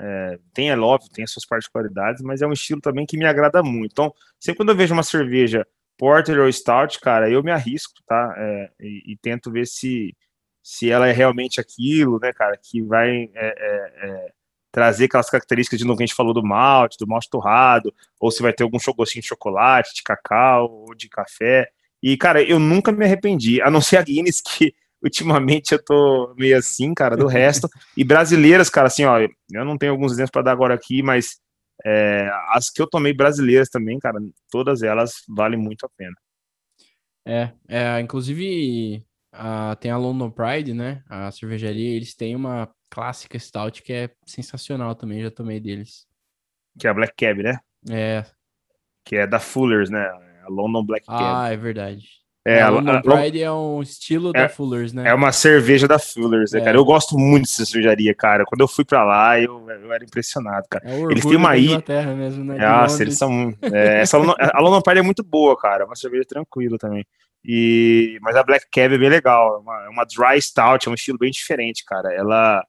É, 0.00 0.38
tem, 0.54 0.70
é 0.70 0.78
óbvio, 0.78 1.10
tem 1.10 1.24
as 1.24 1.32
suas 1.32 1.46
particularidades, 1.46 2.22
mas 2.22 2.40
é 2.40 2.46
um 2.46 2.52
estilo 2.52 2.80
também 2.80 3.04
que 3.04 3.16
me 3.16 3.26
agrada 3.26 3.62
muito. 3.62 3.92
Então, 3.92 4.14
sempre 4.38 4.58
quando 4.58 4.70
eu 4.70 4.76
vejo 4.76 4.94
uma 4.94 5.02
cerveja 5.02 5.66
Porter 5.98 6.38
ou 6.38 6.50
Stout, 6.50 7.00
cara, 7.00 7.28
eu 7.28 7.42
me 7.42 7.50
arrisco, 7.50 7.94
tá? 8.06 8.34
É, 8.38 8.70
e, 8.80 9.12
e, 9.12 9.16
tento 9.16 9.50
ver 9.50 9.66
se, 9.66 10.16
se 10.62 10.88
ela 10.90 11.08
é 11.08 11.12
realmente 11.12 11.60
aquilo, 11.60 12.20
né, 12.20 12.32
cara, 12.32 12.56
que 12.56 12.80
vai 12.80 13.10
é, 13.10 13.28
é, 13.34 14.08
é 14.08 14.32
trazer 14.70 15.06
aquelas 15.06 15.28
características 15.28 15.78
de 15.78 15.84
novo 15.84 15.96
que 15.96 16.04
a 16.04 16.06
gente 16.06 16.14
falou 16.14 16.32
do 16.32 16.42
malte, 16.42 16.98
do 16.98 17.06
malte 17.06 17.28
torrado, 17.28 17.92
ou 18.20 18.30
se 18.30 18.42
vai 18.42 18.52
ter 18.52 18.62
algum 18.62 18.78
gostinho 18.96 19.22
de 19.22 19.28
chocolate, 19.28 19.94
de 19.94 20.02
cacau 20.02 20.70
ou 20.70 20.94
de 20.94 21.08
café. 21.08 21.68
E, 22.00 22.16
cara, 22.16 22.40
eu 22.42 22.60
nunca 22.60 22.92
me 22.92 23.04
arrependi, 23.04 23.60
a 23.60 23.70
não 23.70 23.80
ser 23.80 23.96
a 23.96 24.02
Guinness, 24.02 24.40
que 24.46 24.72
ultimamente 25.02 25.72
eu 25.72 25.84
tô 25.84 26.34
meio 26.36 26.56
assim, 26.56 26.94
cara, 26.94 27.16
do 27.16 27.26
resto. 27.26 27.68
e 27.96 28.04
brasileiras, 28.04 28.70
cara, 28.70 28.86
assim, 28.86 29.04
ó, 29.04 29.18
eu 29.18 29.64
não 29.64 29.76
tenho 29.76 29.92
alguns 29.92 30.12
exemplos 30.12 30.30
para 30.30 30.42
dar 30.42 30.52
agora 30.52 30.74
aqui, 30.74 31.02
mas 31.02 31.40
é, 31.84 32.30
as 32.48 32.70
que 32.70 32.82
eu 32.82 32.88
tomei 32.88 33.12
brasileiras 33.12 33.68
também, 33.68 33.98
cara, 33.98 34.18
todas 34.50 34.82
elas 34.82 35.22
valem 35.28 35.58
muito 35.58 35.86
a 35.86 35.88
pena. 35.96 36.16
É, 37.26 37.52
é 37.68 38.00
inclusive 38.00 39.04
a, 39.32 39.76
tem 39.76 39.90
a 39.90 39.98
London 39.98 40.30
Pride, 40.30 40.74
né? 40.74 41.02
A 41.08 41.30
cervejaria, 41.30 41.96
eles 41.96 42.14
têm 42.14 42.34
uma 42.34 42.72
clássica 42.90 43.38
stout 43.38 43.82
que 43.82 43.92
é 43.92 44.10
sensacional 44.26 44.94
também, 44.94 45.22
já 45.22 45.30
tomei 45.30 45.60
deles. 45.60 46.06
Que 46.78 46.86
é 46.86 46.90
a 46.90 46.94
Black 46.94 47.14
Cab, 47.16 47.42
né? 47.42 47.58
É. 47.90 48.24
Que 49.04 49.16
é 49.16 49.26
da 49.26 49.38
Fullers, 49.38 49.90
né? 49.90 50.06
A 50.44 50.48
London 50.48 50.84
Black 50.84 51.06
Cab. 51.06 51.20
Ah, 51.20 51.48
é 51.50 51.56
verdade. 51.56 52.17
É, 52.48 52.62
a 52.62 52.68
London 52.68 53.00
Pride 53.02 53.42
é 53.42 53.52
um 53.52 53.82
estilo 53.82 54.30
é, 54.34 54.42
da 54.42 54.48
Fullers, 54.48 54.92
né? 54.92 55.08
É 55.08 55.14
uma 55.14 55.32
cerveja 55.32 55.86
da 55.86 55.98
Fullers, 55.98 56.52
né, 56.52 56.60
é. 56.60 56.64
cara? 56.64 56.76
Eu 56.76 56.84
gosto 56.84 57.18
muito 57.18 57.42
dessa 57.42 57.64
cervejaria, 57.64 58.14
cara. 58.14 58.44
Quando 58.44 58.60
eu 58.60 58.68
fui 58.68 58.84
pra 58.84 59.04
lá, 59.04 59.40
eu, 59.40 59.68
eu 59.68 59.92
era 59.92 60.04
impressionado, 60.04 60.66
cara. 60.70 60.84
É 60.88 61.00
eles 61.02 61.24
têm 61.24 61.36
uma 61.36 61.56
ilha. 61.56 61.82
mesmo, 62.16 62.44
né? 62.44 62.56
Nossa, 62.58 63.02
eles 63.02 63.18
são. 63.18 63.54
É, 63.62 64.00
essa 64.00 64.16
London, 64.16 64.34
a 64.38 64.60
London 64.60 64.80
Pride 64.80 65.00
é 65.00 65.02
muito 65.02 65.22
boa, 65.22 65.56
cara. 65.56 65.84
É 65.84 65.86
uma 65.86 65.96
cerveja 65.96 66.24
tranquila 66.26 66.78
também. 66.78 67.04
E, 67.44 68.18
mas 68.20 68.34
a 68.36 68.42
Black 68.42 68.66
Cab 68.72 68.94
é 68.94 68.98
bem 68.98 69.08
legal. 69.08 69.56
É 69.56 69.58
uma, 69.58 69.84
é 69.84 69.88
uma 69.88 70.04
dry 70.04 70.40
stout, 70.40 70.88
é 70.88 70.90
um 70.90 70.94
estilo 70.94 71.18
bem 71.18 71.30
diferente, 71.30 71.84
cara. 71.84 72.12
Ela 72.12 72.64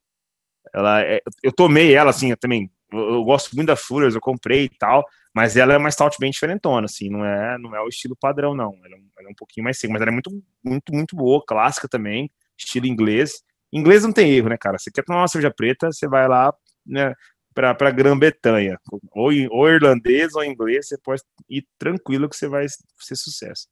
ela 0.73 1.01
é, 1.01 1.21
eu 1.43 1.51
tomei 1.51 1.93
ela 1.93 2.09
assim, 2.09 2.31
eu 2.31 2.37
também. 2.37 2.69
Eu, 2.91 2.99
eu, 2.99 3.23
gosto 3.23 3.55
muito 3.55 3.67
da 3.67 3.75
Fullers, 3.75 4.15
eu 4.15 4.21
comprei 4.21 4.65
e 4.65 4.69
tal, 4.69 5.05
mas 5.35 5.55
ela 5.55 5.73
é 5.73 5.77
uma 5.77 5.91
stout 5.91 6.17
bem 6.19 6.31
diferentona, 6.31 6.85
assim, 6.85 7.09
não 7.09 7.23
é, 7.23 7.57
não 7.57 7.75
é 7.75 7.81
o 7.81 7.87
estilo 7.87 8.15
padrão, 8.15 8.55
não. 8.55 8.73
Ela, 8.83 8.95
é 8.95 8.99
ela 9.19 9.29
é 9.29 9.31
um 9.31 9.35
pouquinho 9.35 9.63
mais 9.63 9.77
seca, 9.79 9.93
mas 9.93 10.01
ela 10.01 10.11
é 10.11 10.13
muito, 10.13 10.31
muito, 10.63 10.93
muito 10.93 11.15
boa, 11.15 11.43
clássica 11.45 11.87
também, 11.87 12.31
estilo 12.57 12.87
inglês. 12.87 13.43
Inglês 13.71 14.03
não 14.03 14.11
tem 14.11 14.31
erro, 14.31 14.49
né, 14.49 14.57
cara? 14.57 14.77
Você 14.77 14.91
quer 14.91 15.03
tomar 15.03 15.21
uma 15.21 15.27
cerveja 15.27 15.53
preta, 15.53 15.91
você 15.91 16.07
vai 16.07 16.27
lá, 16.27 16.53
né, 16.85 17.13
para 17.53 17.91
Grã-Bretanha, 17.91 18.79
ou, 19.11 19.31
ou 19.51 19.69
irlandês 19.69 20.33
ou 20.33 20.43
inglês, 20.43 20.87
você 20.87 20.97
pode 20.97 21.21
ir 21.49 21.67
tranquilo 21.77 22.29
que 22.29 22.35
você 22.35 22.47
vai 22.47 22.65
ser 22.67 23.15
sucesso. 23.15 23.67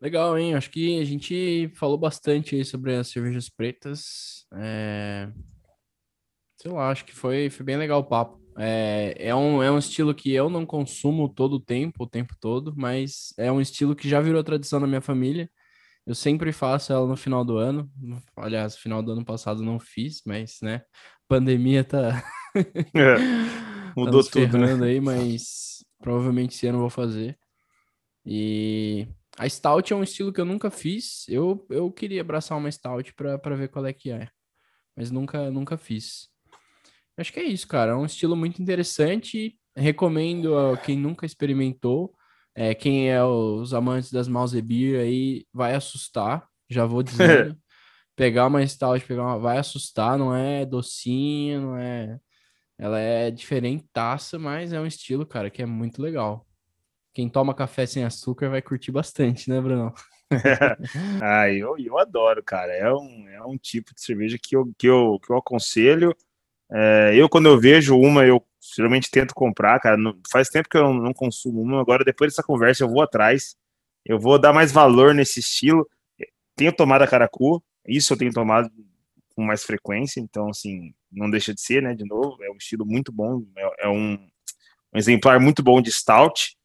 Legal, 0.00 0.36
hein? 0.36 0.54
Acho 0.56 0.68
que 0.68 1.00
a 1.00 1.04
gente 1.04 1.70
falou 1.76 1.96
bastante 1.96 2.56
aí 2.56 2.64
sobre 2.64 2.96
as 2.96 3.08
cervejas 3.08 3.48
pretas. 3.48 4.44
É... 4.54 5.30
Sei 6.60 6.72
lá, 6.72 6.90
acho 6.90 7.04
que 7.04 7.14
foi, 7.14 7.48
foi 7.48 7.64
bem 7.64 7.76
legal 7.76 8.00
o 8.00 8.04
papo. 8.04 8.41
É, 8.58 9.14
é, 9.18 9.34
um, 9.34 9.62
é 9.62 9.70
um 9.70 9.78
estilo 9.78 10.14
que 10.14 10.32
eu 10.32 10.50
não 10.50 10.66
consumo 10.66 11.28
todo 11.28 11.54
o 11.54 11.60
tempo, 11.60 12.04
o 12.04 12.08
tempo 12.08 12.34
todo, 12.40 12.74
mas 12.76 13.32
é 13.38 13.50
um 13.50 13.60
estilo 13.60 13.96
que 13.96 14.08
já 14.08 14.20
virou 14.20 14.42
tradição 14.44 14.80
na 14.80 14.86
minha 14.86 15.00
família. 15.00 15.50
Eu 16.06 16.14
sempre 16.14 16.52
faço 16.52 16.92
ela 16.92 17.06
no 17.06 17.16
final 17.16 17.44
do 17.44 17.56
ano. 17.56 17.90
Aliás, 18.36 18.76
final 18.76 19.02
do 19.02 19.12
ano 19.12 19.24
passado 19.24 19.62
não 19.62 19.78
fiz, 19.78 20.20
mas, 20.26 20.58
né? 20.60 20.82
Pandemia 21.28 21.84
tá. 21.84 22.24
é, 22.94 23.16
mudou 23.96 24.22
tá 24.24 24.30
tudo, 24.32 24.58
né? 24.58 24.86
aí, 24.86 25.00
mas 25.00 25.84
provavelmente 26.00 26.56
esse 26.56 26.66
ano 26.66 26.78
eu 26.78 26.82
vou 26.82 26.90
fazer. 26.90 27.38
E 28.26 29.06
a 29.38 29.48
Stout 29.48 29.92
é 29.92 29.96
um 29.96 30.02
estilo 30.02 30.32
que 30.32 30.40
eu 30.40 30.44
nunca 30.44 30.70
fiz. 30.70 31.24
Eu, 31.28 31.64
eu 31.70 31.90
queria 31.90 32.20
abraçar 32.20 32.58
uma 32.58 32.70
Stout 32.70 33.14
para 33.14 33.56
ver 33.56 33.68
qual 33.68 33.86
é 33.86 33.92
que 33.92 34.10
é. 34.10 34.28
Mas 34.96 35.10
nunca, 35.10 35.50
nunca 35.50 35.76
fiz. 35.78 36.31
Acho 37.16 37.32
que 37.32 37.40
é 37.40 37.44
isso, 37.44 37.66
cara. 37.68 37.92
É 37.92 37.94
um 37.94 38.06
estilo 38.06 38.36
muito 38.36 38.60
interessante. 38.60 39.56
Recomendo 39.76 40.56
a 40.56 40.76
quem 40.78 40.96
nunca 40.96 41.26
experimentou. 41.26 42.14
É, 42.54 42.74
quem 42.74 43.10
é 43.10 43.22
os 43.24 43.72
amantes 43.72 44.10
das 44.12 44.28
Mouse 44.28 44.60
Beer 44.60 45.00
aí 45.00 45.46
vai 45.52 45.74
assustar. 45.74 46.46
Já 46.68 46.84
vou 46.86 47.02
dizendo. 47.02 47.56
pegar 48.16 48.46
uma 48.46 48.66
Stout, 48.66 49.06
pegar 49.06 49.22
uma, 49.22 49.38
vai 49.38 49.58
assustar. 49.58 50.18
Não 50.18 50.34
é 50.34 50.66
docinha, 50.66 51.60
não 51.60 51.76
é. 51.76 52.18
Ela 52.78 52.98
é 52.98 53.30
diferente 53.30 53.84
taça, 53.92 54.38
mas 54.38 54.72
é 54.72 54.80
um 54.80 54.86
estilo, 54.86 55.24
cara, 55.26 55.50
que 55.50 55.62
é 55.62 55.66
muito 55.66 56.02
legal 56.02 56.46
quem 57.12 57.28
toma 57.28 57.54
café 57.54 57.86
sem 57.86 58.04
açúcar 58.04 58.48
vai 58.48 58.62
curtir 58.62 58.90
bastante, 58.90 59.48
né, 59.50 59.60
Bruno? 59.60 59.92
ah, 61.20 61.50
eu, 61.52 61.76
eu 61.78 61.98
adoro, 61.98 62.42
cara. 62.42 62.72
É 62.72 62.92
um, 62.92 63.28
é 63.28 63.44
um 63.44 63.58
tipo 63.58 63.94
de 63.94 64.00
cerveja 64.00 64.38
que 64.42 64.56
eu, 64.56 64.72
que 64.78 64.86
eu, 64.88 65.18
que 65.20 65.30
eu 65.30 65.36
aconselho. 65.36 66.16
É, 66.74 67.12
eu, 67.14 67.28
quando 67.28 67.46
eu 67.46 67.60
vejo 67.60 67.98
uma, 67.98 68.24
eu 68.24 68.42
geralmente 68.74 69.10
tento 69.10 69.34
comprar, 69.34 69.78
cara. 69.80 69.96
Não, 69.96 70.16
faz 70.30 70.48
tempo 70.48 70.68
que 70.68 70.76
eu 70.76 70.84
não, 70.84 70.94
não, 70.94 71.12
consumo 71.12 71.60
uma. 71.60 71.80
Agora, 71.80 72.04
depois 72.04 72.32
dessa 72.32 72.42
conversa, 72.42 72.84
eu 72.84 72.88
vou 72.88 73.02
atrás. 73.02 73.56
Eu 74.04 74.18
vou 74.18 74.38
dar 74.38 74.52
mais 74.52 74.72
valor 74.72 75.14
nesse 75.14 75.40
estilo. 75.40 75.88
Tenho 76.56 76.72
tomado 76.72 77.02
a 77.02 77.06
Caracu, 77.06 77.62
isso 77.86 78.12
eu 78.12 78.16
tenho 78.16 78.32
tomado 78.32 78.70
com 79.34 79.42
mais 79.42 79.64
frequência, 79.64 80.20
então, 80.20 80.50
assim, 80.50 80.92
não 81.10 81.30
deixa 81.30 81.54
de 81.54 81.60
ser, 81.60 81.82
né? 81.82 81.94
De 81.94 82.04
novo, 82.04 82.42
é 82.42 82.50
um 82.50 82.56
estilo 82.56 82.84
muito 82.84 83.10
bom, 83.10 83.42
é, 83.56 83.86
é 83.86 83.88
um, 83.88 84.14
um 84.92 84.98
exemplar 84.98 85.40
muito 85.40 85.62
bom 85.62 85.80
de 85.80 85.90
stout. 85.90 86.56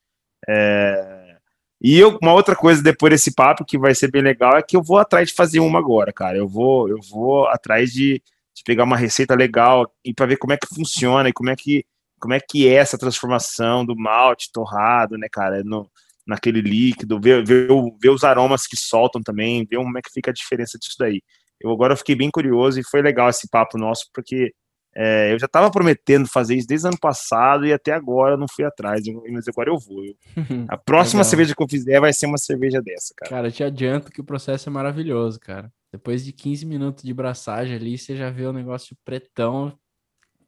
É... 0.47 1.37
E 1.81 1.97
eu, 1.97 2.17
uma 2.21 2.33
outra 2.33 2.55
coisa 2.55 2.81
depois 2.81 3.11
desse 3.11 3.33
papo 3.33 3.63
que 3.63 3.77
vai 3.77 3.93
ser 3.93 4.09
bem 4.11 4.21
legal 4.21 4.57
é 4.57 4.63
que 4.63 4.75
eu 4.75 4.83
vou 4.83 4.97
atrás 4.97 5.29
de 5.29 5.35
fazer 5.35 5.59
uma 5.59 5.79
agora, 5.79 6.11
cara. 6.11 6.37
Eu 6.37 6.47
vou, 6.47 6.89
eu 6.89 6.99
vou 7.09 7.47
atrás 7.47 7.91
de, 7.91 8.21
de 8.57 8.63
pegar 8.63 8.85
uma 8.85 8.97
receita 8.97 9.35
legal 9.35 9.93
e 10.03 10.11
para 10.11 10.25
ver 10.25 10.37
como 10.37 10.51
é 10.51 10.57
que 10.57 10.67
funciona 10.73 11.29
e 11.29 11.33
como 11.33 11.51
é 11.51 11.55
que 11.55 11.85
como 12.19 12.33
é 12.33 12.39
que 12.39 12.67
é 12.67 12.73
essa 12.73 12.97
transformação 12.97 13.85
do 13.85 13.95
malte 13.95 14.51
torrado, 14.51 15.19
né, 15.19 15.27
cara, 15.31 15.63
no, 15.63 15.87
naquele 16.25 16.61
líquido, 16.61 17.21
ver, 17.21 17.45
ver, 17.45 17.67
ver 18.01 18.09
os 18.09 18.23
aromas 18.23 18.65
que 18.65 18.75
soltam 18.75 19.21
também, 19.21 19.67
ver 19.69 19.77
como 19.77 19.95
é 19.99 20.01
que 20.01 20.11
fica 20.11 20.31
a 20.31 20.33
diferença 20.33 20.79
disso 20.79 20.95
daí. 20.97 21.21
Eu 21.61 21.71
agora 21.71 21.95
fiquei 21.95 22.15
bem 22.15 22.31
curioso 22.31 22.79
e 22.79 22.83
foi 22.83 23.03
legal 23.03 23.29
esse 23.29 23.47
papo 23.47 23.77
nosso, 23.77 24.09
porque 24.11 24.51
é, 24.95 25.31
eu 25.31 25.37
já 25.37 25.45
estava 25.45 25.69
prometendo 25.69 26.27
fazer 26.27 26.55
isso 26.55 26.67
desde 26.67 26.87
o 26.87 26.89
ano 26.89 26.99
passado 26.99 27.67
e 27.67 27.71
até 27.71 27.91
agora 27.91 28.35
não 28.35 28.47
fui 28.49 28.65
atrás, 28.65 29.03
mas 29.31 29.47
agora 29.47 29.69
eu 29.69 29.77
vou. 29.77 30.03
A 30.67 30.75
próxima 30.75 31.23
cerveja 31.23 31.53
que 31.55 31.61
eu 31.61 31.69
fizer 31.69 31.99
vai 31.99 32.11
ser 32.11 32.25
uma 32.25 32.39
cerveja 32.39 32.81
dessa, 32.81 33.13
cara. 33.15 33.29
Cara, 33.29 33.51
te 33.51 33.63
adianto 33.63 34.11
que 34.11 34.21
o 34.21 34.23
processo 34.23 34.69
é 34.69 34.71
maravilhoso, 34.71 35.39
cara. 35.39 35.71
Depois 35.91 36.23
de 36.25 36.33
15 36.33 36.65
minutos 36.65 37.03
de 37.03 37.13
braçagem 37.13 37.75
ali, 37.75 37.97
você 37.97 38.15
já 38.15 38.29
vê 38.29 38.45
o 38.45 38.53
negócio 38.53 38.97
pretão, 39.05 39.77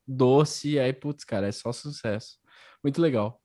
doce, 0.08 0.80
aí, 0.80 0.92
putz, 0.92 1.24
cara, 1.24 1.48
é 1.48 1.52
só 1.52 1.72
sucesso. 1.72 2.38
Muito 2.84 3.02
legal. 3.02 3.42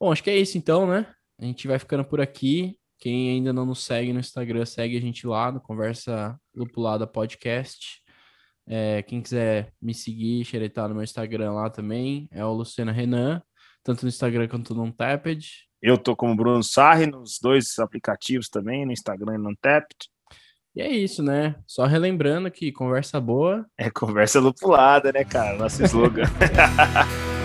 Bom, 0.00 0.12
acho 0.12 0.22
que 0.22 0.30
é 0.30 0.36
isso 0.36 0.56
então, 0.56 0.86
né? 0.86 1.12
A 1.38 1.44
gente 1.44 1.66
vai 1.66 1.78
ficando 1.78 2.04
por 2.04 2.20
aqui. 2.20 2.78
Quem 2.98 3.30
ainda 3.30 3.52
não 3.52 3.64
nos 3.64 3.84
segue 3.84 4.12
no 4.12 4.20
Instagram, 4.20 4.64
segue 4.64 4.96
a 4.96 5.00
gente 5.00 5.26
lá 5.26 5.52
no 5.52 5.60
Conversa 5.60 6.38
Lupulada 6.54 7.06
Podcast. 7.06 8.02
É, 8.66 9.02
quem 9.02 9.22
quiser 9.22 9.72
me 9.80 9.94
seguir, 9.94 10.44
xeretar 10.44 10.88
no 10.88 10.94
meu 10.94 11.04
Instagram 11.04 11.52
lá 11.52 11.70
também, 11.70 12.28
é 12.30 12.44
o 12.44 12.52
Luciano 12.52 12.92
Renan, 12.92 13.42
tanto 13.82 14.02
no 14.02 14.08
Instagram 14.08 14.46
quanto 14.46 14.74
no 14.74 14.82
Untapped. 14.82 15.68
Eu 15.80 15.96
tô 15.96 16.14
como 16.14 16.36
Bruno 16.36 16.62
Sarri 16.62 17.06
nos 17.06 17.38
dois 17.40 17.78
aplicativos 17.78 18.48
também, 18.48 18.84
no 18.84 18.92
Instagram 18.92 19.36
e 19.36 19.38
no 19.38 19.50
Untapped. 19.50 20.10
E 20.78 20.80
é 20.80 20.88
isso, 20.92 21.24
né? 21.24 21.56
Só 21.66 21.86
relembrando 21.86 22.48
que 22.52 22.70
conversa 22.70 23.20
boa. 23.20 23.66
É 23.76 23.90
conversa 23.90 24.38
lupulada, 24.38 25.10
né, 25.10 25.24
cara? 25.24 25.56
Nosso 25.56 25.82
slogan. 25.82 26.22